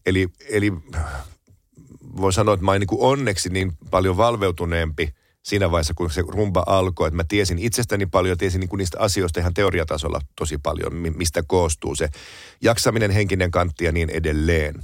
Eli, 0.05 0.27
eli 0.49 0.73
voi 2.17 2.33
sanoa, 2.33 2.53
että 2.53 2.65
mä 2.65 2.71
oon 2.71 2.79
niin 2.79 2.89
onneksi 2.91 3.49
niin 3.49 3.71
paljon 3.91 4.17
valveutuneempi 4.17 5.13
siinä 5.43 5.71
vaiheessa, 5.71 5.93
kun 5.93 6.11
se 6.11 6.23
rumba 6.27 6.63
alkoi, 6.67 7.07
että 7.07 7.15
mä 7.15 7.23
tiesin 7.23 7.59
itsestäni 7.59 8.05
paljon, 8.05 8.37
tiesin 8.37 8.59
niin 8.59 8.69
kuin 8.69 8.77
niistä 8.77 8.99
asioista 8.99 9.39
ihan 9.39 9.53
teoriatasolla 9.53 10.21
tosi 10.35 10.57
paljon, 10.57 10.93
mistä 10.93 11.43
koostuu 11.47 11.95
se 11.95 12.09
jaksaminen, 12.61 13.11
henkinen 13.11 13.51
kantti 13.51 13.85
ja 13.85 13.91
niin 13.91 14.09
edelleen. 14.09 14.83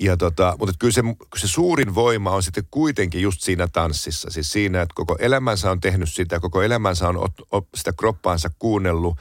Ja 0.00 0.16
tota, 0.16 0.56
mutta 0.58 0.74
kyllä 0.78 0.92
se, 0.92 1.02
se 1.36 1.48
suurin 1.48 1.94
voima 1.94 2.30
on 2.30 2.42
sitten 2.42 2.64
kuitenkin 2.70 3.22
just 3.22 3.40
siinä 3.40 3.68
tanssissa. 3.72 4.30
Siis 4.30 4.52
siinä, 4.52 4.82
että 4.82 4.94
koko 4.94 5.16
elämänsä 5.18 5.70
on 5.70 5.80
tehnyt 5.80 6.08
sitä, 6.08 6.40
koko 6.40 6.62
elämänsä 6.62 7.08
on 7.08 7.16
ot, 7.16 7.32
ot, 7.52 7.68
sitä 7.74 7.92
kroppaansa 7.92 8.50
kuunnellut. 8.58 9.18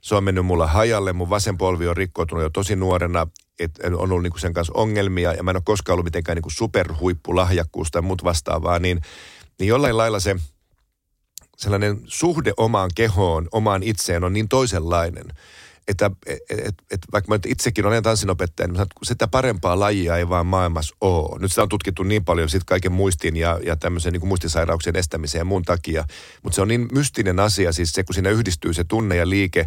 Se 0.00 0.14
on 0.14 0.24
mennyt 0.24 0.46
mulla 0.46 0.66
hajalle, 0.66 1.12
mun 1.12 1.30
vasen 1.30 1.58
polvi 1.58 1.88
on 1.88 1.96
rikkoutunut 1.96 2.42
jo 2.42 2.50
tosi 2.50 2.76
nuorena 2.76 3.26
että 3.60 3.86
on 3.86 3.94
ollut 3.94 4.22
niin 4.22 4.30
kuin 4.30 4.40
sen 4.40 4.54
kanssa 4.54 4.72
ongelmia 4.76 5.32
ja 5.32 5.42
mä 5.42 5.50
en 5.50 5.56
ole 5.56 5.62
koskaan 5.64 5.94
ollut 5.94 6.04
mitenkään 6.04 6.36
niin 6.36 6.42
kuin 6.42 6.52
superhuippulahjakkuus 6.52 7.90
tai 7.90 8.02
muut 8.02 8.24
vastaavaa, 8.24 8.78
niin, 8.78 9.00
niin 9.58 9.68
jollain 9.68 9.96
lailla 9.96 10.20
se 10.20 10.36
sellainen 11.56 12.00
suhde 12.04 12.52
omaan 12.56 12.90
kehoon, 12.94 13.48
omaan 13.52 13.82
itseen 13.82 14.24
on 14.24 14.32
niin 14.32 14.48
toisenlainen, 14.48 15.24
että 15.88 16.10
et, 16.26 16.38
et, 16.50 16.74
et, 16.90 17.00
vaikka 17.12 17.28
mä 17.28 17.38
itsekin 17.46 17.86
olen 17.86 18.02
tanssinopettaja, 18.02 18.68
niin 18.68 18.86
sitä 19.02 19.28
parempaa 19.28 19.80
lajia 19.80 20.16
ei 20.16 20.28
vaan 20.28 20.46
maailmassa 20.46 20.96
ole. 21.00 21.38
Nyt 21.38 21.52
sitä 21.52 21.62
on 21.62 21.68
tutkittu 21.68 22.02
niin 22.02 22.24
paljon 22.24 22.48
sit 22.48 22.64
kaiken 22.64 22.92
muistin 22.92 23.36
ja, 23.36 23.60
ja 23.64 23.76
tämmöisen 23.76 24.12
niin 24.12 24.28
muistisairauksien 24.28 24.96
estämiseen 24.96 25.40
ja 25.40 25.44
muun 25.44 25.62
takia, 25.62 26.04
mutta 26.42 26.54
se 26.54 26.62
on 26.62 26.68
niin 26.68 26.88
mystinen 26.92 27.40
asia, 27.40 27.72
siis 27.72 27.92
se 27.92 28.04
kun 28.04 28.14
siinä 28.14 28.30
yhdistyy 28.30 28.74
se 28.74 28.84
tunne 28.84 29.16
ja 29.16 29.28
liike, 29.28 29.66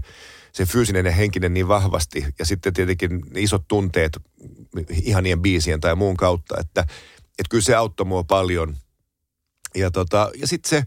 se 0.54 0.66
fyysinen 0.66 1.06
ja 1.06 1.12
henkinen 1.12 1.54
niin 1.54 1.68
vahvasti. 1.68 2.26
Ja 2.40 2.46
sitten 2.46 2.74
tietenkin 2.74 3.22
isot 3.36 3.68
tunteet 3.68 4.20
ihanien 5.04 5.42
biisien 5.42 5.80
tai 5.80 5.96
muun 5.96 6.18
kautta, 6.18 6.56
että, 6.60 6.82
että 7.22 7.50
kyllä 7.50 7.64
se 7.64 7.76
auttoi 7.76 8.06
mua 8.06 8.24
paljon. 8.24 8.76
Ja, 9.76 9.92
tota, 9.92 10.32
ja 10.36 10.48
sitten 10.48 10.70
se, 10.70 10.84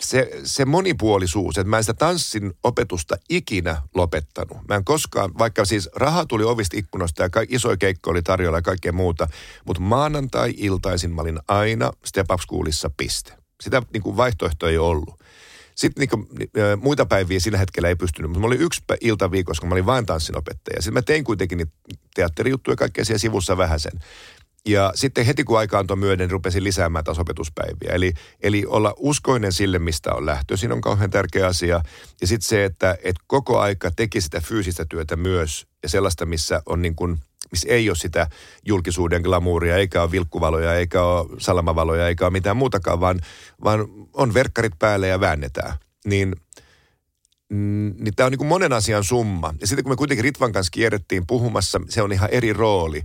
se, 0.00 0.30
se 0.44 0.64
monipuolisuus, 0.64 1.58
että 1.58 1.70
mä 1.70 1.76
en 1.76 1.84
sitä 1.84 1.94
tanssin 1.94 2.52
opetusta 2.62 3.16
ikinä 3.28 3.82
lopettanut. 3.94 4.58
Mä 4.68 4.74
en 4.74 4.84
koskaan, 4.84 5.30
vaikka 5.38 5.64
siis 5.64 5.88
raha 5.94 6.26
tuli 6.26 6.44
ovista 6.44 6.76
ikkunosta 6.76 7.22
ja 7.22 7.28
iso 7.48 7.76
keikko 7.78 8.10
oli 8.10 8.22
tarjolla 8.22 8.58
ja 8.58 8.62
kaikkea 8.62 8.92
muuta, 8.92 9.28
mutta 9.64 9.82
maanantai-iltaisin 9.82 11.10
mä 11.10 11.22
olin 11.22 11.38
aina 11.48 11.92
Step 12.04 12.30
Up 12.30 12.40
Schoolissa 12.40 12.90
piste. 12.96 13.32
Sitä 13.60 13.82
niin 13.92 14.02
kuin 14.02 14.16
vaihtoehtoa 14.16 14.68
ei 14.68 14.78
ollut. 14.78 15.14
Sitten 15.76 16.08
niin 16.12 16.80
muita 16.80 17.06
päiviä 17.06 17.40
sillä 17.40 17.58
hetkellä 17.58 17.88
ei 17.88 17.96
pystynyt, 17.96 18.30
mutta 18.30 18.40
mä 18.40 18.46
olin 18.46 18.60
yksi 18.60 18.82
ilta 19.00 19.30
viikossa, 19.30 19.60
kun 19.60 19.68
mä 19.68 19.74
olin 19.74 19.86
vain 19.86 20.06
tanssinopettaja. 20.06 20.82
Sitten 20.82 20.94
mä 20.94 21.02
tein 21.02 21.24
kuitenkin 21.24 21.58
niitä 21.58 21.72
teatterijuttuja 22.14 22.72
ja 22.72 22.76
kaikkea 22.76 23.04
siellä 23.04 23.18
sivussa 23.18 23.56
vähän 23.56 23.80
sen. 23.80 23.92
Ja 24.66 24.92
sitten 24.94 25.26
heti 25.26 25.44
kun 25.44 25.58
aika 25.58 25.78
antoi 25.78 25.96
myöden, 25.96 26.30
rupesin 26.30 26.64
lisäämään 26.64 27.04
taas 27.04 27.18
opetuspäiviä. 27.18 27.90
Eli, 27.92 28.12
eli 28.42 28.64
olla 28.66 28.94
uskoinen 28.96 29.52
sille, 29.52 29.78
mistä 29.78 30.14
on 30.14 30.26
lähtöisin, 30.26 30.72
on 30.72 30.80
kauhean 30.80 31.10
tärkeä 31.10 31.46
asia. 31.46 31.80
Ja 32.20 32.26
sitten 32.26 32.48
se, 32.48 32.64
että, 32.64 32.98
että 33.02 33.24
koko 33.26 33.58
aika 33.58 33.90
teki 33.90 34.20
sitä 34.20 34.40
fyysistä 34.40 34.86
työtä 34.88 35.16
myös 35.16 35.66
ja 35.82 35.88
sellaista, 35.88 36.26
missä 36.26 36.62
on 36.66 36.82
niin 36.82 36.96
kuin– 36.96 37.18
missä 37.50 37.68
ei 37.68 37.90
ole 37.90 37.96
sitä 37.96 38.26
julkisuuden 38.66 39.22
glamuuria, 39.22 39.76
eikä 39.76 40.02
ole 40.02 40.10
vilkkuvaloja, 40.10 40.74
eikä 40.74 41.02
ole 41.02 41.26
salamavaloja, 41.38 42.08
eikä 42.08 42.24
ole 42.24 42.32
mitään 42.32 42.56
muutakaan, 42.56 43.00
vaan, 43.00 43.20
vaan 43.64 43.88
on 44.12 44.34
verkkarit 44.34 44.72
päälle 44.78 45.08
ja 45.08 45.20
väännetään. 45.20 45.72
Niin, 46.04 46.32
mm, 47.48 47.94
niin 47.98 48.14
tämä 48.16 48.24
on 48.24 48.32
niin 48.32 48.38
kuin 48.38 48.48
monen 48.48 48.72
asian 48.72 49.04
summa. 49.04 49.54
Ja 49.60 49.66
sitten 49.66 49.84
kun 49.84 49.92
me 49.92 49.96
kuitenkin 49.96 50.24
Ritvan 50.24 50.52
kanssa 50.52 50.70
kierrettiin 50.70 51.26
puhumassa, 51.26 51.80
se 51.88 52.02
on 52.02 52.12
ihan 52.12 52.28
eri 52.32 52.52
rooli. 52.52 53.02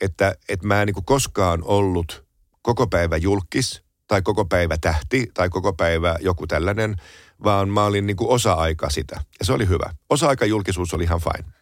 Että, 0.00 0.34
että 0.48 0.66
mä 0.66 0.82
en 0.82 0.86
niin 0.86 0.94
kuin 0.94 1.04
koskaan 1.04 1.62
ollut 1.64 2.24
koko 2.62 2.86
päivä 2.86 3.16
julkis 3.16 3.82
tai 4.06 4.22
koko 4.22 4.44
päivä 4.44 4.76
tähti 4.80 5.30
tai 5.34 5.48
koko 5.48 5.72
päivä 5.72 6.16
joku 6.20 6.46
tällainen, 6.46 6.96
vaan 7.44 7.68
mä 7.68 7.84
olin 7.84 8.06
niin 8.06 8.16
kuin 8.16 8.30
osa-aika 8.30 8.90
sitä. 8.90 9.20
Ja 9.38 9.44
se 9.44 9.52
oli 9.52 9.68
hyvä. 9.68 9.90
Osa-aika 10.10 10.46
julkisuus 10.46 10.94
oli 10.94 11.04
ihan 11.04 11.20
fine. 11.20 11.57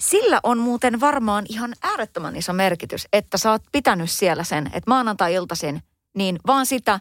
Sillä 0.00 0.40
on 0.42 0.58
muuten 0.58 1.00
varmaan 1.00 1.46
ihan 1.48 1.74
äärettömän 1.82 2.36
iso 2.36 2.52
merkitys, 2.52 3.08
että 3.12 3.38
sä 3.38 3.50
oot 3.50 3.62
pitänyt 3.72 4.10
siellä 4.10 4.44
sen, 4.44 4.66
että 4.66 4.90
maanantai-iltaisin, 4.90 5.82
niin 6.14 6.38
vaan 6.46 6.66
sitä, 6.66 7.00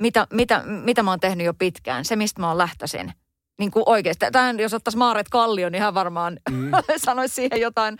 mitä, 0.00 0.26
mitä, 0.32 0.62
mitä 0.66 1.02
mä 1.02 1.10
oon 1.10 1.20
tehnyt 1.20 1.46
jo 1.46 1.54
pitkään, 1.54 2.04
se 2.04 2.16
mistä 2.16 2.40
mä 2.40 2.48
oon 2.48 2.58
lähtöisin. 2.58 3.12
Niin 3.58 3.70
kuin 3.70 3.82
oikeasti. 3.86 4.26
Tämän, 4.32 4.60
jos 4.60 4.74
ottaisi 4.74 4.98
Maaret 4.98 5.28
Kallio, 5.28 5.68
niin 5.68 5.82
hän 5.82 5.94
varmaan 5.94 6.38
mm. 6.50 6.70
sanoisi 7.06 7.34
siihen 7.34 7.60
jotain 7.60 7.98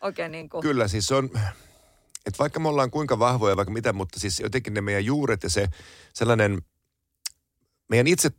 oikein 0.00 0.32
niin 0.32 0.48
kuin. 0.48 0.62
Kyllä, 0.62 0.88
siis 0.88 1.12
on, 1.12 1.30
että 2.26 2.38
vaikka 2.38 2.60
me 2.60 2.68
ollaan 2.68 2.90
kuinka 2.90 3.18
vahvoja, 3.18 3.56
vaikka 3.56 3.72
mitä, 3.72 3.92
mutta 3.92 4.20
siis 4.20 4.40
jotenkin 4.40 4.74
ne 4.74 4.80
meidän 4.80 5.04
juuret 5.04 5.42
ja 5.42 5.50
se 5.50 5.68
sellainen, 6.14 6.62
meidän 7.88 8.06
itse, 8.06 8.30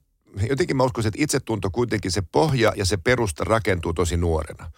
jotenkin 0.49 0.77
mä 0.77 0.83
uskoisin, 0.83 1.07
että 1.07 1.23
itsetunto 1.23 1.69
kuitenkin 1.71 2.11
se 2.11 2.21
pohja 2.31 2.73
ja 2.75 2.85
se 2.85 2.97
perusta 2.97 3.43
rakentuu 3.43 3.93
tosi 3.93 4.17
nuorena. 4.17 4.71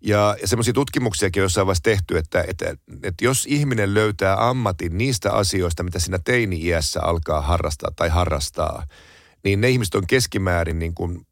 Ja, 0.00 0.36
ja 0.40 0.48
semmoisia 0.48 0.74
tutkimuksiakin 0.74 1.42
on 1.42 1.44
jossain 1.44 1.66
vaiheessa 1.66 1.82
tehty, 1.82 2.18
että, 2.18 2.44
että, 2.48 2.76
että 3.02 3.24
jos 3.24 3.46
ihminen 3.46 3.94
löytää 3.94 4.48
ammatin 4.48 4.98
niistä 4.98 5.32
asioista, 5.32 5.82
mitä 5.82 5.98
siinä 5.98 6.18
teini-iässä 6.24 7.00
alkaa 7.02 7.40
harrastaa 7.40 7.90
tai 7.96 8.08
harrastaa, 8.08 8.86
niin 9.44 9.60
ne 9.60 9.70
ihmiset 9.70 9.94
on 9.94 10.06
keskimäärin 10.06 10.78
niin 10.78 10.94
kuin 10.94 11.26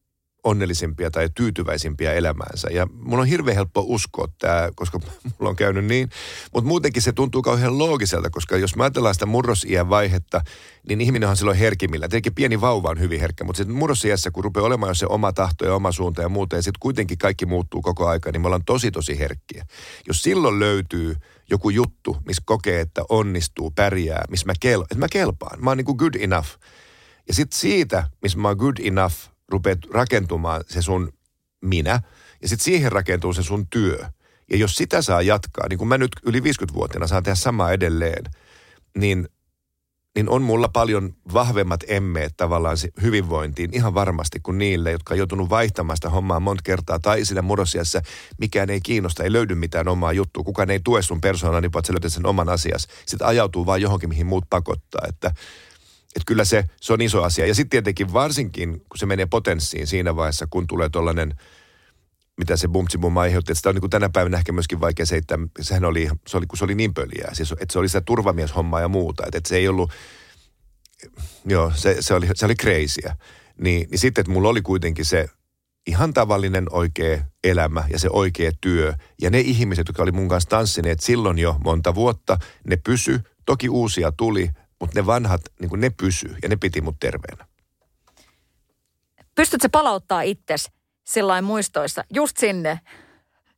onnellisimpia 0.44 1.10
tai 1.10 1.28
tyytyväisimpiä 1.34 2.12
elämäänsä. 2.12 2.68
Ja 2.70 2.86
mun 2.92 3.20
on 3.20 3.26
hirveän 3.26 3.54
helppo 3.54 3.84
uskoa 3.86 4.28
tämä, 4.38 4.68
koska 4.74 4.98
mulla 5.38 5.50
on 5.50 5.56
käynyt 5.56 5.84
niin. 5.84 6.10
Mutta 6.54 6.68
muutenkin 6.68 7.02
se 7.02 7.12
tuntuu 7.12 7.42
kauhean 7.42 7.78
loogiselta, 7.78 8.30
koska 8.30 8.56
jos 8.56 8.76
mä 8.76 8.82
ajatellaan 8.82 9.14
sitä 9.14 9.26
murrosiän 9.26 9.88
vaihetta, 9.88 10.40
niin 10.88 11.00
ihminen 11.00 11.28
on 11.28 11.36
silloin 11.36 11.58
herkimmillä. 11.58 12.08
Tietenkin 12.08 12.34
pieni 12.34 12.60
vauva 12.60 12.88
on 12.88 13.00
hyvin 13.00 13.20
herkkä, 13.20 13.44
mutta 13.44 13.56
sitten 13.56 13.76
murrosiässä, 13.76 14.30
kun 14.30 14.44
rupeaa 14.44 14.66
olemaan 14.66 14.90
jo 14.90 14.94
se 14.94 15.06
oma 15.08 15.32
tahto 15.32 15.64
ja 15.64 15.74
oma 15.74 15.92
suunta 15.92 16.22
ja 16.22 16.28
muuta, 16.28 16.56
ja 16.56 16.62
sitten 16.62 16.80
kuitenkin 16.80 17.18
kaikki 17.18 17.46
muuttuu 17.46 17.82
koko 17.82 18.08
aika, 18.08 18.32
niin 18.32 18.40
me 18.40 18.46
ollaan 18.46 18.64
tosi 18.64 18.90
tosi 18.90 19.18
herkkiä. 19.18 19.66
Jos 20.08 20.22
silloin 20.22 20.58
löytyy 20.58 21.16
joku 21.50 21.70
juttu, 21.70 22.16
missä 22.26 22.42
kokee, 22.46 22.80
että 22.80 23.02
onnistuu, 23.08 23.70
pärjää, 23.70 24.24
missä 24.30 24.46
mä, 24.46 24.52
kel- 24.52 24.82
että 24.82 24.98
mä 24.98 25.08
kelpaan, 25.08 25.64
mä 25.64 25.70
oon 25.70 25.76
niin 25.76 25.84
kuin 25.84 25.96
good 25.96 26.14
enough. 26.14 26.48
Ja 27.28 27.34
sitten 27.34 27.58
siitä, 27.58 28.08
missä 28.22 28.38
mä 28.38 28.48
oon 28.48 28.56
good 28.56 28.76
enough, 28.82 29.14
rupeat 29.52 29.78
rakentumaan 29.94 30.64
se 30.68 30.82
sun 30.82 31.12
minä, 31.60 32.00
ja 32.42 32.48
sitten 32.48 32.64
siihen 32.64 32.92
rakentuu 32.92 33.32
se 33.32 33.42
sun 33.42 33.66
työ. 33.66 33.98
Ja 34.50 34.56
jos 34.56 34.74
sitä 34.74 35.02
saa 35.02 35.22
jatkaa, 35.22 35.68
niin 35.68 35.78
kuin 35.78 35.88
mä 35.88 35.98
nyt 35.98 36.10
yli 36.22 36.40
50-vuotiaana 36.40 37.06
saan 37.06 37.22
tehdä 37.22 37.34
samaa 37.34 37.72
edelleen, 37.72 38.24
niin, 38.98 39.28
niin 40.14 40.28
on 40.28 40.42
mulla 40.42 40.68
paljon 40.68 41.14
vahvemmat 41.32 41.80
emmeet 41.88 42.32
tavallaan 42.36 42.76
hyvinvointiin 43.02 43.70
ihan 43.72 43.94
varmasti 43.94 44.40
kuin 44.40 44.58
niille, 44.58 44.92
jotka 44.92 45.14
on 45.14 45.18
joutunut 45.18 45.50
vaihtamaan 45.50 45.96
sitä 45.96 46.10
hommaa 46.10 46.40
monta 46.40 46.62
kertaa. 46.64 46.98
Tai 46.98 47.24
sillä 47.24 47.42
murrosiassa 47.42 48.02
mikään 48.38 48.70
ei 48.70 48.80
kiinnosta, 48.80 49.24
ei 49.24 49.32
löydy 49.32 49.54
mitään 49.54 49.88
omaa 49.88 50.12
juttua. 50.12 50.44
Kukaan 50.44 50.70
ei 50.70 50.80
tue 50.84 51.02
sun 51.02 51.20
persoonaa 51.20 51.60
niin 51.60 51.72
sä 51.86 51.92
löydät 51.92 52.12
sen 52.12 52.26
oman 52.26 52.48
asias. 52.48 52.88
Sitten 53.06 53.26
ajautuu 53.26 53.66
vaan 53.66 53.82
johonkin, 53.82 54.08
mihin 54.08 54.26
muut 54.26 54.44
pakottaa. 54.50 55.06
Että 55.08 55.34
että 56.16 56.26
kyllä 56.26 56.44
se, 56.44 56.64
se 56.80 56.92
on 56.92 57.00
iso 57.00 57.22
asia. 57.22 57.46
Ja 57.46 57.54
sitten 57.54 57.70
tietenkin 57.70 58.12
varsinkin, 58.12 58.72
kun 58.72 58.98
se 58.98 59.06
menee 59.06 59.26
potenssiin 59.26 59.86
siinä 59.86 60.16
vaiheessa, 60.16 60.46
kun 60.50 60.66
tulee 60.66 60.88
tuollainen 60.88 61.34
mitä 62.36 62.56
se 62.56 62.68
bumtsi 62.68 62.98
bum 62.98 63.16
aiheutti. 63.16 63.52
Että 63.52 63.58
sitä 63.58 63.68
on 63.68 63.74
niin 63.74 63.80
kuin 63.80 63.90
tänä 63.90 64.08
päivänä 64.08 64.38
ehkä 64.38 64.52
myöskin 64.52 64.80
vaikea 64.80 65.06
se, 65.06 65.16
että 65.16 65.38
sehän 65.60 65.84
oli, 65.84 66.08
se 66.28 66.36
oli, 66.36 66.46
kun 66.46 66.58
se 66.58 66.64
oli 66.64 66.74
niin 66.74 66.94
pöliää. 66.94 67.34
Siis, 67.34 67.52
että 67.52 67.72
se 67.72 67.78
oli 67.78 67.88
sitä 67.88 68.00
turvamieshommaa 68.00 68.80
ja 68.80 68.88
muuta. 68.88 69.22
Että, 69.26 69.38
että 69.38 69.48
se 69.48 69.56
ei 69.56 69.68
ollut, 69.68 69.92
joo, 71.44 71.72
se, 71.74 71.96
se 72.00 72.14
oli, 72.14 72.28
se 72.34 72.44
oli 72.44 72.54
crazyä. 72.54 73.16
Niin, 73.60 73.88
niin 73.90 73.98
sitten, 73.98 74.22
että 74.22 74.32
mulla 74.32 74.48
oli 74.48 74.62
kuitenkin 74.62 75.04
se 75.04 75.28
ihan 75.86 76.14
tavallinen 76.14 76.66
oikea 76.70 77.24
elämä 77.44 77.84
ja 77.90 77.98
se 77.98 78.08
oikea 78.10 78.52
työ. 78.60 78.94
Ja 79.20 79.30
ne 79.30 79.40
ihmiset, 79.40 79.88
jotka 79.88 80.02
oli 80.02 80.12
mun 80.12 80.28
kanssa 80.28 80.50
tanssineet 80.50 81.00
silloin 81.00 81.38
jo 81.38 81.56
monta 81.64 81.94
vuotta, 81.94 82.38
ne 82.66 82.76
pysy. 82.76 83.20
Toki 83.46 83.68
uusia 83.68 84.12
tuli, 84.12 84.50
mutta 84.82 85.00
ne 85.00 85.06
vanhat, 85.06 85.40
niin 85.60 85.80
ne 85.80 85.90
pysy 85.90 86.36
ja 86.42 86.48
ne 86.48 86.56
piti 86.56 86.80
mut 86.80 86.96
terveenä. 87.00 87.46
Pystytkö 89.34 89.68
palauttaa 89.72 90.22
itsesi 90.22 90.70
sillain 91.04 91.44
muistoissa 91.44 92.04
just 92.14 92.36
sinne, 92.36 92.80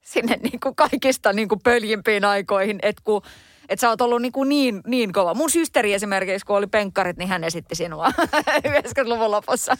sinne 0.00 0.36
niin 0.42 0.60
kuin 0.60 0.76
kaikista 0.76 1.32
niin 1.32 1.48
kuin 1.48 1.60
pöljimpiin 1.64 2.24
aikoihin, 2.24 2.78
että 2.82 3.02
kun 3.04 3.22
että 3.68 3.80
sä 3.80 3.88
oot 3.88 4.00
ollut 4.00 4.22
niin, 4.22 4.32
kuin 4.32 4.48
niin, 4.48 4.80
niin 4.86 5.12
kova. 5.12 5.34
Mun 5.34 5.50
systeri 5.50 5.92
esimerkiksi, 5.92 6.46
kun 6.46 6.56
oli 6.56 6.66
penkkarit, 6.66 7.16
niin 7.16 7.28
hän 7.28 7.44
esitti 7.44 7.74
sinua 7.74 8.08
90-luvun 8.68 9.30
lopussa. 9.30 9.76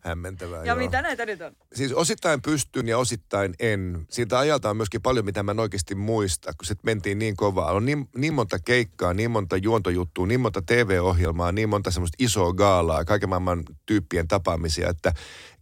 Hämmentävää, 0.00 0.60
Ja 0.60 0.66
joo. 0.66 0.76
mitä 0.76 1.02
näitä 1.02 1.26
nyt 1.26 1.40
on? 1.40 1.52
Siis 1.74 1.92
osittain 1.92 2.42
pystyn 2.42 2.88
ja 2.88 2.98
osittain 2.98 3.54
en. 3.60 4.06
Siitä 4.10 4.38
ajalta 4.38 4.70
on 4.70 4.76
myöskin 4.76 5.02
paljon, 5.02 5.24
mitä 5.24 5.42
mä 5.42 5.50
en 5.50 5.60
oikeasti 5.60 5.94
muista, 5.94 6.52
kun 6.52 6.66
sitten 6.66 6.82
mentiin 6.84 7.18
niin 7.18 7.36
kovaa. 7.36 7.72
On 7.72 7.86
niin, 7.86 8.08
niin 8.16 8.34
monta 8.34 8.58
keikkaa, 8.58 9.14
niin 9.14 9.30
monta 9.30 9.56
juontojuttua, 9.56 10.26
niin 10.26 10.40
monta 10.40 10.62
TV-ohjelmaa, 10.62 11.52
niin 11.52 11.68
monta 11.68 11.90
semmoista 11.90 12.16
isoa 12.18 12.52
gaalaa, 12.52 13.04
kaiken 13.04 13.28
maailman 13.28 13.62
tyyppien 13.86 14.28
tapaamisia, 14.28 14.88
että, 14.88 15.12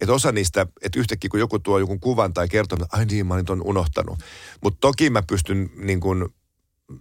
että 0.01 0.13
osa 0.13 0.31
niistä, 0.31 0.65
että 0.81 0.99
yhtäkkiä 0.99 1.29
kun 1.29 1.39
joku 1.39 1.59
tuo 1.59 1.79
joku 1.79 1.99
kuvan 1.99 2.33
tai 2.33 2.47
kertoo, 2.47 2.77
että 2.81 2.97
ai 2.97 3.05
niin, 3.05 3.27
mä 3.27 3.33
olin 3.33 3.45
ton 3.45 3.61
unohtanut. 3.65 4.19
Mutta 4.61 4.77
toki 4.81 5.09
mä 5.09 5.23
pystyn 5.27 5.69
niin 5.75 5.99
kuin 5.99 6.25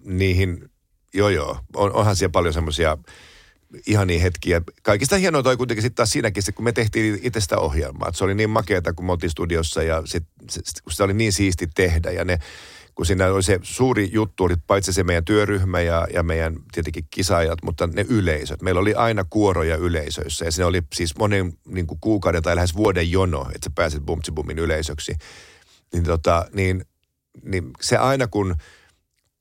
niihin, 0.05 0.71
joo 1.15 1.29
joo, 1.29 1.59
on, 1.77 1.93
onhan 1.93 2.17
siellä 2.17 2.33
paljon 2.33 2.55
semmoisia 2.55 2.99
ihania 3.87 4.21
hetkiä. 4.21 4.63
Kaikista 4.83 5.17
hienoa 5.17 5.43
toi 5.43 5.57
kuitenkin 5.57 5.83
sitten 5.83 5.97
taas 5.97 6.11
siinäkin, 6.11 6.43
kun 6.55 6.65
me 6.65 6.73
tehtiin 6.73 7.19
itse 7.23 7.41
sitä 7.41 7.59
ohjelmaa. 7.59 8.09
Et 8.09 8.15
se 8.15 8.25
oli 8.25 8.35
niin 8.35 8.51
makeata, 8.51 8.93
kun 8.93 9.07
me 9.07 9.13
oltiin 9.13 9.31
studiossa 9.31 9.83
ja 9.83 10.03
sit, 10.05 10.25
se, 10.51 10.61
se 10.91 11.03
oli 11.03 11.15
niin 11.15 11.33
siisti 11.33 11.69
tehdä. 11.75 12.11
Ja 12.11 12.25
ne, 12.25 12.39
kun 12.95 13.07
siinä 13.07 13.27
oli 13.27 13.43
se 13.43 13.59
suuri 13.63 14.11
juttu, 14.13 14.45
oli 14.45 14.55
paitsi 14.67 14.93
se 14.93 15.05
meidän 15.05 15.25
työryhmä 15.25 15.81
ja, 15.81 16.07
ja 16.13 16.23
meidän 16.23 16.57
tietenkin 16.73 17.07
kisaajat, 17.11 17.59
mutta 17.63 17.87
ne 17.87 18.05
yleisöt. 18.09 18.63
Meillä 18.63 18.81
oli 18.81 18.95
aina 18.95 19.25
kuoroja 19.31 19.77
yleisöissä 19.77 20.45
ja 20.45 20.53
siinä 20.53 20.67
oli 20.67 20.83
siis 20.95 21.17
monen 21.19 21.53
niin 21.67 21.87
kuin 21.87 21.99
kuukauden 22.01 22.43
tai 22.43 22.57
lähes 22.57 22.77
vuoden 22.77 23.11
jono, 23.11 23.41
että 23.55 23.65
sä 23.65 23.71
pääset 23.75 24.03
Bumtsibumin 24.07 24.59
yleisöksi. 24.59 25.15
Niin, 25.93 26.05
tota, 26.05 26.47
niin, 26.53 26.85
niin 27.43 27.71
se 27.81 27.97
aina 27.97 28.27
kun 28.27 28.55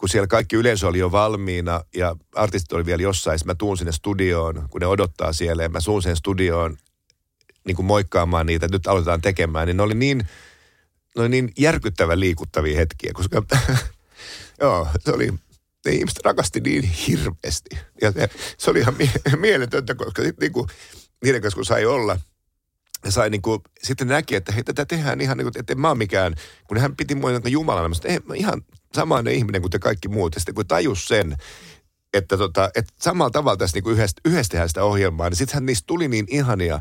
kun 0.04 0.10
siellä 0.10 0.28
kaikki 0.28 0.56
yleisö 0.56 0.88
oli 0.88 1.00
jo 1.00 1.12
valmiina 1.12 1.84
ja 1.96 2.16
artistit 2.36 2.72
oli 2.72 2.86
vielä 2.86 3.04
jossain, 3.04 3.40
mä 3.46 3.56
tuun 3.56 3.78
sinne 3.78 3.92
studioon, 3.92 4.68
kun 4.70 4.82
ne 4.82 4.88
odottaa 4.88 5.34
siellä 5.34 5.64
ja 5.64 5.70
mä 5.70 5.80
suun 5.80 6.02
sen 6.02 6.16
studioon 6.16 6.78
niin 7.66 7.76
kuin 7.76 7.86
moikkaamaan 7.86 8.46
niitä, 8.46 8.68
nyt 8.72 8.88
aloitetaan 8.88 9.22
tekemään, 9.22 9.68
niin 9.68 9.78
ne 9.78 9.84
oli 9.84 9.94
niin, 9.94 10.18
ne 11.16 11.22
oli 11.22 11.30
niin 11.30 11.52
järkyttävän 11.58 12.20
liikuttavia 12.20 12.78
hetkiä, 12.78 13.12
koska 13.14 13.44
joo, 14.62 14.88
se 15.00 15.12
oli, 15.12 15.34
ne 15.86 15.92
ihmiset 15.92 16.26
rakasti 16.26 16.60
niin 16.60 16.84
hirveästi. 16.84 17.78
Ja 18.02 18.12
se, 18.12 18.30
se 18.58 18.72
oli 18.72 18.80
ihan 18.80 18.96
mie- 18.98 19.38
mieletöntä, 19.38 19.96
koska 19.96 20.24
sitten 20.24 20.46
niin 20.46 20.54
kuin, 20.54 20.68
niiden 21.24 21.42
kanssa 21.42 21.56
kun 21.56 21.66
sai 21.66 21.86
olla, 21.86 22.20
ja 23.06 23.12
sai 23.12 23.30
niin 23.30 23.42
kuin, 23.42 23.62
sitten 23.84 24.08
näki, 24.08 24.36
että 24.36 24.52
hei, 24.52 24.64
tätä 24.64 24.86
tehdään 24.86 25.22
ihan 25.22 25.38
niin 25.38 25.46
kuin, 25.46 25.60
että 25.60 25.74
en 25.74 25.80
mä 25.80 25.90
ole 25.90 25.98
mikään, 25.98 26.36
kun 26.68 26.78
hän 26.78 26.96
piti 26.96 27.16
mua 27.16 27.30
jumalana, 27.50 27.90
mä 28.26 28.36
ihan 28.36 28.62
samainen 28.96 29.34
ihminen 29.34 29.62
kuin 29.62 29.72
te 29.72 29.80
kaikki 29.80 30.08
muut. 30.08 30.36
Ja 30.36 30.40
sitten 30.40 30.56
kun 30.56 30.68
tajus 30.68 31.08
sen, 31.08 31.36
että, 32.14 32.38
tota, 32.38 32.70
että 32.76 32.94
samalla 33.02 33.32
tavalla 33.32 33.58
tässä 33.58 33.78
niin 33.78 33.94
yhdessä, 33.94 34.22
yhdessä 34.26 34.52
tehdään 34.52 34.70
sitä 34.70 34.84
ohjelmaa, 34.84 35.30
niin 35.30 35.38
sittenhän 35.38 35.66
niistä 35.66 35.88
tuli 35.88 36.08
niin 36.08 36.26
ihania, 36.30 36.80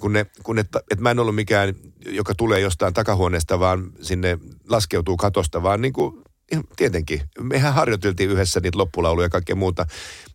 kun, 0.00 0.12
ne, 0.12 0.26
kun 0.42 0.56
ne, 0.56 0.60
että 0.60 0.96
mä 0.98 1.10
en 1.10 1.18
ollut 1.18 1.34
mikään, 1.34 1.74
joka 2.06 2.34
tulee 2.34 2.60
jostain 2.60 2.94
takahuoneesta, 2.94 3.60
vaan 3.60 3.92
sinne 4.00 4.38
laskeutuu 4.68 5.16
katosta, 5.16 5.62
vaan 5.62 5.80
niin 5.80 5.92
kuin, 5.92 6.22
tietenkin, 6.76 7.22
mehän 7.40 7.74
harjoiteltiin 7.74 8.30
yhdessä 8.30 8.60
niitä 8.60 8.78
loppulauluja 8.78 9.26
ja 9.26 9.30
kaikkea 9.30 9.56
muuta. 9.56 9.86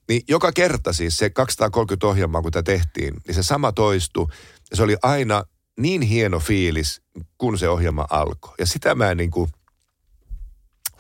Niin 0.10 0.22
joka 0.28 0.52
kerta 0.52 0.94
siis 0.94 1.18
se 1.18 1.30
230 1.30 2.08
ohjelmaa, 2.08 2.42
kun 2.42 2.52
tämä 2.52 2.64
tehtiin, 2.64 3.14
niin 3.28 3.36
se 3.36 3.44
sama 3.44 3.72
toistui. 3.72 4.28
Ja 4.72 4.78
se 4.78 4.84
oli 4.84 4.98
aina 5.04 5.44
niin 5.80 6.02
hieno 6.02 6.40
fiilis, 6.40 7.02
kun 7.38 7.58
se 7.58 7.70
ohjelma 7.70 8.08
alkoi. 8.10 8.54
Ja 8.60 8.66
sitä 8.66 8.96
mä 8.96 9.12
en 9.12 9.18
niin 9.18 9.32
kuin 9.32 9.50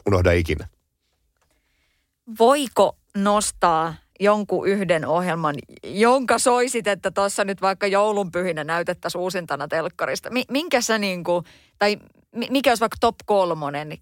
unohda 0.08 0.32
ikinä. 0.32 0.68
Voiko 2.40 2.98
nostaa 3.18 3.94
jonkun 4.20 4.68
yhden 4.68 5.06
ohjelman, 5.06 5.56
jonka 5.84 6.40
soisit, 6.40 6.88
että 6.88 7.12
tuossa 7.12 7.44
nyt 7.44 7.62
vaikka 7.62 7.88
joulunpyhinä 7.88 8.64
näytettäisiin 8.64 9.22
uusintana 9.22 9.68
telkkarista? 9.68 10.30
Mi- 10.30 10.46
minkä 10.52 10.82
sä 10.82 10.98
niin 10.98 11.24
kuin, 11.24 11.46
tai 11.80 11.98
mi- 12.36 12.48
mikä 12.52 12.72
olisi 12.72 12.82
vaikka 12.82 12.98
top 13.02 13.16
kolmonen? 13.26 13.98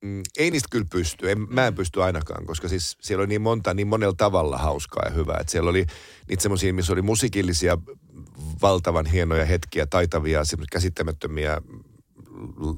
Mm, 0.00 0.22
ei 0.38 0.50
niistä 0.50 0.68
kyllä 0.70 0.86
pysty. 0.90 1.30
En, 1.30 1.46
mä 1.48 1.66
en 1.66 1.74
pysty 1.74 2.02
ainakaan, 2.02 2.46
koska 2.46 2.68
siis 2.68 2.96
siellä 3.00 3.20
oli 3.22 3.28
niin 3.28 3.42
monta, 3.42 3.74
niin 3.74 3.88
monella 3.88 4.14
tavalla 4.16 4.58
hauskaa 4.58 5.04
ja 5.04 5.10
hyvää. 5.10 5.36
Että 5.40 5.50
siellä 5.50 5.70
oli 5.70 5.86
niitä 6.28 6.42
semmoisia, 6.42 6.74
missä 6.74 6.92
oli 6.92 7.02
musiikillisia, 7.02 7.78
valtavan 8.62 9.06
hienoja 9.06 9.44
hetkiä, 9.44 9.86
taitavia, 9.86 10.42
käsittämättömiä 10.72 11.62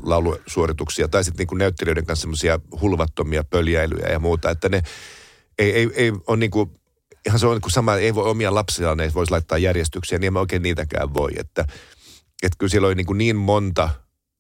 laulusuorituksia, 0.03 1.09
tai 1.09 1.25
sitten 1.25 1.47
niin 1.51 1.59
näyttelijöiden 1.59 2.07
kanssa 2.07 2.21
semmoisia 2.21 2.61
hulvattomia 2.81 3.45
pöljäilyjä 3.45 4.09
ja 4.09 4.19
muuta, 4.19 4.51
että 4.51 4.69
ne 4.69 4.83
ei, 5.59 5.73
ei, 5.73 5.91
ei 5.95 6.13
ole 6.27 6.37
niin 6.37 6.51
kuin, 6.51 6.71
ihan 7.27 7.39
se 7.39 7.47
on 7.47 7.53
niin 7.53 7.63
kuin 7.63 7.73
sama, 7.73 7.97
ei 7.97 8.15
voi 8.15 8.31
omia 8.31 8.55
lapsiaan, 8.55 9.01
ei 9.01 9.11
voisi 9.15 9.33
laittaa 9.33 9.59
järjestyksiä, 9.59 10.19
niin 10.19 10.33
mä 10.33 10.41
oikein 10.41 10.63
niitäkään 10.63 11.15
voi, 11.15 11.31
että, 11.37 11.65
että 12.43 12.57
kyllä 12.59 12.71
siellä 12.71 12.87
oli 12.87 12.95
niin, 12.95 13.07
kuin 13.07 13.19
niin 13.19 13.37
monta 13.37 13.91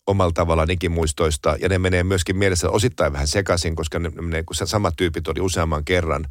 omalla 0.07 0.33
tavallaan 0.33 0.70
ikimuistoista, 0.70 1.57
ja 1.61 1.68
ne 1.68 1.79
menee 1.79 2.05
myöskin 2.05 2.37
mielessä 2.37 2.70
osittain 2.70 3.12
vähän 3.12 3.29
sekaisin, 3.29 3.77
koska 3.77 3.99
ne, 3.99 4.09
ne 4.09 4.43
kun 4.43 4.57
samat 4.57 4.95
tyypit 4.97 5.29
oli 5.29 5.41
useamman 5.41 5.85
kerran, 5.85 6.27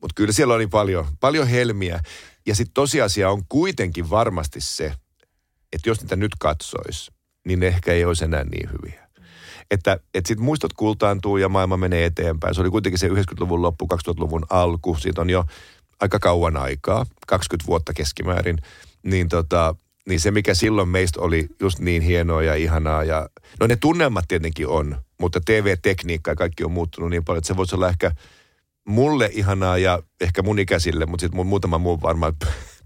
mutta 0.00 0.14
kyllä 0.14 0.32
siellä 0.32 0.54
oli 0.54 0.66
paljon, 0.66 1.06
paljon 1.20 1.46
helmiä, 1.46 2.00
ja 2.46 2.54
sitten 2.54 2.74
tosiasia 2.74 3.30
on 3.30 3.42
kuitenkin 3.48 4.10
varmasti 4.10 4.60
se, 4.60 4.94
että 5.72 5.88
jos 5.88 6.00
niitä 6.00 6.16
nyt 6.16 6.32
katsoisi, 6.38 7.12
niin 7.44 7.62
ehkä 7.62 7.92
ei 7.92 8.04
olisi 8.04 8.24
enää 8.24 8.44
niin 8.44 8.70
hyviä. 8.72 9.04
Että, 9.70 9.98
että 10.14 10.28
sitten 10.28 10.44
muistot 10.44 10.72
kultaantuu 10.72 11.36
ja 11.36 11.48
maailma 11.48 11.76
menee 11.76 12.04
eteenpäin. 12.04 12.54
Se 12.54 12.60
oli 12.60 12.70
kuitenkin 12.70 12.98
se 12.98 13.08
90-luvun 13.08 13.62
loppu, 13.62 13.88
2000-luvun 13.94 14.46
alku. 14.50 14.96
Siitä 15.00 15.20
on 15.20 15.30
jo 15.30 15.44
aika 16.00 16.18
kauan 16.18 16.56
aikaa, 16.56 17.06
20 17.26 17.66
vuotta 17.66 17.92
keskimäärin. 17.92 18.58
Niin, 19.02 19.28
tota, 19.28 19.74
niin 20.08 20.20
se, 20.20 20.30
mikä 20.30 20.54
silloin 20.54 20.88
meistä 20.88 21.20
oli 21.20 21.48
just 21.60 21.78
niin 21.78 22.02
hienoa 22.02 22.42
ja 22.42 22.54
ihanaa. 22.54 23.04
Ja, 23.04 23.28
no 23.60 23.66
ne 23.66 23.76
tunnelmat 23.76 24.24
tietenkin 24.28 24.68
on, 24.68 24.96
mutta 25.20 25.40
TV-tekniikka 25.44 26.30
ja 26.30 26.34
kaikki 26.34 26.64
on 26.64 26.72
muuttunut 26.72 27.10
niin 27.10 27.24
paljon, 27.24 27.38
että 27.38 27.48
se 27.48 27.56
voisi 27.56 27.74
olla 27.74 27.88
ehkä 27.88 28.10
mulle 28.88 29.30
ihanaa 29.32 29.78
ja 29.78 30.02
ehkä 30.20 30.42
mun 30.42 30.58
ikäisille, 30.58 31.06
mutta 31.06 31.20
sitten 31.20 31.46
muutama 31.46 31.78
muu 31.78 32.02
varmaan 32.02 32.32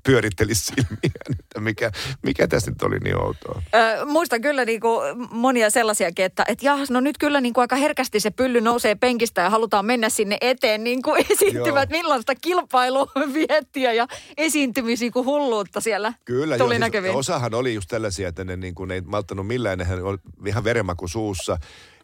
pyörittelisi 0.03 0.65
silmiä, 0.65 1.21
että 1.41 1.61
mikä, 1.61 1.91
mikä 2.23 2.49
tässä 2.49 2.71
nyt 2.71 2.83
oli 2.83 2.99
niin 2.99 3.17
outoa. 3.23 3.63
Öö, 3.75 4.05
muistan 4.05 4.41
kyllä 4.41 4.65
niin 4.65 4.81
kuin 4.81 5.29
monia 5.31 5.71
sellaisiakin, 5.71 6.25
että 6.25 6.45
et 6.49 6.63
jahas, 6.63 6.91
no 6.91 7.01
nyt 7.01 7.19
kyllä 7.19 7.41
niin 7.41 7.55
kuin 7.55 7.63
aika 7.63 7.77
herkästi 7.77 8.21
se 8.21 8.31
pylly 8.31 8.61
nousee 8.61 8.95
penkistä 8.95 9.41
ja 9.41 9.51
halutaan 9.51 9.87
mennä 9.87 10.09
sinne 10.09 10.39
eteen 10.41 10.85
niin 10.89 11.03
kuin 11.03 11.25
esiintymät, 11.31 11.91
millaista 11.91 12.35
kilpailuviettiä 12.35 13.93
ja 13.93 14.07
esiintymisiä 14.37 15.11
kuin 15.11 15.27
hulluutta 15.27 15.81
siellä 15.81 16.13
Kyllä, 16.25 16.59
tuli 16.59 16.75
joo. 16.75 17.03
Siis 17.03 17.15
osahan 17.15 17.55
oli 17.55 17.75
just 17.75 17.89
tällaisia, 17.89 18.29
että 18.29 18.45
ne 18.45 18.57
niin 18.57 18.75
kuin, 18.75 18.89
ne 18.89 18.95
ei 18.95 19.01
malttanut 19.01 19.47
millään, 19.47 19.79
nehän 19.79 20.03
oli 20.03 20.19
ihan 20.47 20.65
verenmaku 20.65 21.09
suussa. 21.09 21.59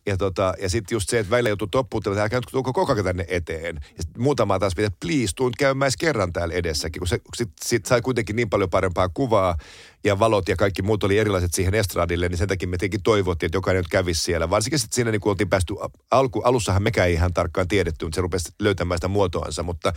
Ja, 0.06 0.16
tota, 0.16 0.54
ja 0.62 0.70
sitten 0.70 0.96
just 0.96 1.10
se, 1.10 1.18
että 1.18 1.30
välillä 1.30 1.48
joutuu 1.48 1.66
toppuuttamaan, 1.66 2.16
että 2.16 2.22
älkää 2.22 2.38
nyt 2.38 2.48
tulko 2.50 2.72
koko 2.72 2.92
ajan 2.92 3.04
tänne 3.04 3.24
eteen. 3.28 3.76
Ja 3.96 4.02
sitten 4.02 4.22
muutama 4.22 4.58
taas 4.58 4.74
pitää, 4.74 4.90
please, 5.00 5.34
tuun 5.36 5.52
käymään 5.58 5.86
edes 5.86 5.96
kerran 5.96 6.32
täällä 6.32 6.54
edessäkin, 6.54 7.00
kun 7.00 7.08
se 7.08 7.18
sit, 7.36 7.48
sit 7.64 7.86
sai 7.86 8.00
kuitenkin 8.00 8.36
niin 8.36 8.50
paljon 8.50 8.70
parempaa 8.70 9.08
kuvaa 9.08 9.56
ja 10.04 10.18
valot 10.18 10.48
ja 10.48 10.56
kaikki 10.56 10.82
muut 10.82 11.04
oli 11.04 11.18
erilaiset 11.18 11.54
siihen 11.54 11.74
estradille, 11.74 12.28
niin 12.28 12.38
sen 12.38 12.48
takia 12.48 12.68
me 12.68 12.76
tietenkin 12.76 13.02
toivottiin, 13.02 13.48
että 13.48 13.56
jokainen 13.56 13.80
nyt 13.80 13.88
kävisi 13.88 14.22
siellä. 14.22 14.50
Varsinkin 14.50 14.78
sitten 14.78 14.94
siinä, 14.94 15.10
niin 15.10 15.20
kun 15.20 15.30
oltiin 15.30 15.50
päästy, 15.50 15.74
alku, 16.10 16.40
alussahan 16.40 16.82
mekään 16.82 17.08
ei 17.08 17.14
ihan 17.14 17.34
tarkkaan 17.34 17.68
tiedetty, 17.68 18.04
mutta 18.04 18.16
se 18.16 18.20
rupesi 18.20 18.52
löytämään 18.58 18.98
sitä 18.98 19.08
muotoansa, 19.08 19.62
mutta 19.62 19.92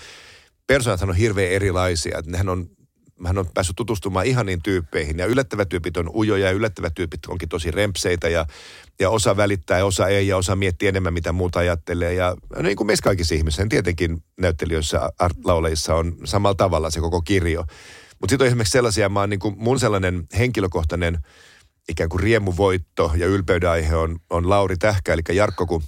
persoonathan 0.68 1.10
on 1.10 1.16
hirveän 1.16 1.52
erilaisia. 1.52 2.18
Että 2.18 2.32
nehän 2.32 2.50
on 2.50 2.70
hän 3.26 3.38
on 3.38 3.46
päässyt 3.54 3.76
tutustumaan 3.76 4.26
ihaniin 4.26 4.62
tyyppeihin. 4.64 5.20
Ja 5.20 5.26
yllättävät 5.26 5.70
tyypit 5.70 5.98
on 5.98 6.10
ujoja 6.16 6.46
ja 6.46 6.52
yllättävät 6.52 6.94
tyypit 6.94 7.20
onkin 7.28 7.50
tosi 7.50 7.72
rempseitä 7.72 8.30
ja, 8.30 8.46
ja 9.00 9.10
osa 9.10 9.38
välittää 9.38 9.78
ja 9.78 9.86
osa 9.86 10.08
ei 10.08 10.28
ja 10.28 10.38
osa 10.38 10.56
miettii 10.56 10.88
enemmän 10.88 11.14
mitä 11.14 11.32
muuta 11.32 11.60
ajattelee. 11.60 12.14
Ja 12.14 12.36
niin 12.62 12.78
kuin 12.78 12.88
meissä 12.88 13.04
kaikissa 13.04 13.36
ihmisissä, 13.36 13.64
niin 13.64 13.70
tietenkin 13.70 14.24
näyttelijöissä, 14.40 15.10
art-lauleissa 15.20 15.96
on 15.96 16.18
samalla 16.24 16.56
tavalla 16.56 16.90
se 16.90 17.00
koko 17.00 17.22
kirjo. 17.22 17.64
Mutta 18.20 18.32
sitten 18.32 18.46
on 18.46 18.48
esimerkiksi 18.48 18.72
sellaisia, 18.72 19.10
mä 19.10 19.20
oon 19.20 19.30
niin 19.30 19.40
kuin 19.40 19.56
mun 19.58 19.80
sellainen 19.80 20.28
henkilökohtainen 20.38 21.18
ikään 21.90 22.10
kuin 22.10 22.24
riemuvoitto 22.24 23.12
ja 23.16 23.28
ylpeyden 23.28 23.70
aihe 23.70 23.96
on, 23.96 24.20
on 24.30 24.50
Lauri 24.50 24.78
Tähkä, 24.78 25.14
eli 25.14 25.22
Jarkko, 25.34 25.66
kun 25.66 25.84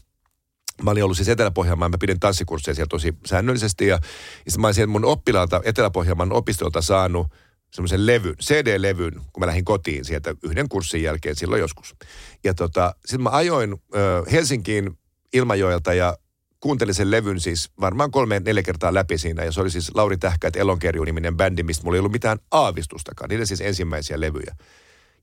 Mä 0.83 0.91
olin 0.91 1.03
ollut 1.03 1.17
siis 1.17 1.29
Etelä-Pohjanmaan, 1.29 1.91
mä 1.91 1.97
pidin 1.97 2.19
tanssikursseja 2.19 2.75
siellä 2.75 2.89
tosi 2.89 3.13
säännöllisesti 3.25 3.87
ja, 3.87 3.99
ja 4.45 4.59
mä 4.59 4.67
olin 4.67 4.89
mun 4.89 5.05
oppilaalta 5.05 5.61
Etelä-Pohjanmaan 5.63 6.31
opistolta 6.31 6.81
saanut 6.81 7.27
semmoisen 7.73 8.05
levyn, 8.05 8.35
CD-levyn, 8.43 9.13
kun 9.13 9.39
mä 9.41 9.47
lähdin 9.47 9.65
kotiin 9.65 10.05
sieltä 10.05 10.35
yhden 10.43 10.69
kurssin 10.69 11.03
jälkeen 11.03 11.35
silloin 11.35 11.59
joskus. 11.59 11.95
Ja 12.43 12.53
tota, 12.53 12.95
sitten 13.05 13.21
mä 13.21 13.29
ajoin 13.29 13.73
ö, 13.95 14.23
Helsinkiin 14.31 14.97
Ilmajoelta 15.33 15.93
ja 15.93 16.17
kuuntelin 16.59 16.93
sen 16.93 17.11
levyn 17.11 17.39
siis 17.39 17.69
varmaan 17.81 18.11
kolme, 18.11 18.39
neljä 18.39 18.63
kertaa 18.63 18.93
läpi 18.93 19.17
siinä. 19.17 19.43
Ja 19.43 19.51
se 19.51 19.61
oli 19.61 19.71
siis 19.71 19.91
Lauri 19.95 20.17
Tähkäät 20.17 20.55
Elonkerju-niminen 20.55 21.37
bändi, 21.37 21.63
mistä 21.63 21.83
mulla 21.83 21.95
ei 21.95 21.99
ollut 21.99 22.11
mitään 22.11 22.39
aavistustakaan. 22.51 23.29
Niiden 23.29 23.47
siis 23.47 23.61
ensimmäisiä 23.61 24.19
levyjä. 24.19 24.55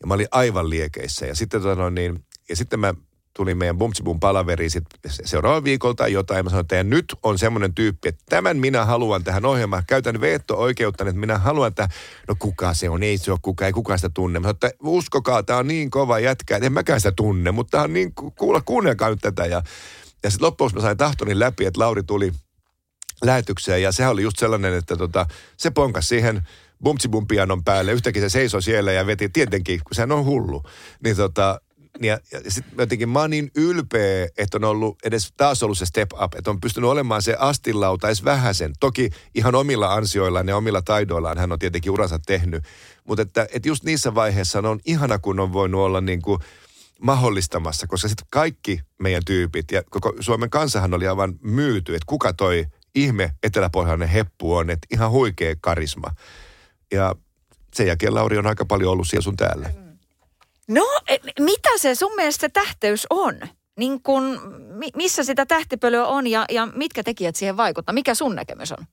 Ja 0.01 0.07
mä 0.07 0.15
olin 0.15 0.29
aivan 0.31 0.71
liekeissä. 0.71 1.27
Ja 1.27 1.35
sitten, 1.35 1.63
tota 1.63 1.75
noin, 1.75 1.95
niin, 1.95 2.25
ja 2.49 2.57
sitten 2.57 2.81
mä 2.81 2.95
tuli 3.37 3.55
meidän 3.55 3.79
Bumtsibun 3.79 4.21
palaveri 4.21 4.71
sit 4.71 4.85
seuraavan 5.09 5.65
viikolta 5.65 6.09
jotain. 6.09 6.45
Mä 6.45 6.51
sanoin, 6.51 6.65
että 6.65 6.83
nyt 6.83 7.05
on 7.23 7.39
semmoinen 7.39 7.75
tyyppi, 7.75 8.09
että 8.09 8.25
tämän 8.29 8.57
minä 8.57 8.85
haluan 8.85 9.25
tähän 9.25 9.45
ohjelmaan. 9.45 9.83
Käytän 9.87 10.21
veto-oikeutta, 10.21 11.05
että 11.05 11.21
minä 11.21 11.39
haluan, 11.39 11.69
että 11.69 11.89
no 12.29 12.35
kuka 12.39 12.75
se 12.75 12.89
on, 12.89 13.03
ei 13.03 13.19
se 13.19 13.31
ole 13.31 13.39
kuka, 13.43 13.67
ei 13.67 13.73
kukaan 13.73 13.99
sitä 13.99 14.11
tunne. 14.15 14.39
Mä 14.39 14.45
sanoin, 14.45 14.55
että 14.55 14.71
uskokaa, 14.83 15.43
tämä 15.43 15.59
on 15.59 15.67
niin 15.67 15.91
kova 15.91 16.19
jätkä, 16.19 16.57
että 16.57 16.67
en 16.67 16.73
mäkään 16.73 17.01
sitä 17.01 17.13
tunne, 17.13 17.51
mutta 17.51 17.71
tämä 17.71 17.85
on 17.85 17.93
niin, 17.93 18.13
kuulla, 18.15 18.61
kuunnelkaa 18.61 19.11
nyt 19.11 19.19
tätä. 19.23 19.47
Ja, 19.47 19.63
ja 20.23 20.31
sitten 20.31 20.47
loppujen 20.47 20.75
mä 20.75 20.81
sain 20.81 20.97
tahtoni 20.97 21.39
läpi, 21.39 21.65
että 21.67 21.81
Lauri 21.81 22.03
tuli 22.03 22.33
lähetykseen 23.25 23.83
ja 23.83 23.93
sehän 23.93 24.13
oli 24.13 24.23
just 24.23 24.39
sellainen, 24.39 24.75
että 24.75 24.97
tota, 24.97 25.27
se 25.57 25.71
ponkas 25.71 26.09
siihen 26.09 26.43
bumtsibum 26.83 27.27
pianon 27.27 27.65
päälle. 27.65 27.93
Yhtäkkiä 27.93 28.23
se 28.23 28.29
seisoi 28.29 28.63
siellä 28.63 28.93
ja 28.93 29.07
veti, 29.07 29.29
tietenkin, 29.29 29.81
kun 29.85 29.95
sehän 29.95 30.13
on 30.13 30.25
hullu. 30.25 30.63
Niin 31.05 31.17
tota, 31.17 31.61
ja, 32.01 32.19
ja 32.33 32.51
sitten 32.51 32.75
jotenkin 32.79 33.09
mä 33.09 33.21
oon 33.21 33.31
niin 33.31 33.51
ylpeä, 33.57 34.29
että 34.39 34.59
on 34.59 34.65
ollut 34.65 34.99
edes 35.05 35.33
taas 35.37 35.63
ollut 35.63 35.79
se 35.79 35.87
step 35.87 36.13
up, 36.25 36.35
että 36.35 36.51
on 36.51 36.61
pystynyt 36.61 36.91
olemaan 36.91 37.23
se 37.23 37.37
astilauta 37.39 38.09
edes 38.09 38.25
vähäsen. 38.25 38.73
Toki 38.81 39.11
ihan 39.35 39.55
omilla 39.55 39.95
ansioillaan 39.95 40.49
ja 40.49 40.57
omilla 40.57 40.83
taidoillaan 40.83 41.39
hän 41.39 41.53
on 41.53 41.59
tietenkin 41.59 41.93
uransa 41.93 42.19
tehnyt. 42.27 42.65
Mutta 43.05 43.23
että, 43.23 43.47
että 43.53 43.69
just 43.69 43.85
niissä 43.85 44.15
vaiheissa 44.15 44.59
on 44.59 44.81
ihana, 44.85 45.19
kun 45.19 45.41
on 45.41 45.53
voinut 45.53 45.81
olla 45.81 46.01
niin 46.01 46.23
kuin 46.23 46.41
mahdollistamassa, 47.01 47.87
koska 47.87 48.09
sitten 48.09 48.27
kaikki 48.31 48.81
meidän 48.99 49.23
tyypit 49.27 49.73
ja 49.73 49.83
koko 49.91 50.15
Suomen 50.21 50.51
kansahan 50.51 50.95
oli 50.95 51.09
aivan 51.09 51.35
myyty, 51.43 51.95
että 51.95 52.07
kuka 52.07 52.33
toi 52.33 52.67
ihme 52.95 53.35
eteläpohjainen 53.43 54.09
heppu 54.09 54.55
on, 54.55 54.71
että 54.71 54.87
ihan 54.91 55.11
huikea 55.11 55.55
karisma. 55.61 56.11
Ja 56.93 57.15
sen 57.75 57.87
jälkeen 57.87 58.15
Lauri 58.15 58.39
on 58.39 58.47
aika 58.47 58.65
paljon 58.65 58.93
ollut 58.93 59.09
siellä 59.09 59.25
sun 59.25 59.37
täällä. 59.37 59.71
No, 60.69 60.87
e, 61.09 61.19
mitä 61.41 61.79
se 61.79 61.95
sun 61.95 62.15
mielestä 62.17 62.49
tähteys 62.49 63.07
on? 63.11 63.41
Niin 63.79 64.03
kun, 64.03 64.41
missä 64.97 65.25
sitä 65.25 65.47
tähtipölyä 65.47 66.07
on 66.07 66.27
ja, 66.27 66.45
ja 66.51 66.67
mitkä 66.67 67.03
tekijät 67.03 67.37
siihen 67.37 67.57
vaikuttaa? 67.57 67.93
Mikä 67.93 68.15
sun 68.15 68.35
näkemys 68.35 68.73
on? 68.73 68.87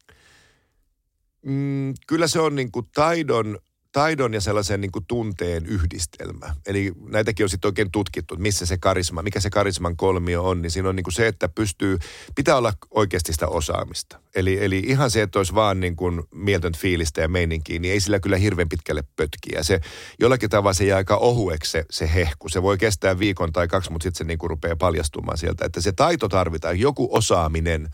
Mm, 1.46 1.94
kyllä 2.08 2.28
se 2.28 2.40
on 2.40 2.56
niin 2.56 2.72
kuin 2.72 2.86
taidon 2.96 3.60
taidon 3.94 4.34
ja 4.34 4.42
sellaisen 4.42 4.82
niin 4.82 4.92
kuin 4.92 5.06
tunteen 5.08 5.66
yhdistelmä. 5.66 6.56
Eli 6.66 6.92
näitäkin 7.10 7.44
on 7.44 7.50
sitten 7.50 7.70
oikein 7.70 7.92
tutkittu, 7.92 8.36
missä 8.38 8.66
se 8.66 8.78
karisma, 8.78 9.22
mikä 9.22 9.40
se 9.40 9.50
karisman 9.50 9.98
kolmio 9.98 10.44
on, 10.44 10.62
niin 10.62 10.72
siinä 10.72 10.90
on 10.90 10.96
niin 10.96 11.04
kuin 11.04 11.14
se, 11.14 11.28
että 11.28 11.50
pystyy, 11.50 11.98
pitää 12.36 12.58
olla 12.58 12.74
oikeasti 12.92 13.34
sitä 13.34 13.48
osaamista. 13.48 14.20
Eli, 14.36 14.66
eli 14.66 14.84
ihan 14.86 15.12
se, 15.12 15.22
että 15.22 15.40
olisi 15.40 15.56
vaan 15.56 15.80
niin 15.80 15.96
kuin 15.96 16.24
mieltön 16.32 16.74
fiilistä 16.78 17.22
ja 17.22 17.28
meininkiä, 17.28 17.80
niin 17.80 17.94
ei 17.94 18.00
sillä 18.00 18.20
kyllä 18.20 18.38
hirveän 18.38 18.70
pitkälle 18.70 19.04
pötkiä. 19.16 19.64
Se 19.64 19.82
jollakin 20.20 20.50
tavalla 20.50 20.74
se 20.74 20.86
jää 20.86 20.98
aika 20.98 21.18
ohueksi 21.18 21.72
se, 21.72 21.86
se 21.90 22.14
hehku. 22.14 22.50
Se 22.50 22.62
voi 22.62 22.78
kestää 22.78 23.20
viikon 23.20 23.54
tai 23.54 23.68
kaksi, 23.68 23.92
mutta 23.92 24.04
sitten 24.04 24.18
se 24.18 24.24
niin 24.24 24.40
kuin 24.40 24.50
rupeaa 24.50 24.76
paljastumaan 24.76 25.38
sieltä. 25.38 25.66
Että 25.66 25.82
se 25.82 25.92
taito 25.92 26.30
tarvitaan, 26.30 26.80
joku 26.80 27.10
osaaminen, 27.12 27.90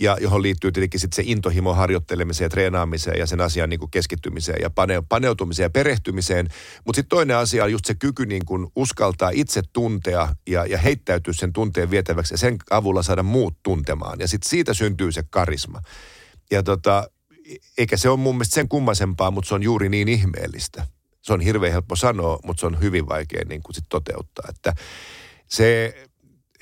ja 0.00 0.16
johon 0.20 0.42
liittyy 0.42 0.72
tietenkin 0.72 1.00
sitten 1.00 1.16
se 1.16 1.22
intohimo 1.26 1.74
harjoittelemiseen 1.74 2.46
ja 2.46 2.50
treenaamiseen 2.50 3.18
ja 3.18 3.26
sen 3.26 3.40
asian 3.40 3.70
niin 3.70 3.90
keskittymiseen 3.90 4.58
ja 4.62 4.70
pane, 4.70 5.02
paneutumiseen 5.08 5.64
ja 5.64 5.70
perehtymiseen. 5.70 6.48
Mutta 6.84 6.96
sitten 6.96 7.16
toinen 7.16 7.36
asia 7.36 7.64
on 7.64 7.72
just 7.72 7.84
se 7.84 7.94
kyky 7.94 8.26
niin 8.26 8.44
kuin 8.44 8.66
uskaltaa 8.76 9.30
itse 9.32 9.62
tuntea 9.72 10.34
ja, 10.48 10.66
ja 10.66 10.78
heittäytyä 10.78 11.32
sen 11.32 11.52
tunteen 11.52 11.90
vietäväksi 11.90 12.34
ja 12.34 12.38
sen 12.38 12.56
avulla 12.70 13.02
saada 13.02 13.22
muut 13.22 13.56
tuntemaan. 13.62 14.20
Ja 14.20 14.28
sitten 14.28 14.50
siitä 14.50 14.74
syntyy 14.74 15.12
se 15.12 15.22
karisma. 15.30 15.80
Ja 16.50 16.62
tota, 16.62 17.10
eikä 17.78 17.96
se 17.96 18.08
ole 18.08 18.18
mun 18.18 18.34
mielestä 18.34 18.54
sen 18.54 18.68
kummasempaa, 18.68 19.30
mutta 19.30 19.48
se 19.48 19.54
on 19.54 19.62
juuri 19.62 19.88
niin 19.88 20.08
ihmeellistä. 20.08 20.86
Se 21.22 21.32
on 21.32 21.40
hirveän 21.40 21.72
helppo 21.72 21.96
sanoa, 21.96 22.38
mutta 22.44 22.60
se 22.60 22.66
on 22.66 22.80
hyvin 22.80 23.08
vaikea 23.08 23.42
niin 23.48 23.62
kuin 23.62 23.74
sit 23.74 23.84
toteuttaa. 23.88 24.44
Että 24.48 24.74
se 25.48 25.94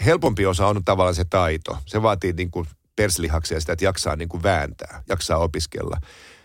helpompi 0.04 0.46
osa 0.46 0.66
on 0.66 0.84
tavallaan 0.84 1.14
se 1.14 1.24
taito. 1.24 1.78
Se 1.86 2.02
vaatii 2.02 2.32
niin 2.32 2.50
kuin 2.50 2.66
perslihaksia 2.98 3.60
sitä, 3.60 3.72
että 3.72 3.84
jaksaa 3.84 4.16
niin 4.16 4.28
kuin 4.28 4.42
vääntää, 4.42 5.02
jaksaa 5.08 5.38
opiskella. 5.38 5.96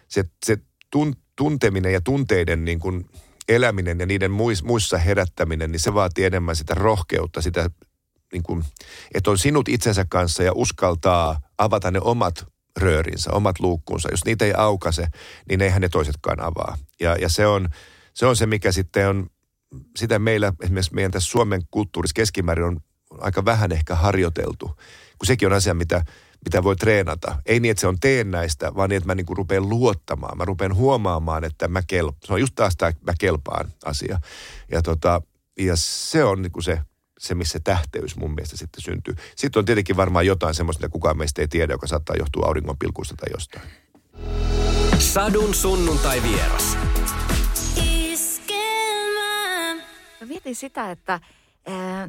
Se, 0.08 0.24
se 0.46 0.58
tun, 0.92 1.16
tunteminen 1.36 1.94
ja 1.94 2.02
tunteiden 2.02 2.66
niin 2.66 2.80
kuin 2.80 3.10
eläminen 3.50 4.00
ja 4.00 4.06
niiden 4.06 4.32
muis, 4.32 4.64
muissa 4.64 4.98
herättäminen, 4.98 5.72
niin 5.72 5.80
se 5.80 5.94
vaatii 5.94 6.26
enemmän 6.26 6.56
sitä 6.56 6.74
rohkeutta, 6.74 7.42
sitä 7.42 7.70
niin 8.34 8.44
kuin, 8.44 8.64
että 9.14 9.32
on 9.32 9.38
sinut 9.38 9.70
itsensä 9.70 10.06
kanssa 10.10 10.44
ja 10.44 10.52
uskaltaa 10.56 11.40
avata 11.58 11.92
ne 11.92 12.00
omat 12.02 12.46
röörinsä, 12.78 13.32
omat 13.32 13.60
luukkuunsa. 13.60 14.10
Jos 14.12 14.26
niitä 14.26 14.46
ei 14.46 14.54
aukase, 14.58 15.08
niin 15.50 15.62
eihän 15.62 15.82
ne 15.82 15.90
toisetkaan 15.90 16.40
avaa. 16.40 16.78
Ja, 17.00 17.16
ja 17.16 17.30
se, 17.30 17.48
on, 17.48 17.70
se 18.14 18.26
on 18.26 18.36
se, 18.36 18.46
mikä 18.46 18.72
sitten 18.72 19.10
on, 19.10 19.28
sitä 19.96 20.20
meillä 20.20 20.54
esimerkiksi 20.64 20.94
meidän 20.94 21.12
tässä 21.12 21.32
Suomen 21.32 21.62
kulttuurissa 21.72 22.16
keskimäärin 22.16 22.66
on 22.66 22.80
aika 23.20 23.46
vähän 23.46 23.72
ehkä 23.72 23.96
harjoiteltu. 23.96 24.68
Kun 25.18 25.28
sekin 25.28 25.48
on 25.48 25.54
asia, 25.54 25.74
mitä 25.74 26.06
mitä 26.46 26.64
voi 26.64 26.76
treenata. 26.76 27.42
Ei 27.46 27.60
niin, 27.60 27.72
että 27.72 27.82
se 27.82 27.88
on 27.88 28.00
teennäistä, 28.00 28.76
vaan 28.76 28.90
niin, 28.90 28.98
että 28.98 29.08
mä 29.08 29.16
niin 29.16 29.26
kuin 29.26 29.38
rupean 29.38 29.70
luottamaan. 29.70 30.38
Mä 30.38 30.46
rupean 30.46 30.76
huomaamaan, 30.76 31.44
että 31.44 31.68
mä 31.68 31.82
kelpaan. 31.88 32.22
Se 32.24 32.34
on 32.34 32.40
just 32.40 32.56
taas 32.56 32.78
tämä 32.78 32.92
mä 33.08 33.14
kelpaan 33.20 33.72
asia. 33.86 34.20
Ja, 34.72 34.82
tota, 34.82 35.22
ja 35.60 35.74
se 35.76 36.24
on 36.24 36.42
niin 36.42 36.52
kuin 36.52 36.64
se, 36.64 36.82
se, 37.20 37.36
missä 37.36 37.60
tähteys 37.60 38.16
mun 38.16 38.34
mielestä 38.36 38.58
sitten 38.58 38.82
syntyy. 38.82 39.16
Sitten 39.36 39.60
on 39.60 39.66
tietenkin 39.66 39.98
varmaan 39.98 40.26
jotain 40.26 40.56
semmoista, 40.56 40.82
mitä 40.82 40.92
kukaan 40.92 41.18
meistä 41.18 41.42
ei 41.42 41.48
tiedä, 41.48 41.74
joka 41.74 41.88
saattaa 41.88 42.16
johtua 42.16 42.46
auringon 42.46 42.78
pilkusta 42.78 43.16
tai 43.16 43.30
jostain. 43.32 43.66
Sadun 45.00 45.54
sunnuntai 45.54 46.24
vieras. 46.24 46.78
Mä 50.22 50.28
mietin 50.28 50.56
sitä, 50.56 50.92
että... 50.92 51.20
Ää, 51.68 52.08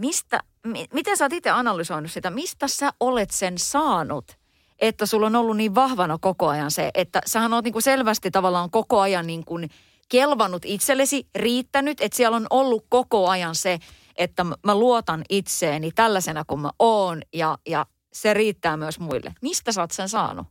mistä, 0.00 0.40
mi, 0.66 0.86
miten 0.92 1.16
sä 1.16 1.24
oot 1.24 1.32
itse 1.32 1.50
analysoinut 1.50 2.10
sitä, 2.10 2.30
mistä 2.30 2.68
sä 2.68 2.90
olet 3.00 3.30
sen 3.30 3.58
saanut, 3.58 4.36
että 4.78 5.06
sulla 5.06 5.26
on 5.26 5.36
ollut 5.36 5.56
niin 5.56 5.74
vahvana 5.74 6.18
koko 6.20 6.48
ajan 6.48 6.70
se, 6.70 6.90
että 6.94 7.20
sähän 7.26 7.52
oot 7.52 7.64
niin 7.64 7.72
kuin 7.72 7.82
selvästi 7.82 8.30
tavallaan 8.30 8.70
koko 8.70 9.00
ajan 9.00 9.26
niin 9.26 9.44
kuin 9.44 9.70
kelvannut 10.08 10.64
itsellesi, 10.64 11.26
riittänyt, 11.34 12.00
että 12.00 12.16
siellä 12.16 12.36
on 12.36 12.46
ollut 12.50 12.86
koko 12.88 13.28
ajan 13.28 13.54
se, 13.54 13.78
että 14.16 14.44
mä 14.44 14.74
luotan 14.74 15.22
itseeni 15.28 15.90
tällaisena 15.94 16.44
kuin 16.44 16.60
mä 16.60 16.70
oon 16.78 17.22
ja, 17.34 17.58
ja 17.66 17.86
se 18.12 18.34
riittää 18.34 18.76
myös 18.76 19.00
muille. 19.00 19.34
Mistä 19.42 19.72
sä 19.72 19.80
oot 19.80 19.90
sen 19.90 20.08
saanut? 20.08 20.46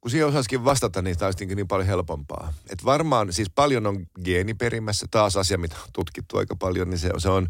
kun 0.00 0.10
siihen 0.10 0.28
osasikin 0.28 0.64
vastata, 0.64 1.02
niin 1.02 1.18
tämä 1.18 1.30
niin 1.54 1.68
paljon 1.68 1.86
helpompaa. 1.86 2.52
Et 2.70 2.84
varmaan, 2.84 3.32
siis 3.32 3.50
paljon 3.50 3.86
on 3.86 4.06
geeniperimässä, 4.24 5.06
taas 5.10 5.36
asia, 5.36 5.58
mitä 5.58 5.76
on 5.82 5.88
tutkittu 5.92 6.38
aika 6.38 6.56
paljon, 6.56 6.90
niin 6.90 6.98
se, 6.98 7.10
se 7.18 7.28
on 7.28 7.48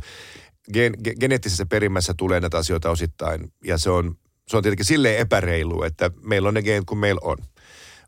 gen, 0.72 0.94
geneettisessä 1.20 1.66
perimässä 1.66 2.14
tulee 2.16 2.40
näitä 2.40 2.58
asioita 2.58 2.90
osittain. 2.90 3.52
Ja 3.64 3.78
se 3.78 3.90
on, 3.90 4.16
se 4.48 4.56
on 4.56 4.62
tietenkin 4.62 4.86
silleen 4.86 5.18
epäreilu, 5.18 5.82
että 5.82 6.10
meillä 6.22 6.48
on 6.48 6.54
ne 6.54 6.62
geenit 6.62 6.86
kuin 6.86 6.98
meillä 6.98 7.20
on. 7.24 7.36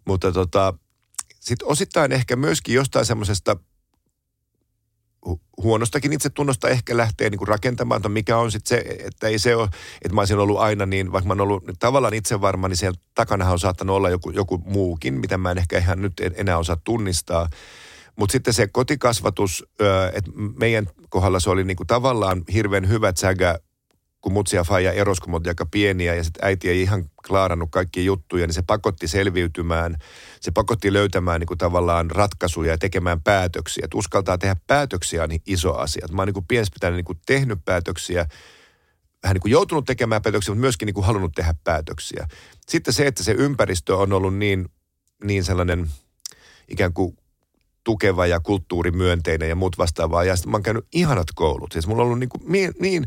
Mutta 0.04 0.32
tota, 0.32 0.74
sitten 1.40 1.68
osittain 1.68 2.12
ehkä 2.12 2.36
myöskin 2.36 2.74
jostain 2.74 3.06
semmoisesta 3.06 3.56
huonostakin 5.62 6.12
itsetunnosta 6.12 6.68
ehkä 6.68 6.96
lähtee 6.96 7.30
niin 7.30 7.38
kuin 7.38 7.48
rakentamaan, 7.48 7.98
että 7.98 8.08
mikä 8.08 8.36
on 8.36 8.52
sitten 8.52 8.78
se, 8.78 8.96
että 8.98 9.28
ei 9.28 9.38
se 9.38 9.56
ole, 9.56 9.68
että 10.02 10.14
mä 10.14 10.20
olisin 10.20 10.38
ollut 10.38 10.58
aina 10.58 10.86
niin, 10.86 11.12
vaikka 11.12 11.26
mä 11.26 11.32
oon 11.32 11.40
ollut 11.40 11.64
tavallaan 11.78 12.14
itsevarma, 12.14 12.68
niin 12.68 12.76
siellä 12.76 12.98
takana 13.14 13.50
on 13.50 13.58
saattanut 13.58 13.96
olla 13.96 14.10
joku, 14.10 14.30
joku 14.30 14.58
muukin, 14.58 15.14
mitä 15.14 15.38
mä 15.38 15.50
en 15.50 15.58
ehkä 15.58 15.78
ihan 15.78 16.02
nyt 16.02 16.12
enää 16.34 16.58
osaa 16.58 16.76
tunnistaa. 16.84 17.48
Mutta 18.16 18.32
sitten 18.32 18.54
se 18.54 18.68
kotikasvatus, 18.68 19.64
että 20.12 20.30
meidän 20.58 20.86
kohdalla 21.08 21.40
se 21.40 21.50
oli 21.50 21.64
niinku 21.64 21.84
tavallaan 21.84 22.42
hirveän 22.52 22.88
hyvä 22.88 23.12
sägä, 23.16 23.58
kun 24.20 24.32
mutsi 24.32 24.56
ja 24.56 24.64
faija 24.64 24.92
eros, 24.92 25.20
kun 25.20 25.42
aika 25.48 25.66
pieniä 25.66 26.14
ja 26.14 26.24
sitten 26.24 26.44
äiti 26.44 26.68
ei 26.68 26.82
ihan 26.82 27.04
klaarannut 27.26 27.70
kaikkia 27.70 28.02
juttuja, 28.02 28.46
niin 28.46 28.54
se 28.54 28.62
pakotti 28.62 29.08
selviytymään. 29.08 29.96
Se 30.40 30.50
pakotti 30.50 30.92
löytämään 30.92 31.40
niinku 31.40 31.56
tavallaan 31.56 32.10
ratkaisuja 32.10 32.70
ja 32.70 32.78
tekemään 32.78 33.22
päätöksiä. 33.22 33.84
Että 33.84 33.98
uskaltaa 33.98 34.38
tehdä 34.38 34.56
päätöksiä 34.66 35.26
niin 35.26 35.42
iso 35.46 35.74
asia. 35.74 36.06
mä 36.12 36.22
oon 36.22 36.28
niinku 36.28 36.44
pienessä 36.48 36.74
pitänyt 36.74 36.96
niinku 36.96 37.14
tehnyt 37.26 37.58
päätöksiä, 37.64 38.26
vähän 39.22 39.34
niin 39.34 39.42
kuin 39.42 39.52
joutunut 39.52 39.84
tekemään 39.84 40.22
päätöksiä, 40.22 40.52
mutta 40.52 40.60
myöskin 40.60 40.86
niin 40.86 40.94
kuin 40.94 41.06
halunnut 41.06 41.32
tehdä 41.34 41.54
päätöksiä. 41.64 42.28
Sitten 42.68 42.94
se, 42.94 43.06
että 43.06 43.22
se 43.22 43.32
ympäristö 43.32 43.96
on 43.96 44.12
ollut 44.12 44.36
niin, 44.36 44.68
niin 45.24 45.44
sellainen 45.44 45.90
ikään 46.68 46.92
kuin 46.92 47.16
tukeva 47.84 48.26
ja 48.26 48.40
kulttuurimyönteinen 48.40 49.48
ja 49.48 49.54
muut 49.54 49.78
vastaavaa. 49.78 50.24
Ja 50.24 50.36
sitten 50.36 50.50
mä 50.50 50.54
oon 50.54 50.62
käynyt 50.62 50.86
ihanat 50.92 51.26
koulut. 51.34 51.72
Siis 51.72 51.86
mulla 51.86 52.02
on 52.02 52.06
ollut 52.06 52.18
niin, 52.18 52.28
kuin, 52.28 52.42
niin 52.80 53.06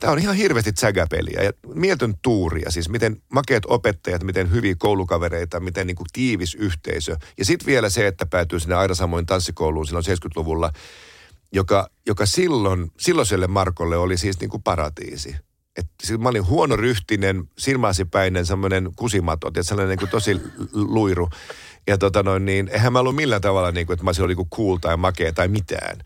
Tämä 0.00 0.12
on 0.12 0.18
ihan 0.18 0.36
hirveästi 0.36 0.72
tsägäpeliä 0.72 1.42
ja 1.42 1.52
mieltön 1.74 2.14
tuuria, 2.22 2.70
siis 2.70 2.88
miten 2.88 3.22
makeat 3.32 3.62
opettajat, 3.66 4.22
miten 4.22 4.50
hyviä 4.50 4.74
koulukavereita, 4.78 5.60
miten 5.60 5.86
niin 5.86 5.96
kuin 5.96 6.06
tiivis 6.12 6.54
yhteisö. 6.54 7.16
Ja 7.38 7.44
sitten 7.44 7.66
vielä 7.66 7.90
se, 7.90 8.06
että 8.06 8.26
päätyy 8.26 8.60
sinne 8.60 8.74
Aira 8.74 8.94
Samoin 8.94 9.26
tanssikouluun 9.26 9.86
silloin 9.86 10.04
70-luvulla, 10.04 10.72
joka, 11.52 11.90
joka 12.06 12.26
silloin, 12.26 12.92
silloiselle 12.98 13.46
Markolle 13.46 13.96
oli 13.96 14.18
siis 14.18 14.40
niin 14.40 14.50
kuin 14.50 14.62
paratiisi. 14.62 15.36
Et 15.76 15.86
siis 16.02 16.20
mä 16.20 16.28
olin 16.28 16.46
huono 16.46 16.76
ryhtinen, 16.76 17.44
silmäasipäinen, 17.58 18.46
semmoinen 18.46 18.90
kusimato, 18.96 19.48
että 19.48 19.62
sellainen 19.62 19.88
niin 19.88 19.98
kuin 19.98 20.10
tosi 20.10 20.40
luiru. 20.72 21.28
Ja 21.86 21.98
tota 21.98 22.22
noin, 22.22 22.44
niin 22.44 22.68
eihän 22.68 22.92
mä 22.92 23.00
ollut 23.00 23.16
millään 23.16 23.42
tavalla 23.42 23.72
niin 23.72 23.86
kuin, 23.86 23.94
että 23.94 24.04
mä 24.04 24.08
olisin 24.08 24.24
ollut 24.24 24.36
niin 24.36 24.50
cool 24.50 24.76
tai 24.76 24.96
makea 24.96 25.32
tai 25.32 25.48
mitään. 25.48 25.98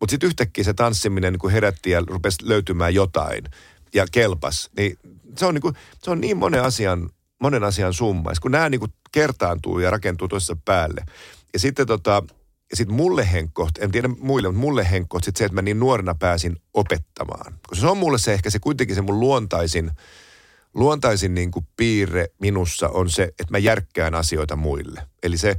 Mutta 0.00 0.10
sitten 0.10 0.26
yhtäkkiä 0.26 0.64
se 0.64 0.74
tanssiminen 0.74 1.32
niin 1.32 1.52
herätti 1.52 1.90
ja 1.90 2.02
rupesi 2.06 2.48
löytymään 2.48 2.94
jotain 2.94 3.44
ja 3.94 4.06
kelpas. 4.12 4.70
Niin 4.76 4.98
se 5.38 5.46
on 5.46 5.54
niin, 5.54 5.62
kuin, 5.62 5.74
se 6.02 6.10
on 6.10 6.20
niin 6.20 6.36
monen 6.36 6.62
asian, 6.62 7.10
monen 7.40 7.64
asian 7.64 7.92
summa. 7.92 8.32
kun 8.42 8.50
nämä 8.50 8.68
niin 8.68 8.80
kuin 8.80 8.92
kertaantuu 9.12 9.78
ja 9.78 9.90
rakentuu 9.90 10.28
tuossa 10.28 10.56
päälle. 10.64 11.04
Ja 11.52 11.58
sitten 11.58 11.86
tota, 11.86 12.22
ja 12.70 12.76
sitten 12.76 12.96
mulle 12.96 13.32
henkko, 13.32 13.68
en 13.78 13.92
tiedä 13.92 14.08
muille, 14.08 14.48
mutta 14.48 14.60
mulle 14.60 14.90
henkko 14.90 15.20
sit 15.22 15.36
se, 15.36 15.44
että 15.44 15.54
mä 15.54 15.62
niin 15.62 15.80
nuorena 15.80 16.14
pääsin 16.14 16.56
opettamaan. 16.74 17.54
Koska 17.68 17.80
se 17.80 17.86
on 17.86 17.98
mulle 17.98 18.18
se 18.18 18.32
ehkä 18.32 18.50
se 18.50 18.58
kuitenkin 18.58 18.96
se 18.96 19.02
mun 19.02 19.20
luontaisin, 19.20 19.90
luontaisin 20.74 21.34
niin 21.34 21.50
kuin 21.50 21.66
piirre 21.76 22.26
minussa 22.40 22.88
on 22.88 23.10
se, 23.10 23.22
että 23.22 23.50
mä 23.50 23.58
järkkään 23.58 24.14
asioita 24.14 24.56
muille. 24.56 25.02
Eli 25.22 25.38
se, 25.38 25.56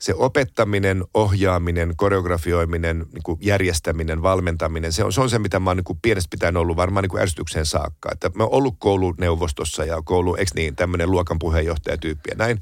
se 0.00 0.14
opettaminen, 0.14 1.04
ohjaaminen, 1.14 1.92
koreografioiminen, 1.96 3.06
niin 3.12 3.22
kuin 3.22 3.38
järjestäminen, 3.42 4.22
valmentaminen, 4.22 4.92
se 4.92 5.04
on, 5.04 5.12
se 5.12 5.20
on 5.20 5.30
se, 5.30 5.38
mitä 5.38 5.60
mä 5.60 5.70
oon 5.70 5.76
niin 5.76 5.84
kuin 5.84 5.98
pienestä 6.02 6.30
pitäen 6.30 6.56
ollut 6.56 6.76
varmaan 6.76 7.02
niin 7.02 7.10
kuin 7.10 7.22
ärsytykseen 7.22 7.66
saakka. 7.66 8.08
Että 8.12 8.30
mä 8.34 8.42
oon 8.42 8.52
ollut 8.52 8.74
kouluneuvostossa 8.78 9.84
ja 9.84 10.02
koulu, 10.04 10.36
eikö 10.36 10.50
niin, 10.54 10.76
tämmöinen 10.76 11.10
luokan 11.10 11.38
puheenjohtajatyyppi 11.38 12.30
ja 12.30 12.36
näin. 12.36 12.60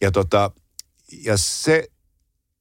Ja, 0.00 0.10
tota, 0.10 0.50
ja 1.24 1.36
se, 1.36 1.88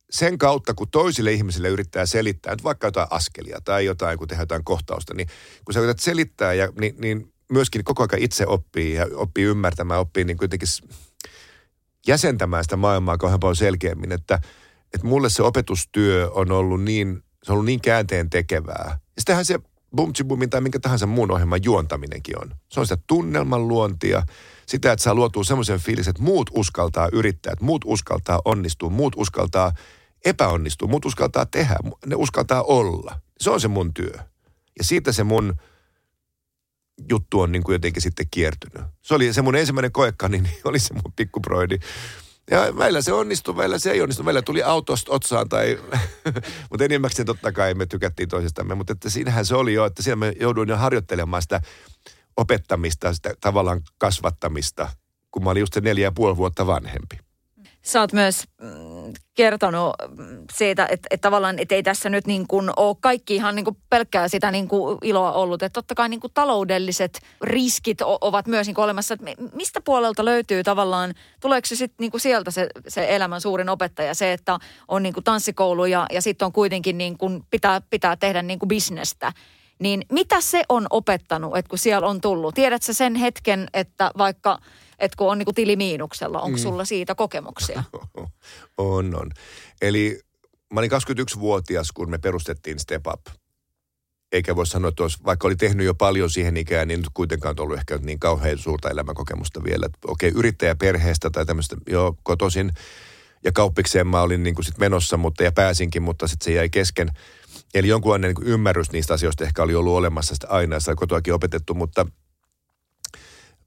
sen 0.10 0.38
kautta, 0.38 0.74
kun 0.74 0.90
toisille 0.92 1.32
ihmisille 1.32 1.68
yrittää 1.70 2.06
selittää, 2.06 2.54
että 2.54 2.64
vaikka 2.64 2.88
jotain 2.88 3.08
askelia 3.10 3.60
tai 3.64 3.86
jotain, 3.86 4.18
kun 4.18 4.28
tehdään 4.28 4.44
jotain 4.44 4.64
kohtausta, 4.64 5.14
niin 5.14 5.28
kun 5.66 5.74
sä 5.74 5.80
yrität 5.80 6.00
selittää, 6.00 6.54
ja, 6.54 6.70
niin, 6.80 6.96
niin 6.98 7.33
myöskin 7.52 7.84
koko 7.84 8.04
ajan 8.04 8.24
itse 8.24 8.48
oppii 8.48 8.94
ja 8.94 9.08
oppii 9.16 9.44
ymmärtämään, 9.44 10.00
oppii 10.00 10.24
niin 10.24 10.38
kuitenkin 10.38 10.68
jäsentämään 12.08 12.64
sitä 12.64 12.78
maailmaa 12.78 13.18
kauhean 13.18 13.40
paljon 13.40 13.56
selkeämmin, 13.56 14.12
että, 14.12 14.40
että 14.94 15.08
mulle 15.08 15.30
se 15.30 15.44
opetustyö 15.44 16.32
on 16.32 16.52
ollut 16.52 16.84
niin, 16.84 17.24
se 17.44 17.52
on 17.52 17.54
ollut 17.54 17.66
niin 17.66 17.82
käänteen 17.82 18.30
tekevää. 18.30 19.00
Ja 19.16 19.22
sitähän 19.22 19.46
se 19.46 19.60
Bumtsibumin 19.96 20.50
tai 20.50 20.62
minkä 20.62 20.80
tahansa 20.80 21.06
muun 21.06 21.32
ohjelman 21.32 21.64
juontaminenkin 21.64 22.40
on. 22.40 22.52
Se 22.72 22.80
on 22.80 22.86
sitä 22.86 23.04
tunnelman 23.08 23.68
luontia, 23.68 24.24
sitä, 24.66 24.92
että 24.92 25.04
saa 25.04 25.16
luotua 25.16 25.44
semmoisen 25.44 25.80
fiilis, 25.80 26.08
että 26.08 26.24
muut 26.24 26.50
uskaltaa 26.54 27.10
yrittää, 27.12 27.54
että 27.54 27.66
muut 27.66 27.82
uskaltaa 27.86 28.42
onnistua, 28.46 28.90
muut 28.90 29.14
uskaltaa 29.18 29.72
epäonnistua, 30.26 30.88
muut 30.88 31.06
uskaltaa 31.06 31.46
tehdä, 31.46 31.76
ne 32.06 32.16
uskaltaa 32.16 32.64
olla. 32.64 33.20
Se 33.40 33.50
on 33.50 33.62
se 33.62 33.68
mun 33.68 33.94
työ. 33.94 34.14
Ja 34.78 34.84
siitä 34.84 35.12
se 35.12 35.24
mun 35.24 35.54
juttu 37.10 37.40
on 37.40 37.52
niin 37.52 37.64
kuin 37.64 37.74
jotenkin 37.74 38.02
sitten 38.02 38.26
kiertynyt. 38.32 38.88
Se 39.02 39.16
oli 39.16 39.34
se 39.34 39.42
mun 39.42 39.56
ensimmäinen 39.56 39.92
koekani, 39.92 40.42
niin 40.42 40.56
oli 40.66 40.80
se 40.80 40.94
mun 40.94 41.14
pikkuproidi. 41.16 41.80
Ja 42.52 42.78
välillä 42.78 43.02
se 43.02 43.14
onnistui, 43.14 43.58
välillä 43.58 43.80
se 43.80 43.92
ei 43.92 44.02
onnistu. 44.02 44.26
Välillä 44.26 44.42
tuli 44.42 44.64
autosta 44.64 45.12
otsaan 45.12 45.50
tai... 45.50 45.80
mutta 46.70 46.86
enimmäkseen 46.86 47.26
totta 47.26 47.52
kai 47.52 47.74
me 47.74 47.86
tykättiin 47.86 48.30
toisistamme. 48.30 48.76
Mutta 48.76 48.94
että 48.94 49.10
siinähän 49.10 49.46
se 49.46 49.56
oli 49.56 49.74
jo, 49.74 49.86
että 49.86 50.04
siinä 50.04 50.16
me 50.16 50.34
jouduin 50.40 50.70
jo 50.70 50.78
harjoittelemaan 50.78 51.42
sitä 51.42 51.62
opettamista, 52.38 53.14
sitä 53.14 53.34
tavallaan 53.42 53.82
kasvattamista, 53.98 54.90
kun 55.32 55.44
mä 55.44 55.50
olin 55.50 55.60
just 55.60 55.74
se 55.74 55.82
neljä 55.82 56.08
ja 56.08 56.12
puoli 56.12 56.38
vuotta 56.38 56.68
vanhempi. 56.68 57.23
Sä 57.84 58.00
oot 58.00 58.14
myös 58.14 58.44
mm, 58.62 59.14
kertonut 59.34 59.94
siitä, 60.54 60.88
että, 60.92 61.08
että 61.12 61.28
tavallaan 61.28 61.60
että 61.60 61.76
ei 61.76 61.84
tässä 61.84 62.10
nyt 62.10 62.28
niin 62.28 62.48
kuin 62.48 62.70
ole 62.78 62.96
kaikki 63.02 63.36
ihan 63.36 63.56
niin 63.56 63.66
kuin 63.66 63.78
pelkkää 63.90 64.28
sitä 64.28 64.52
niin 64.52 64.68
kuin 64.68 64.98
iloa 65.02 65.32
ollut. 65.32 65.64
Että 65.64 65.74
totta 65.74 65.96
kai 65.96 66.10
niin 66.10 66.20
kuin 66.20 66.34
taloudelliset 66.34 67.20
riskit 67.42 68.02
ovat 68.02 68.48
myös 68.48 68.68
niin 68.68 68.76
kuin 68.76 68.84
olemassa. 68.84 69.14
Että 69.14 69.26
mistä 69.54 69.82
puolelta 69.82 70.26
löytyy 70.26 70.64
tavallaan, 70.64 71.14
tuleeko 71.42 71.66
se 71.66 71.76
sitten 71.76 71.96
niin 72.00 72.12
kuin 72.12 72.22
sieltä 72.22 72.52
se, 72.52 72.68
se 72.88 73.06
elämän 73.10 73.42
suurin 73.42 73.70
opettaja, 73.70 74.14
se, 74.14 74.34
että 74.34 74.60
on 74.88 75.04
niin 75.04 75.14
kuin 75.14 75.24
tanssikoulu 75.24 75.86
ja, 75.86 76.06
ja 76.12 76.22
sitten 76.22 76.46
on 76.46 76.52
kuitenkin 76.52 76.98
niin 76.98 77.18
kuin 77.18 77.44
pitää, 77.50 77.82
pitää 77.90 78.16
tehdä 78.16 78.42
niin 78.42 78.60
kuin 78.60 78.68
bisnestä. 78.68 79.34
Niin 79.80 80.02
mitä 80.12 80.42
se 80.42 80.64
on 80.70 80.88
opettanut, 80.90 81.58
että 81.58 81.70
kun 81.70 81.80
siellä 81.80 82.08
on 82.08 82.22
tullut? 82.22 82.56
Tiedätkö 82.56 82.94
sen 82.94 83.16
hetken, 83.16 83.68
että 83.74 84.12
vaikka– 84.18 84.58
että 85.00 85.16
kun 85.18 85.32
on 85.32 85.38
niin 85.38 85.46
kuin 85.46 85.56
tili 85.56 85.76
miinuksella, 85.76 86.42
onko 86.42 86.58
mm. 86.58 86.62
sulla 86.62 86.86
siitä 86.86 87.16
kokemuksia? 87.16 87.84
on, 88.78 89.16
on. 89.16 89.32
Eli 89.82 90.20
mä 90.74 90.80
olin 90.80 90.92
21-vuotias, 90.92 91.92
kun 91.92 92.10
me 92.10 92.18
perustettiin 92.18 92.80
Step 92.80 93.08
Up. 93.08 93.22
Eikä 94.32 94.56
voi 94.56 94.68
sanoa, 94.68 94.90
että 94.90 95.04
olisi, 95.04 95.18
vaikka 95.26 95.48
oli 95.48 95.56
tehnyt 95.56 95.86
jo 95.86 95.96
paljon 95.96 96.30
siihen 96.30 96.58
ikään, 96.58 96.88
niin 96.88 97.00
nyt 97.00 97.10
kuitenkaan 97.14 97.56
ollut 97.60 97.78
ehkä 97.78 97.98
niin 97.98 98.20
kauhean 98.20 98.58
suurta 98.58 98.90
elämänkokemusta 98.90 99.64
vielä. 99.64 99.86
Että 99.86 99.98
okei, 100.08 100.32
yrittäjäperheestä 100.36 101.30
tai 101.30 101.46
tämmöistä 101.46 101.76
jo 101.90 102.16
kotosin. 102.24 102.72
Ja 103.44 103.52
kauppikseen 103.52 104.08
mä 104.08 104.22
olin 104.22 104.44
niin 104.44 104.56
kuin 104.56 104.66
sit 104.66 104.78
menossa, 104.78 105.18
mutta 105.18 105.44
ja 105.44 105.52
pääsinkin, 105.52 106.02
mutta 106.02 106.28
sitten 106.28 106.46
se 106.46 106.54
jäi 106.54 106.70
kesken. 106.70 107.10
Eli 107.74 107.88
jonkunlainen 107.88 108.34
niin 108.40 108.48
ymmärrys 108.48 108.92
niistä 108.92 109.14
asioista 109.14 109.44
ehkä 109.44 109.64
oli 109.64 109.76
ollut 109.76 109.94
olemassa 109.94 110.34
sitä 110.34 110.48
aina, 110.50 110.80
sitä 110.80 110.96
kotoakin 110.96 111.34
opetettu, 111.34 111.74
mutta– 111.74 112.06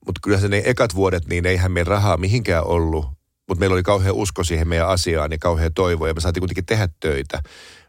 mutta 0.07 0.19
kyllä 0.23 0.39
se 0.39 0.47
ne 0.47 0.61
ekat 0.65 0.95
vuodet, 0.95 1.27
niin 1.27 1.45
eihän 1.45 1.71
meillä 1.71 1.89
rahaa 1.89 2.17
mihinkään 2.17 2.67
ollut. 2.67 3.05
Mutta 3.47 3.59
meillä 3.59 3.73
oli 3.73 3.83
kauhean 3.83 4.15
usko 4.15 4.43
siihen 4.43 4.67
meidän 4.67 4.87
asiaan 4.87 5.31
ja 5.31 5.37
kauhean 5.37 5.73
toivo 5.73 6.07
ja 6.07 6.13
me 6.13 6.21
saatiin 6.21 6.41
kuitenkin 6.41 6.65
tehdä 6.65 6.89
töitä. 6.99 7.41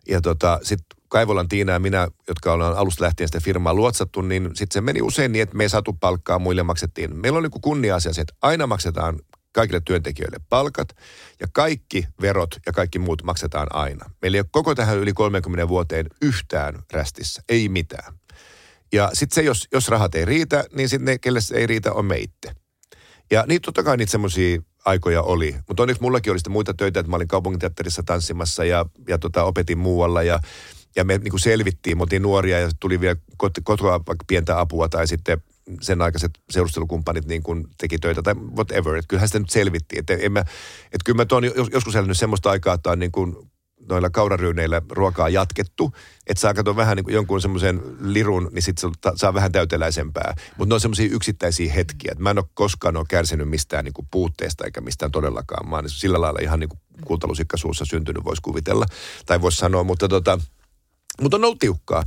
Ja 0.09 0.21
tota, 0.21 0.59
sitten 0.63 0.99
Kaivolan 1.09 1.49
Tiina 1.49 1.73
ja 1.73 1.79
minä, 1.79 2.09
jotka 2.29 2.53
ollaan 2.53 2.77
alusta 2.77 3.05
lähtien 3.05 3.29
sitä 3.29 3.41
firmaa 3.41 3.75
luotsattu, 3.75 4.21
niin 4.21 4.45
sitten 4.45 4.75
se 4.75 4.81
meni 4.81 5.03
usein 5.03 5.33
niin, 5.33 5.43
että 5.43 5.57
me 5.57 5.65
ei 5.65 5.69
saatu 5.69 5.93
palkkaa, 5.93 6.39
muille 6.39 6.63
maksettiin. 6.63 7.17
Meillä 7.17 7.39
oli 7.39 7.49
niin 7.49 7.61
kunnia-asia 7.61 8.13
se, 8.13 8.21
että 8.21 8.35
aina 8.43 8.67
maksetaan 8.67 9.19
kaikille 9.53 9.81
työntekijöille 9.85 10.39
palkat 10.49 10.89
ja 11.41 11.47
kaikki 11.53 12.07
verot 12.21 12.51
ja 12.67 12.73
kaikki 12.73 12.99
muut 12.99 13.23
maksetaan 13.23 13.67
aina. 13.71 14.11
Meillä 14.23 14.37
ei 14.37 14.41
ole 14.41 14.49
koko 14.51 14.75
tähän 14.75 14.99
yli 14.99 15.13
30 15.13 15.69
vuoteen 15.69 16.07
yhtään 16.23 16.83
rästissä, 16.93 17.43
ei 17.49 17.69
mitään. 17.69 18.18
Ja 18.93 19.11
sitten 19.13 19.35
se, 19.35 19.43
jos, 19.43 19.69
jos 19.73 19.89
rahat 19.89 20.15
ei 20.15 20.25
riitä, 20.25 20.65
niin 20.73 20.89
sitten 20.89 21.05
ne, 21.05 21.19
kelle 21.19 21.41
se 21.41 21.57
ei 21.57 21.67
riitä, 21.67 21.93
on 21.93 22.05
meitte. 22.05 22.55
Ja 23.31 23.45
niin 23.49 23.61
totta 23.61 23.83
kai 23.83 23.97
niitä 23.97 24.13
semmoisia 24.13 24.63
aikoja 24.85 25.23
oli. 25.23 25.57
Mutta 25.69 25.83
onneksi 25.83 26.03
mullakin 26.03 26.31
oli 26.31 26.39
sitten 26.39 26.53
muita 26.53 26.75
töitä, 26.75 27.01
että 27.01 27.11
mä 27.11 27.17
olin 27.17 27.29
kaupunginteatterissa 27.29 28.03
tanssimassa 28.03 28.65
ja, 28.65 28.87
ja 29.09 29.19
tota, 29.19 29.45
opetin 29.45 29.79
muualla 29.79 30.23
ja, 30.23 30.41
ja 30.97 31.05
me 31.05 31.19
niin 31.19 31.31
kuin 31.31 31.41
selvittiin, 31.41 31.97
me 31.97 32.03
oltiin 32.03 32.23
nuoria 32.23 32.61
ja 32.61 32.71
tuli 32.81 33.01
vielä 33.01 33.17
kotoa 33.65 34.01
vaikka 34.07 34.25
pientä 34.27 34.61
apua 34.61 34.89
tai 34.89 35.09
sitten 35.09 35.43
sen 35.81 36.03
aikaiset 36.03 36.31
seurustelukumppanit 36.51 37.27
niin 37.27 37.43
kuin 37.43 37.67
teki 37.79 37.99
töitä 37.99 38.23
tai 38.23 38.35
whatever. 38.35 38.95
Että 38.95 39.09
kyllähän 39.09 39.29
sitä 39.29 39.39
nyt 39.39 39.51
selvittiin. 39.51 40.01
Että, 40.01 40.15
en 40.15 40.33
mä, 40.33 40.41
että 40.85 41.05
kyllä 41.05 41.17
mä 41.17 41.25
tuon 41.25 41.45
joskus 41.73 41.97
elänyt 41.97 42.19
semmoista 42.19 42.51
aikaa, 42.51 42.75
että 42.75 42.91
on 42.91 42.99
niin 42.99 43.13
kuin 43.13 43.37
noilla 43.89 44.11
kauraryyneillä 44.11 44.83
ruokaa 44.91 45.29
jatkettu, 45.29 45.93
että 46.27 46.41
saa 46.41 46.55
katsoa 46.55 46.77
vähän 46.77 46.97
niin 46.97 47.05
kuin 47.05 47.15
jonkun 47.15 47.41
semmoisen 47.41 47.83
lirun, 48.01 48.51
niin 48.53 48.63
sitten 48.63 48.91
saa 49.17 49.35
vähän 49.35 49.53
täyteläisempää. 49.53 50.35
Mutta 50.57 50.71
ne 50.71 50.75
on 50.75 50.81
semmoisia 50.81 51.09
yksittäisiä 51.13 51.73
hetkiä. 51.73 52.13
että 52.13 52.23
mä 52.23 52.31
en 52.31 52.39
ole 52.39 52.47
koskaan 52.55 52.97
ole 52.97 53.05
kärsinyt 53.09 53.49
mistään 53.49 53.85
niin 53.85 53.95
kuin 53.95 54.09
puutteesta 54.11 54.65
eikä 54.65 54.81
mistään 54.81 55.13
todellakaan. 55.13 55.69
Mä 55.69 55.77
oon 55.77 55.91
sillä 55.91 56.21
lailla 56.21 56.41
ihan 56.43 56.61
niin 56.61 56.71
kultalusikka 57.05 57.57
suussa 57.57 57.85
syntynyt, 57.85 58.25
voisi 58.25 58.43
kuvitella. 58.43 58.87
Tai 59.27 59.41
voisi 59.41 59.59
sanoa, 59.59 59.85
mutta 59.85 60.09
tota, 60.09 60.39
mutta 61.23 61.37
on 61.37 61.45
ollut 61.45 61.59
tiukkaa. 61.59 62.05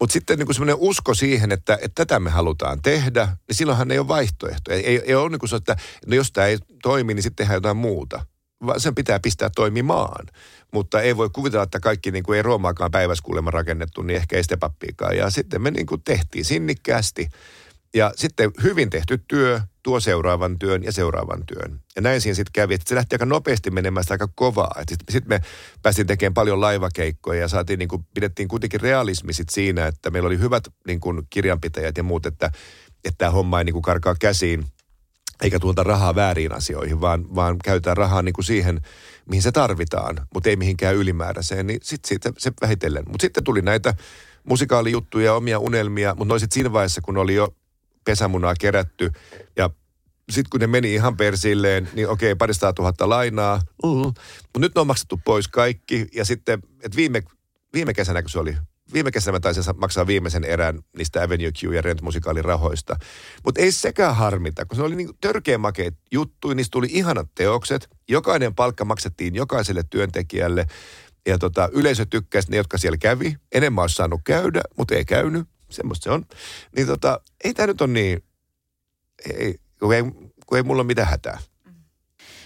Mutta 0.00 0.12
sitten 0.12 0.38
niin 0.38 0.54
semmoinen 0.54 0.76
usko 0.78 1.14
siihen, 1.14 1.52
että, 1.52 1.78
että 1.82 2.06
tätä 2.06 2.20
me 2.20 2.30
halutaan 2.30 2.82
tehdä, 2.82 3.28
niin 3.48 3.56
silloinhan 3.56 3.90
ei 3.90 3.98
ole 3.98 4.08
vaihtoehtoja. 4.08 4.76
Ei, 4.76 5.02
ei, 5.06 5.14
ole 5.14 5.28
niin 5.28 5.38
kuin 5.38 5.50
se, 5.50 5.56
että 5.56 5.76
no 6.06 6.14
jos 6.14 6.32
tämä 6.32 6.46
ei 6.46 6.58
toimi, 6.82 7.14
niin 7.14 7.22
sitten 7.22 7.44
tehdään 7.44 7.56
jotain 7.56 7.76
muuta. 7.76 8.26
Vaan 8.66 8.80
sen 8.80 8.94
pitää 8.94 9.20
pistää 9.20 9.50
toimimaan 9.56 10.26
mutta 10.72 11.00
ei 11.00 11.16
voi 11.16 11.30
kuvitella, 11.32 11.62
että 11.62 11.80
kaikki 11.80 12.10
niin 12.10 12.22
kuin 12.22 12.36
ei 12.36 12.42
Roomaakaan 12.42 12.90
päivässä 12.90 13.22
kuulemma 13.22 13.50
rakennettu, 13.50 14.02
niin 14.02 14.16
ehkä 14.16 14.36
ei 14.36 14.44
stepappiikaan. 14.44 15.16
Ja 15.16 15.30
sitten 15.30 15.62
me 15.62 15.70
niin 15.70 15.86
kuin 15.86 16.02
tehtiin 16.02 16.44
sinnikkäästi. 16.44 17.28
Ja 17.94 18.12
sitten 18.16 18.50
hyvin 18.62 18.90
tehty 18.90 19.20
työ 19.28 19.60
tuo 19.82 20.00
seuraavan 20.00 20.58
työn 20.58 20.84
ja 20.84 20.92
seuraavan 20.92 21.46
työn. 21.46 21.80
Ja 21.96 22.02
näin 22.02 22.20
siinä 22.20 22.34
sitten 22.34 22.52
kävi, 22.52 22.74
että 22.74 22.88
se 22.88 22.94
lähti 22.94 23.14
aika 23.14 23.26
nopeasti 23.26 23.70
menemään 23.70 24.04
sitä 24.04 24.14
aika 24.14 24.28
kovaa. 24.34 24.82
Sitten 24.88 25.12
sit 25.12 25.26
me 25.26 25.40
päästiin 25.82 26.06
tekemään 26.06 26.34
paljon 26.34 26.60
laivakeikkoja 26.60 27.40
ja 27.40 27.48
saatiin 27.48 27.78
niin 27.78 27.88
kuin, 27.88 28.06
pidettiin 28.14 28.48
kuitenkin 28.48 28.80
realismi 28.80 29.32
sit 29.32 29.48
siinä, 29.48 29.86
että 29.86 30.10
meillä 30.10 30.26
oli 30.26 30.38
hyvät 30.38 30.68
niin 30.86 31.00
kuin 31.00 31.22
kirjanpitäjät 31.30 31.96
ja 31.96 32.02
muut, 32.02 32.26
että, 32.26 32.46
että 33.04 33.18
tämä 33.18 33.30
homma 33.30 33.58
ei 33.58 33.64
niin 33.64 33.72
kuin 33.72 33.82
karkaa 33.82 34.14
käsiin. 34.20 34.64
eikä 35.42 35.58
tuota 35.58 35.82
rahaa 35.82 36.14
väärin 36.14 36.52
asioihin, 36.52 37.00
vaan, 37.00 37.34
vaan 37.34 37.56
käytetään 37.64 37.96
rahaa 37.96 38.22
niin 38.22 38.32
kuin 38.32 38.44
siihen, 38.44 38.80
mihin 39.28 39.42
se 39.42 39.52
tarvitaan, 39.52 40.26
mutta 40.34 40.50
ei 40.50 40.56
mihinkään 40.56 40.96
ylimääräiseen, 40.96 41.66
niin 41.66 41.80
sitten 41.82 42.08
siitä 42.08 42.32
se 42.38 42.52
vähitellen. 42.60 43.04
Mutta 43.06 43.22
sitten 43.22 43.44
tuli 43.44 43.62
näitä 43.62 43.94
musikaalijuttuja, 44.44 45.34
omia 45.34 45.58
unelmia, 45.58 46.14
mutta 46.14 46.32
noisit 46.32 46.52
siinä 46.52 46.72
vaiheessa, 46.72 47.00
kun 47.00 47.16
oli 47.16 47.34
jo 47.34 47.54
pesämunaa 48.04 48.54
kerätty. 48.60 49.10
Ja 49.56 49.70
sitten 50.30 50.50
kun 50.50 50.60
ne 50.60 50.66
meni 50.66 50.94
ihan 50.94 51.16
persilleen, 51.16 51.88
niin 51.94 52.08
okei, 52.08 52.34
parista 52.34 52.72
tuhatta 52.72 53.08
lainaa, 53.08 53.60
uh, 53.82 54.06
mutta 54.06 54.58
nyt 54.58 54.74
ne 54.74 54.80
on 54.80 54.86
maksettu 54.86 55.20
pois 55.24 55.48
kaikki. 55.48 56.06
Ja 56.14 56.24
sitten, 56.24 56.62
että 56.82 56.96
viime, 56.96 57.22
viime 57.72 57.94
kesänä, 57.94 58.22
kun 58.22 58.30
se 58.30 58.38
oli 58.38 58.56
viime 58.92 59.10
kesänä 59.10 59.32
mä 59.32 59.40
taisin 59.40 59.64
maksaa 59.76 60.06
viimeisen 60.06 60.44
erän 60.44 60.78
niistä 60.96 61.22
Avenue 61.22 61.52
Q 61.52 61.74
ja 61.74 61.82
Rent 61.82 62.02
musikaalin 62.02 62.44
rahoista. 62.44 62.96
Mutta 63.44 63.60
ei 63.60 63.72
sekään 63.72 64.16
harmita, 64.16 64.66
kun 64.66 64.76
se 64.76 64.82
oli 64.82 64.96
niin 64.96 65.10
törkeä 65.20 65.58
makeet 65.58 65.94
juttu, 66.12 66.52
niistä 66.54 66.72
tuli 66.72 66.86
ihanat 66.90 67.28
teokset. 67.34 67.88
Jokainen 68.08 68.54
palkka 68.54 68.84
maksettiin 68.84 69.34
jokaiselle 69.34 69.82
työntekijälle. 69.90 70.66
Ja 71.26 71.38
tota, 71.38 71.68
yleisö 71.72 72.06
tykkäsi 72.06 72.50
ne, 72.50 72.56
jotka 72.56 72.78
siellä 72.78 72.98
kävi. 72.98 73.36
Enemmän 73.52 73.82
olisi 73.82 73.96
saanut 73.96 74.20
käydä, 74.24 74.60
mutta 74.76 74.94
ei 74.94 75.04
käynyt. 75.04 75.48
Semmoista 75.70 76.04
se 76.04 76.10
on. 76.10 76.24
Niin 76.76 76.86
tota, 76.86 77.20
ei 77.44 77.54
tämä 77.54 77.66
nyt 77.66 77.80
ole 77.80 77.90
niin, 77.90 78.24
ei, 79.34 79.54
kun 79.80 79.94
ei, 79.94 80.02
kun 80.46 80.56
ei 80.56 80.62
mulla 80.62 80.80
ole 80.80 80.86
mitään 80.86 81.08
hätää. 81.08 81.38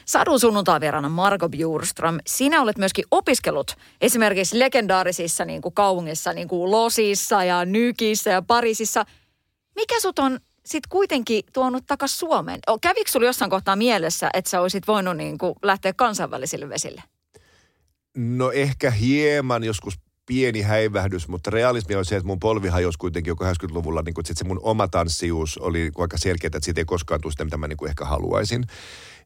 Sadun 0.07 0.41
sunnuntaivierana 0.41 1.09
Marko 1.09 1.49
Bjurström, 1.49 2.19
sinä 2.27 2.63
olet 2.63 2.79
myöskin 2.79 3.05
opiskellut 3.11 3.77
esimerkiksi 4.01 4.59
legendaarisissa 4.59 5.45
niin 5.45 5.63
kuin 5.63 5.75
kaupungissa, 5.75 6.33
niin 6.33 6.49
kuin 6.49 6.71
Losissa 6.71 7.45
ja 7.45 7.65
Nykissä 7.65 8.31
ja 8.31 8.43
Pariisissa. 8.43 9.05
Mikä 9.77 10.01
sut 10.01 10.19
on 10.19 10.39
sitten 10.67 10.89
kuitenkin 10.89 11.45
tuonut 11.53 11.85
takas 11.87 12.19
Suomeen? 12.19 12.61
Kävikö 12.81 13.11
sulla 13.11 13.27
jossain 13.27 13.51
kohtaa 13.51 13.77
mielessä, 13.77 14.31
että 14.35 14.51
sä 14.51 14.61
olisit 14.61 14.87
voinut 14.87 15.17
niin 15.17 15.39
kuin 15.39 15.55
lähteä 15.63 15.93
kansainvälisille 15.93 16.69
vesille? 16.69 17.03
No 18.17 18.51
ehkä 18.51 18.91
hieman 18.91 19.65
joskus 19.65 19.95
pieni 20.27 20.63
häivähdys, 20.63 21.29
mutta 21.29 21.51
realismi 21.51 21.95
on 21.95 22.05
se, 22.05 22.17
että 22.17 22.27
mun 22.27 22.41
polvi 22.41 22.69
hajosi 22.69 22.99
kuitenkin 22.99 23.31
jo 23.31 23.35
80-luvulla, 23.35 24.03
niin 24.03 24.15
kuin, 24.15 24.23
että 24.23 24.39
se 24.39 24.45
mun 24.45 24.61
oma 24.63 24.89
tanssijuus 24.89 25.59
oli 25.59 25.91
aika 25.99 26.19
selkeä, 26.19 26.49
että 26.49 26.59
siitä 26.63 26.81
ei 26.81 26.85
koskaan 26.85 27.21
tule 27.21 27.33
sitä, 27.33 27.45
mitä 27.45 27.57
mä 27.57 27.69
niin 27.69 27.77
kuin 27.77 27.89
ehkä 27.89 28.05
haluaisin 28.05 28.65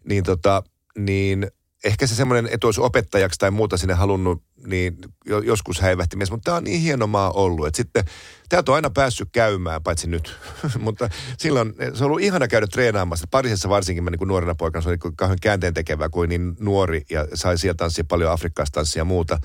niin, 0.08 0.24
tota, 0.24 0.62
niin 0.98 1.50
ehkä 1.84 2.06
se 2.06 2.14
semmoinen, 2.14 2.48
että 2.52 2.66
olisi 2.66 2.80
opettajaksi 2.80 3.38
tai 3.38 3.50
muuta 3.50 3.76
sinne 3.76 3.94
halunnut, 3.94 4.42
niin 4.66 4.98
joskus 5.44 5.80
häivähti 5.80 6.16
mies. 6.16 6.30
Mutta 6.30 6.44
tämä 6.44 6.56
on 6.56 6.64
niin 6.64 6.80
hieno 6.80 7.06
maa 7.06 7.30
ollut, 7.30 7.66
että 7.66 7.76
sitten 7.76 8.04
täältä 8.48 8.72
on 8.72 8.76
aina 8.76 8.90
päässyt 8.90 9.28
käymään, 9.32 9.82
paitsi 9.82 10.08
nyt. 10.08 10.36
mutta 10.78 11.10
silloin 11.38 11.74
se 11.94 12.04
on 12.04 12.06
ollut 12.06 12.20
ihana 12.20 12.48
käydä 12.48 12.66
treenaamassa. 12.66 13.26
Parisessa 13.30 13.68
varsinkin 13.68 14.04
mä 14.04 14.10
niin 14.10 14.18
kuin 14.18 14.28
nuorena 14.28 14.54
poikana, 14.54 14.82
se 14.82 14.88
oli 14.88 14.98
kauhean 15.16 15.38
käänteen 15.42 15.74
tekevä 15.74 16.08
kuin 16.08 16.28
niin 16.28 16.56
nuori 16.60 17.02
ja 17.10 17.26
sai 17.34 17.58
sieltä 17.58 17.78
tanssia 17.78 18.04
paljon 18.08 18.32
afrikkalaista 18.32 18.74
tanssia 18.74 19.00
ja 19.00 19.04
muuta. 19.04 19.38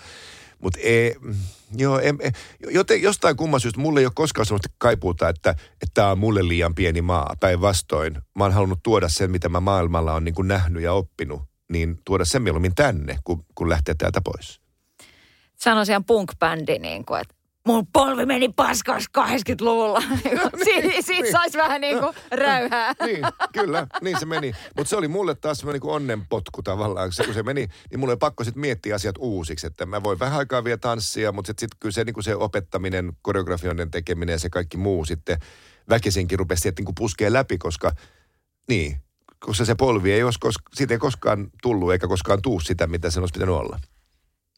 Mutta 0.59 0.79
ei, 0.83 1.15
joo, 1.77 1.99
em, 1.99 2.17
joten, 2.69 3.01
jostain 3.01 3.37
kumman 3.37 3.59
syystä 3.59 3.79
mulle 3.79 3.99
ei 3.99 4.05
ole 4.05 4.13
koskaan 4.15 4.45
sellaista 4.45 4.69
kaipuuta, 4.77 5.29
että 5.29 5.55
tämä 5.93 6.11
on 6.11 6.19
mulle 6.19 6.47
liian 6.47 6.75
pieni 6.75 7.01
maa. 7.01 7.35
Päinvastoin, 7.39 8.21
mä 8.35 8.43
oon 8.43 8.53
halunnut 8.53 8.79
tuoda 8.83 9.09
sen, 9.09 9.31
mitä 9.31 9.49
mä 9.49 9.59
maailmalla 9.59 10.13
on 10.13 10.23
niin 10.23 10.35
nähnyt 10.43 10.83
ja 10.83 10.93
oppinut, 10.93 11.41
niin 11.71 11.97
tuoda 12.05 12.25
sen 12.25 12.41
mieluummin 12.41 12.75
tänne, 12.75 13.17
kun, 13.23 13.45
kun 13.55 13.69
lähtee 13.69 13.95
täältä 13.97 14.21
pois. 14.21 14.61
Sanoisin 15.55 16.05
punk-bändi, 16.05 16.79
niin 16.79 17.05
kuin, 17.05 17.21
että 17.21 17.35
mun 17.67 17.87
polvi 17.93 18.25
meni 18.25 18.49
paskaksi 18.49 19.09
80-luvulla. 19.19 20.01
Siitä 20.63 20.87
niin, 20.87 21.03
siitä 21.03 21.31
saisi 21.31 21.57
vähän 21.57 21.81
niin 21.81 21.99
kuin 21.99 22.15
räyhää. 22.31 22.93
niin, 23.05 23.25
kyllä, 23.53 23.87
niin 24.01 24.19
se 24.19 24.25
meni. 24.25 24.53
Mutta 24.77 24.89
se 24.89 24.95
oli 24.95 25.07
mulle 25.07 25.35
taas 25.35 25.57
semmoinen 25.57 25.81
niin 25.81 25.91
onnenpotku 25.91 26.63
tavallaan. 26.63 27.11
Se, 27.11 27.23
kun 27.23 27.33
se 27.33 27.43
meni, 27.43 27.67
niin 27.91 27.99
mulle 27.99 28.11
oli 28.11 28.17
pakko 28.17 28.43
sitten 28.43 28.61
miettiä 28.61 28.95
asiat 28.95 29.15
uusiksi. 29.19 29.67
Että 29.67 29.85
mä 29.85 30.03
voin 30.03 30.19
vähän 30.19 30.39
aikaa 30.39 30.63
vielä 30.63 30.77
tanssia, 30.77 31.31
mutta 31.31 31.47
sitten 31.47 31.69
sit 31.69 31.79
kyllä 31.79 31.93
se, 31.93 32.03
niin 32.03 32.13
kuin 32.13 32.23
se 32.23 32.35
opettaminen, 32.35 33.13
koreografioiden 33.21 33.91
tekeminen 33.91 34.33
ja 34.33 34.39
se 34.39 34.49
kaikki 34.49 34.77
muu 34.77 35.05
sitten 35.05 35.37
väkisinkin 35.89 36.39
rupesi 36.39 36.67
että 36.67 36.81
niin 36.83 36.95
puskee 36.95 37.33
läpi, 37.33 37.57
koska 37.57 37.91
niin, 38.69 38.97
koska 39.39 39.65
se 39.65 39.75
polvi 39.75 40.11
ei 40.11 40.23
olisi, 40.23 40.39
siitä 40.73 40.93
ei 40.93 40.97
koskaan 40.97 41.47
tullut 41.61 41.91
eikä 41.91 42.07
koskaan 42.07 42.41
tuu 42.41 42.59
sitä, 42.59 42.87
mitä 42.87 43.09
sen 43.09 43.23
olisi 43.23 43.33
pitänyt 43.33 43.55
olla. 43.55 43.79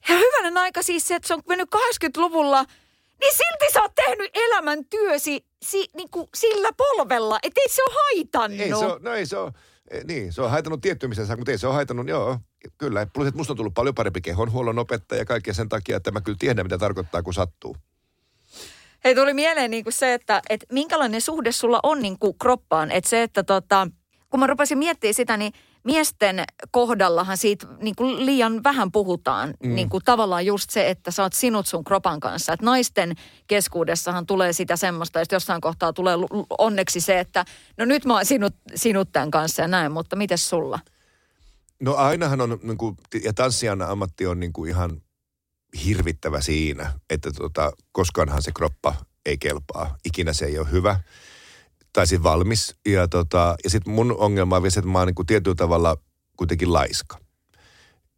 Ja 0.10 0.16
hyvänen 0.16 0.58
aika 0.58 0.84
siis 0.84 1.08
se, 1.08 1.16
että 1.16 1.28
se 1.28 1.34
on 1.34 1.42
mennyt 1.48 1.70
80-luvulla– 1.76 2.66
niin 3.22 3.34
silti 3.34 3.74
sä 3.74 3.82
oot 3.82 3.96
tehnyt 3.96 4.32
elämäntyösi 4.34 5.46
si, 5.66 5.90
niin 5.96 6.10
kuin 6.10 6.28
sillä 6.36 6.70
polvella, 6.78 7.40
että 7.44 7.62
ei 7.62 7.70
se 7.70 7.84
ole 7.84 7.94
haitannut. 7.94 8.60
Ei 8.60 8.70
se 8.70 8.76
ole, 8.76 9.00
no 9.02 9.14
ei 9.14 9.26
se 9.26 9.38
ole, 9.38 9.52
eh, 9.90 10.04
niin, 10.04 10.34
se 10.34 10.42
on 10.42 10.52
haitannut 10.52 10.82
tiettymisensä, 10.82 11.36
mutta 11.36 11.52
ei 11.52 11.58
se 11.58 11.68
ole 11.68 11.76
haitannut, 11.76 12.08
joo, 12.08 12.40
kyllä. 12.78 13.08
Plus, 13.14 13.28
että 13.28 13.38
musta 13.38 13.54
on 13.54 13.58
tullut 13.58 13.74
paljon 13.74 13.96
parempi 13.96 14.22
kehonhuollon 14.22 14.80
opettaja 14.80 15.22
ja 15.22 15.26
kaikkea 15.26 15.54
sen 15.54 15.70
takia, 15.70 15.98
että 15.98 16.12
mä 16.12 16.22
kyllä 16.22 16.38
tiedän, 16.40 16.66
mitä 16.66 16.78
tarkoittaa, 16.78 17.24
kun 17.24 17.34
sattuu. 17.34 17.78
Hei, 19.04 19.16
tuli 19.16 19.34
mieleen 19.34 19.72
niin 19.72 19.84
kuin 19.84 19.94
se, 19.94 20.14
että, 20.14 20.42
että 20.50 20.66
minkälainen 20.72 21.22
suhde 21.22 21.52
sulla 21.52 21.80
on 21.84 22.02
niin 22.02 22.20
kuin 22.20 22.38
kroppaan. 22.40 22.92
Että 22.92 23.10
se, 23.10 23.24
että 23.24 23.44
tota, 23.44 23.88
kun 24.30 24.40
mä 24.40 24.48
rupesin 24.48 24.78
miettimään 24.78 25.14
sitä, 25.14 25.38
niin 25.38 25.54
miesten 25.86 26.44
kohdallahan 26.72 27.38
siitä 27.38 27.68
niin 27.82 27.96
kuin 27.96 28.26
liian 28.26 28.64
vähän 28.64 28.92
puhutaan. 28.92 29.54
Mm. 29.64 29.76
Niin 29.76 29.90
kuin 29.90 30.04
tavallaan 30.06 30.46
just 30.46 30.70
se, 30.70 30.90
että 30.90 31.12
sä 31.12 31.24
oot 31.24 31.34
sinut 31.34 31.68
sun 31.68 31.84
kropan 31.84 32.20
kanssa. 32.20 32.54
Että 32.54 32.66
naisten 32.66 33.16
keskuudessahan 33.48 34.26
tulee 34.26 34.54
sitä 34.54 34.76
semmoista, 34.76 35.22
että 35.22 35.36
jossain 35.36 35.62
kohtaa 35.62 35.94
tulee 35.94 36.16
onneksi 36.58 37.02
se, 37.02 37.20
että 37.20 37.46
no 37.78 37.86
nyt 37.86 38.06
mä 38.06 38.14
oon 38.14 38.26
sinut, 38.26 38.56
sinut 38.76 39.10
tämän 39.12 39.32
kanssa 39.32 39.62
ja 39.62 39.68
näin, 39.68 39.92
mutta 39.92 40.16
miten 40.16 40.38
sulla? 40.38 40.80
No 41.80 41.96
ainahan 41.96 42.42
on, 42.42 42.60
niin 42.64 42.78
kuin, 42.78 42.98
ja 43.24 43.34
tanssijan 43.34 43.82
ammatti 43.82 44.28
on 44.28 44.40
niin 44.40 44.54
kuin 44.54 44.70
ihan 44.70 45.02
hirvittävä 45.86 46.42
siinä, 46.42 46.94
että 47.10 47.32
tota, 47.32 47.72
koskaanhan 47.92 48.42
se 48.42 48.52
kroppa 48.52 48.96
ei 49.26 49.38
kelpaa. 49.38 49.98
Ikinä 50.06 50.34
se 50.34 50.46
ei 50.46 50.60
ole 50.60 50.72
hyvä 50.72 51.00
tai 51.96 52.08
siis 52.08 52.24
valmis. 52.24 52.76
Ja, 52.86 53.08
tota, 53.08 53.56
ja 53.64 53.70
sitten 53.70 53.94
mun 53.94 54.16
ongelma 54.18 54.56
on 54.56 54.64
vielä 54.64 54.72
se, 54.72 54.80
että 54.80 54.92
mä 54.92 55.00
oon 55.00 55.08
niin 55.08 55.16
kuin 55.16 55.26
tietyllä 55.26 55.56
tavalla 55.56 55.98
kuitenkin 56.38 56.74
laiska. 56.74 57.20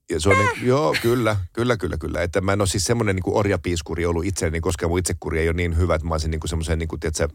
Ja 0.09 0.19
se 0.19 0.30
on, 0.30 0.36
niin, 0.38 0.67
joo, 0.67 0.95
kyllä, 1.01 1.38
kyllä, 1.53 1.78
kyllä, 1.78 1.97
kyllä. 1.97 2.21
Että 2.21 2.41
mä 2.41 2.53
en 2.53 2.61
ole 2.61 2.67
siis 2.67 2.84
semmoinen 2.84 3.15
niin 3.15 3.23
orjapiiskuri 3.38 4.05
ollut 4.05 4.25
itselleni, 4.25 4.61
koska 4.61 4.88
mun 4.88 4.99
itsekuri 4.99 5.39
ei 5.39 5.47
ole 5.47 5.55
niin 5.55 5.78
hyvä, 5.78 5.95
että 5.95 6.07
mä 6.07 6.13
olisin 6.13 6.32
niin 6.32 6.41
semmoisen, 6.45 6.80
niin 6.80 6.88
kuin, 6.88 6.99
tiedätkö, 6.99 7.28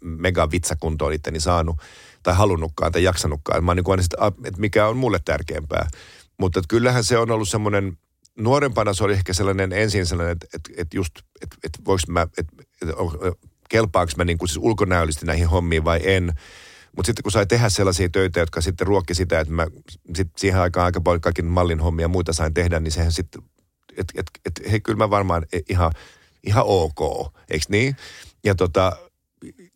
mega 0.00 0.50
vitsakuntoon 0.50 1.12
itteni 1.12 1.40
saanut 1.40 1.76
tai 2.22 2.34
halunnutkaan 2.34 2.92
tai 2.92 3.02
jaksanutkaan. 3.02 3.64
Mä 3.64 3.70
oon 3.70 3.76
niin 3.76 3.90
aina 3.90 4.02
sitä, 4.02 4.16
että 4.44 4.60
mikä 4.60 4.86
on 4.86 4.96
mulle 4.96 5.20
tärkeämpää. 5.24 5.88
Mutta 6.38 6.62
kyllähän 6.68 7.04
se 7.04 7.18
on 7.18 7.30
ollut 7.30 7.48
semmoinen, 7.48 7.98
nuorempana 8.38 8.94
se 8.94 9.04
oli 9.04 9.12
ehkä 9.12 9.32
sellainen 9.32 9.72
ensin 9.72 10.06
sellainen, 10.06 10.32
että, 10.32 10.46
että, 10.54 10.70
että 10.76 10.96
just, 10.96 11.12
että, 11.42 11.56
että 11.64 11.78
voiko 11.84 12.02
mä, 12.08 12.22
että, 12.22 12.52
että 12.82 12.94
kelpaanko 13.70 14.12
mä 14.16 14.24
niin 14.24 14.38
kuin 14.38 14.48
siis 14.48 14.64
ulkonäöllisesti 14.64 15.26
näihin 15.26 15.48
hommiin 15.48 15.84
vai 15.84 16.00
en. 16.02 16.32
Mutta 16.96 17.06
sitten 17.06 17.22
kun 17.22 17.32
sai 17.32 17.46
tehdä 17.46 17.68
sellaisia 17.68 18.08
töitä, 18.08 18.40
jotka 18.40 18.60
sitten 18.60 18.86
ruokki 18.86 19.14
sitä, 19.14 19.40
että 19.40 19.54
mä 19.54 19.66
sit 20.16 20.28
siihen 20.36 20.60
aikaan 20.60 20.84
aika 20.84 21.00
paljon 21.00 21.20
kaikki 21.20 21.42
mallin 21.42 21.80
hommia 21.80 22.04
ja 22.04 22.08
muita 22.08 22.32
sain 22.32 22.54
tehdä, 22.54 22.80
niin 22.80 22.92
sehän 22.92 23.12
sitten, 23.12 23.42
että 23.96 24.12
et, 24.16 24.26
et, 24.46 24.70
hei 24.70 24.80
kyllä 24.80 24.96
mä 24.96 25.10
varmaan 25.10 25.46
ihan, 25.68 25.92
ihan 26.44 26.64
ok, 26.66 27.32
eikö 27.50 27.64
niin? 27.68 27.96
Ja 28.44 28.54
tota, 28.54 28.96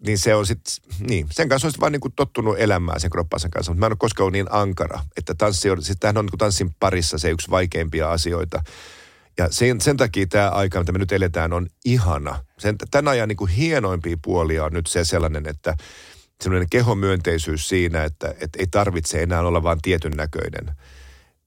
niin 0.07 0.19
se 0.19 0.35
on 0.35 0.47
sitten, 0.47 0.73
niin, 1.09 1.27
sen 1.31 1.49
kanssa 1.49 1.69
on 1.69 1.73
vaan 1.81 1.93
niin 1.93 2.01
kuin 2.01 2.13
tottunut 2.17 2.59
elämään 2.59 3.01
sen 3.01 3.11
kroppansa 3.11 3.49
kanssa, 3.49 3.73
mutta 3.73 3.81
mä 3.81 3.87
en 3.87 3.93
ole 3.93 3.97
koskaan 3.99 4.25
ollut 4.25 4.33
niin 4.33 4.47
ankara, 4.51 5.01
että 5.17 5.35
tanssi 5.35 5.71
on, 5.71 5.83
siis 5.83 5.99
tämähän 6.01 6.17
on 6.17 6.25
niin 6.25 6.31
kuin 6.31 6.39
tanssin 6.39 6.75
parissa 6.81 7.19
se 7.19 7.31
yksi 7.31 7.51
vaikeimpia 7.51 8.11
asioita, 8.11 8.63
ja 9.39 9.49
sen, 9.51 9.81
sen 9.81 9.97
takia 9.97 10.27
tämä 10.27 10.51
aika, 10.51 10.79
mitä 10.79 10.93
me 10.93 10.99
nyt 10.99 11.13
eletään, 11.13 11.53
on 11.53 11.67
ihana. 11.85 12.45
Sen, 12.59 12.77
tämän 12.91 13.09
ajan 13.09 13.29
niin 13.29 13.37
kuin 13.37 13.51
hienoimpia 13.51 14.17
puolia 14.25 14.65
on 14.65 14.73
nyt 14.73 14.87
se 14.87 15.05
sellainen, 15.05 15.47
että 15.47 15.77
sellainen 16.43 16.71
kehomyönteisyys 16.71 17.69
siinä, 17.69 18.05
että, 18.05 18.35
että 18.41 18.59
ei 18.59 18.67
tarvitse 18.67 19.23
enää 19.23 19.41
olla 19.41 19.63
vain 19.63 19.79
tietyn 19.83 20.13
näköinen. 20.17 20.75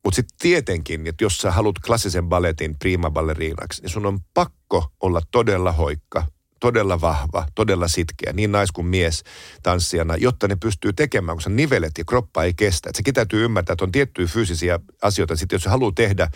Mutta 0.04 0.16
sitten 0.16 0.38
tietenkin, 0.40 1.08
että 1.08 1.24
jos 1.24 1.38
sä 1.38 1.52
haluat 1.52 1.80
klassisen 1.86 2.30
balletin 2.30 2.80
prima 2.80 3.12
balleriinaksi, 3.12 3.82
niin 3.82 3.90
sun 3.90 4.06
on 4.06 4.20
pakko 4.34 4.92
olla 5.00 5.22
todella 5.32 5.72
hoikka, 5.72 6.26
todella 6.60 7.02
vahva, 7.02 7.46
todella 7.56 7.88
sitkeä, 7.88 8.34
niin 8.34 8.52
nais 8.52 8.72
kuin 8.72 8.88
mies 8.88 9.24
tanssijana, 9.64 10.16
jotta 10.16 10.48
ne 10.48 10.56
pystyy 10.56 10.94
tekemään, 10.94 11.38
koska 11.38 11.50
nivelet 11.50 11.98
ja 11.98 12.06
kroppa 12.06 12.44
ei 12.44 12.54
kestä. 12.54 12.90
Et 12.90 12.96
sekin 12.96 13.14
täytyy 13.14 13.46
ymmärtää, 13.46 13.74
että 13.74 13.86
on 13.86 13.92
tiettyjä 13.92 14.28
fyysisiä 14.28 14.80
asioita, 15.02 15.36
sitten 15.36 15.56
jos 15.56 15.66
haluaa 15.66 15.92
tehdä 15.96 16.30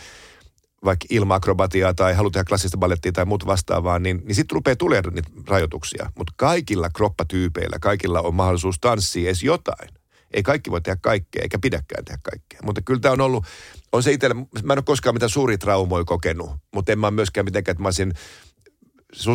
vaikka 0.85 1.05
ilma-akrobatiaa 1.09 1.93
tai 1.93 2.13
haluaa 2.13 2.31
tehdä 2.31 2.43
klassista 2.43 2.77
ballettia 2.77 3.11
tai 3.11 3.25
muut 3.25 3.45
vastaavaa, 3.45 3.99
niin, 3.99 4.21
niin 4.25 4.35
sitten 4.35 4.55
rupeaa 4.55 4.75
tulemaan 4.75 5.15
niitä 5.15 5.29
rajoituksia. 5.47 6.11
Mutta 6.17 6.33
kaikilla 6.37 6.89
kroppatyypeillä, 6.89 7.79
kaikilla 7.81 8.21
on 8.21 8.35
mahdollisuus 8.35 8.79
tanssia 8.81 9.29
edes 9.29 9.43
jotain. 9.43 9.89
Ei 10.33 10.43
kaikki 10.43 10.71
voi 10.71 10.81
tehdä 10.81 10.97
kaikkea, 11.01 11.41
eikä 11.41 11.59
pidäkään 11.59 12.05
tehdä 12.05 12.19
kaikkea. 12.23 12.59
Mutta 12.63 12.81
kyllä 12.81 12.99
tämä 12.99 13.13
on 13.13 13.21
ollut, 13.21 13.45
on 13.91 14.03
se 14.03 14.11
itsellä, 14.11 14.35
mä 14.35 14.73
en 14.73 14.79
ole 14.79 14.83
koskaan 14.85 15.15
mitään 15.15 15.29
suuria 15.29 15.57
traumoja 15.57 16.03
kokenut, 16.03 16.51
mutta 16.73 16.91
en 16.91 16.99
mä 16.99 17.11
myöskään 17.11 17.45
mitenkään, 17.45 17.73
että 17.73 17.81
mä 17.81 17.87
olisin 17.87 18.13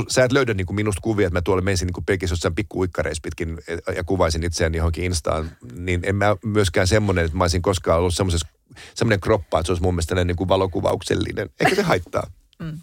sä 0.09 0.25
et 0.25 0.33
löydä 0.33 0.55
niin 0.55 0.67
kuin 0.67 0.75
minusta 0.75 1.01
kuvia, 1.01 1.27
että 1.27 1.39
mä 1.39 1.43
tuolla 1.43 1.63
menisin 1.63 1.87
niin 1.87 2.05
Pekissä 2.05 2.33
jossain 2.33 2.55
pikku 2.55 2.87
pitkin 3.23 3.59
ja 3.97 4.05
kuvaisin 4.05 4.43
itseäni 4.43 4.77
johonkin 4.77 5.05
Instaan, 5.05 5.51
niin 5.73 6.01
en 6.05 6.17
mä 6.17 6.37
myöskään 6.45 6.87
semmoinen, 6.87 7.25
että 7.25 7.37
mä 7.37 7.45
olisin 7.45 7.63
koskaan 7.63 7.99
ollut 7.99 8.15
semmoisessa 8.15 8.49
semmoinen 8.95 9.21
kroppa, 9.21 9.59
että 9.59 9.67
se 9.67 9.73
olisi 9.73 9.83
mun 9.83 9.95
mielestä 9.95 10.25
niin 10.25 10.37
kuin 10.37 10.49
valokuvauksellinen. 10.49 11.51
Eikä 11.61 11.75
se 11.75 11.83
haittaa. 11.83 12.31
Mm. 12.59 12.81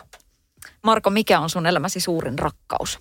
Marko, 0.83 1.09
mikä 1.09 1.39
on 1.39 1.49
sun 1.49 1.65
elämäsi 1.65 1.99
suurin 1.99 2.39
rakkaus? 2.39 2.99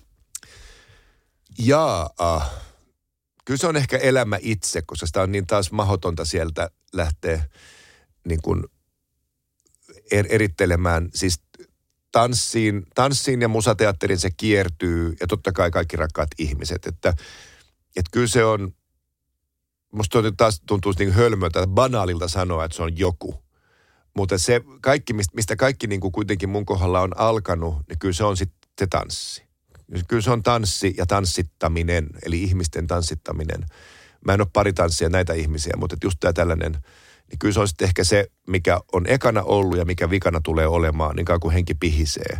Jaa, 1.59 2.09
uh, 2.21 2.43
kyllä 3.45 3.57
se 3.57 3.67
on 3.67 3.77
ehkä 3.77 3.97
elämä 3.97 4.37
itse, 4.41 4.81
koska 4.81 5.05
sitä 5.05 5.21
on 5.21 5.31
niin 5.31 5.47
taas 5.47 5.71
mahdotonta 5.71 6.25
sieltä 6.25 6.69
lähteä 6.93 7.43
niin 8.27 8.41
kuin 8.41 8.63
er, 10.11 10.25
erittelemään. 10.29 11.09
Siis 11.13 11.42
tanssiin, 12.13 12.83
tanssiin 12.95 13.41
ja 13.41 13.47
musateatterin 13.47 14.19
se 14.19 14.29
kiertyy 14.37 15.15
ja 15.19 15.27
totta 15.27 15.51
kai 15.51 15.71
kaikki 15.71 15.97
rakkaat 15.97 16.29
ihmiset. 16.39 16.85
Että, 16.85 17.09
että 17.95 18.09
kyllä 18.11 18.27
se 18.27 18.45
on, 18.45 18.73
musta 19.93 20.19
taas 20.37 20.61
tuntuu 20.65 20.93
niin 20.99 21.13
hölmöltä, 21.13 21.67
banaalilta 21.67 22.27
sanoa, 22.27 22.65
että 22.65 22.77
se 22.77 22.83
on 22.83 22.97
joku. 22.97 23.43
Mutta 24.15 24.37
se 24.37 24.61
kaikki, 24.81 25.13
mistä 25.13 25.55
kaikki 25.55 25.87
niin 25.87 26.01
kuin 26.01 26.11
kuitenkin 26.11 26.49
mun 26.49 26.65
kohdalla 26.65 27.01
on 27.01 27.19
alkanut, 27.19 27.75
niin 27.89 27.99
kyllä 27.99 28.13
se 28.13 28.23
on 28.23 28.37
sitten 28.37 28.69
se 28.79 28.87
tanssi. 28.87 29.43
Kyllä 30.07 30.21
se 30.21 30.31
on 30.31 30.43
tanssi 30.43 30.93
ja 30.97 31.05
tanssittaminen, 31.05 32.09
eli 32.25 32.43
ihmisten 32.43 32.87
tanssittaminen. 32.87 33.65
Mä 34.25 34.33
en 34.33 34.41
ole 34.41 34.47
pari 34.53 34.73
tanssia 34.73 35.09
näitä 35.09 35.33
ihmisiä, 35.33 35.73
mutta 35.77 35.95
just 36.03 36.17
tämä 36.19 36.33
tällainen, 36.33 36.77
niin 37.29 37.39
kyllä 37.39 37.53
se 37.53 37.59
on 37.59 37.67
sitten 37.67 37.85
ehkä 37.85 38.03
se, 38.03 38.27
mikä 38.47 38.79
on 38.91 39.05
ekana 39.07 39.43
ollut 39.43 39.77
ja 39.77 39.85
mikä 39.85 40.09
vikana 40.09 40.41
tulee 40.43 40.67
olemaan, 40.67 41.15
niin 41.15 41.25
kuin 41.41 41.53
henki 41.53 41.73
pihisee, 41.73 42.39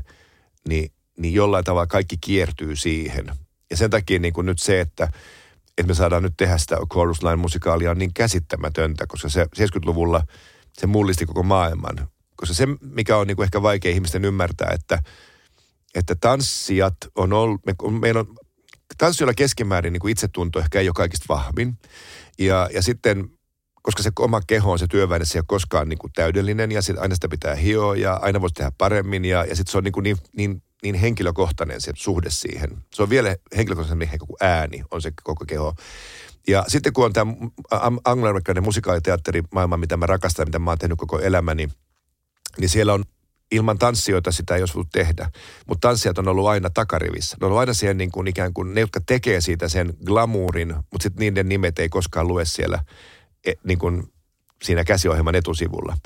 niin, 0.68 0.92
niin 1.18 1.34
jollain 1.34 1.64
tavalla 1.64 1.88
kaikki 1.88 2.18
kiertyy 2.22 2.76
siihen. 2.76 3.26
Ja 3.70 3.78
sen 3.78 3.90
takia 3.90 4.20
niin 4.20 4.34
kuin 4.34 4.46
nyt 4.46 4.60
se, 4.60 4.80
että, 4.80 5.12
että 5.78 5.88
me 5.88 5.94
saadaan 5.94 6.24
nyt 6.24 6.34
tehdä 6.38 6.58
sitä 6.58 6.78
Chorus 6.94 7.24
Line 7.24 7.36
musikaalia 7.36 7.92
on 7.92 7.98
niin 7.98 8.14
käsittämätöntä, 8.14 9.08
koska 9.08 9.30
se 9.30 9.44
70-luvulla 9.44 10.24
se 10.74 10.88
mullisti 10.88 11.26
koko 11.26 11.44
maailman. 11.44 12.08
Koska 12.36 12.56
se, 12.56 12.68
mikä 12.82 13.18
on 13.18 13.28
niin 13.28 13.36
kuin 13.36 13.44
ehkä 13.44 13.62
vaikea 13.62 13.92
ihmisten 13.92 14.26
ymmärtää, 14.26 14.72
että– 14.74 15.00
että 15.96 16.16
tanssijat 16.16 16.96
on 17.16 17.34
ollut, 17.34 17.62
me, 17.66 17.74
meillä 18.00 18.20
on 18.20 18.36
tanssijoilla 18.98 19.34
keskimäärin 19.34 19.94
niin 19.94 20.02
kuin 20.02 20.12
itsetunto 20.12 20.60
ehkä 20.60 20.80
ei 20.80 20.88
ole 20.88 20.94
kaikista 20.94 21.26
vahvin. 21.30 21.78
Ja, 22.40 22.70
ja 22.74 22.82
sitten, 22.82 23.30
koska 23.84 24.04
se 24.04 24.12
oma 24.20 24.42
keho 24.48 24.72
on 24.72 24.80
se 24.80 24.88
työväline, 24.88 25.26
se 25.26 25.38
ei 25.38 25.40
ole 25.40 25.46
koskaan 25.48 25.90
niin 25.90 26.00
kuin 26.00 26.14
täydellinen 26.14 26.72
ja 26.72 26.82
sit 26.82 26.98
aina 26.98 27.16
sitä 27.16 27.30
pitää 27.30 27.56
hioa 27.56 27.96
ja 27.96 28.14
aina 28.14 28.42
voisi 28.42 28.56
tehdä 28.56 28.72
paremmin 28.78 29.26
ja, 29.26 29.46
ja 29.46 29.56
sitten 29.56 29.72
se 29.72 29.78
on 29.78 29.84
niin, 29.84 29.92
kuin 29.92 30.04
niin, 30.04 30.18
niin, 30.38 30.64
niin 30.84 30.96
henkilökohtainen 30.96 31.82
se 31.82 31.92
suhde 31.96 32.30
siihen. 32.30 32.70
Se 32.94 33.04
on 33.04 33.10
vielä 33.10 33.36
henkilökohtainen 33.58 34.10
kuin 34.20 34.38
ääni 34.42 34.84
on 34.92 35.02
se 35.02 35.12
koko 35.24 35.46
keho. 35.46 35.76
Ja 36.48 36.66
sitten 36.68 36.94
kun 36.94 37.06
on 37.06 37.14
tämä 37.14 37.34
angloamerikkalainen 38.06 38.64
musikaaliteatterimaailma, 38.64 39.78
mitä 39.78 39.98
mä 39.98 40.06
rakastan, 40.06 40.48
mitä 40.48 40.60
mä 40.60 40.72
oon 40.72 40.78
tehnyt 40.78 40.98
koko 40.98 41.20
elämäni, 41.20 41.70
niin 42.58 42.70
siellä 42.70 42.94
on 42.94 43.04
ilman 43.52 43.78
tanssijoita 43.78 44.32
sitä 44.32 44.56
ei 44.56 44.62
olisi 44.62 44.74
voinut 44.74 44.92
tehdä. 44.92 45.32
Mutta 45.68 45.88
tanssijat 45.88 46.18
on 46.18 46.28
ollut 46.28 46.48
aina 46.48 46.70
takarivissä. 46.70 47.38
Ne 47.42 47.46
on 47.46 47.48
ollut 47.48 47.60
aina 47.60 47.74
siihen 47.74 47.98
niin 47.98 48.12
kuin 48.12 48.28
ikään 48.28 48.54
kuin 48.54 48.74
ne, 48.74 48.82
jotka 48.82 49.02
tekee 49.06 49.42
siitä 49.42 49.68
sen 49.68 49.94
glamourin, 50.06 50.76
mutta 50.92 51.04
sitten 51.04 51.20
niiden 51.20 51.50
nimet 51.50 51.80
ei 51.80 51.90
koskaan 51.90 52.28
lue 52.28 52.46
siellä 52.46 52.80
niin 53.64 53.80
kuin 53.80 54.14
siinä 54.64 54.84
käsiohjelman 54.84 55.36
etusivulla. 55.36 55.98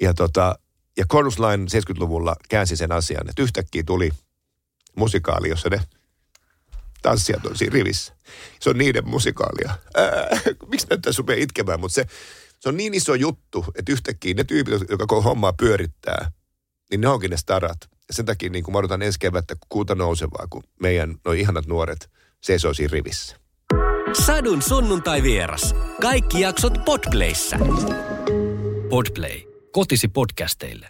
Ja, 0.00 0.14
tota, 0.14 0.58
ja 0.96 1.04
Chorus 1.10 1.38
Line 1.38 1.64
70-luvulla 1.64 2.36
käänsi 2.48 2.76
sen 2.76 2.92
asian, 2.92 3.28
että 3.28 3.42
yhtäkkiä 3.42 3.82
tuli 3.86 4.10
musikaali, 4.96 5.48
jossa 5.48 5.68
ne 5.68 5.80
tanssijat 7.02 7.46
on 7.46 7.56
siinä 7.56 7.74
rivissä. 7.74 8.14
Se 8.60 8.70
on 8.70 8.78
niiden 8.78 9.08
musikaalia. 9.08 9.78
Ää, 9.94 10.40
miksi 10.70 10.86
näyttää 10.90 11.12
supea 11.12 11.36
itkemään, 11.38 11.80
mutta 11.80 11.94
se, 11.94 12.04
se 12.60 12.68
on 12.68 12.76
niin 12.76 12.94
iso 12.94 13.14
juttu, 13.14 13.64
että 13.74 13.92
yhtäkkiä 13.92 14.34
ne 14.34 14.44
tyypit, 14.44 14.74
jotka 14.90 15.20
hommaa 15.20 15.52
pyörittää, 15.52 16.30
niin 16.90 17.00
ne 17.00 17.08
onkin 17.08 17.30
ne 17.30 17.36
starat. 17.36 17.78
Ja 18.08 18.14
sen 18.14 18.26
takia 18.26 18.50
niin 18.50 18.64
kuin 18.64 18.72
mä 18.72 18.78
odotan 18.78 19.02
ensi 19.02 19.18
kevättä 19.18 19.56
kuuta 19.68 19.94
nousevaa, 19.94 20.46
kun 20.50 20.62
meidän 20.80 21.14
noin 21.24 21.38
ihanat 21.38 21.66
nuoret 21.66 22.10
seisoo 22.40 22.74
siinä 22.74 22.92
rivissä. 22.92 23.36
Sadun 24.14 24.62
sunnuntai 24.62 25.22
vieras. 25.22 25.74
Kaikki 26.00 26.40
jaksot 26.40 26.84
Podplayssä. 26.84 27.58
Podplay. 28.90 29.40
Kotisi 29.72 30.08
podcasteille. 30.08 30.88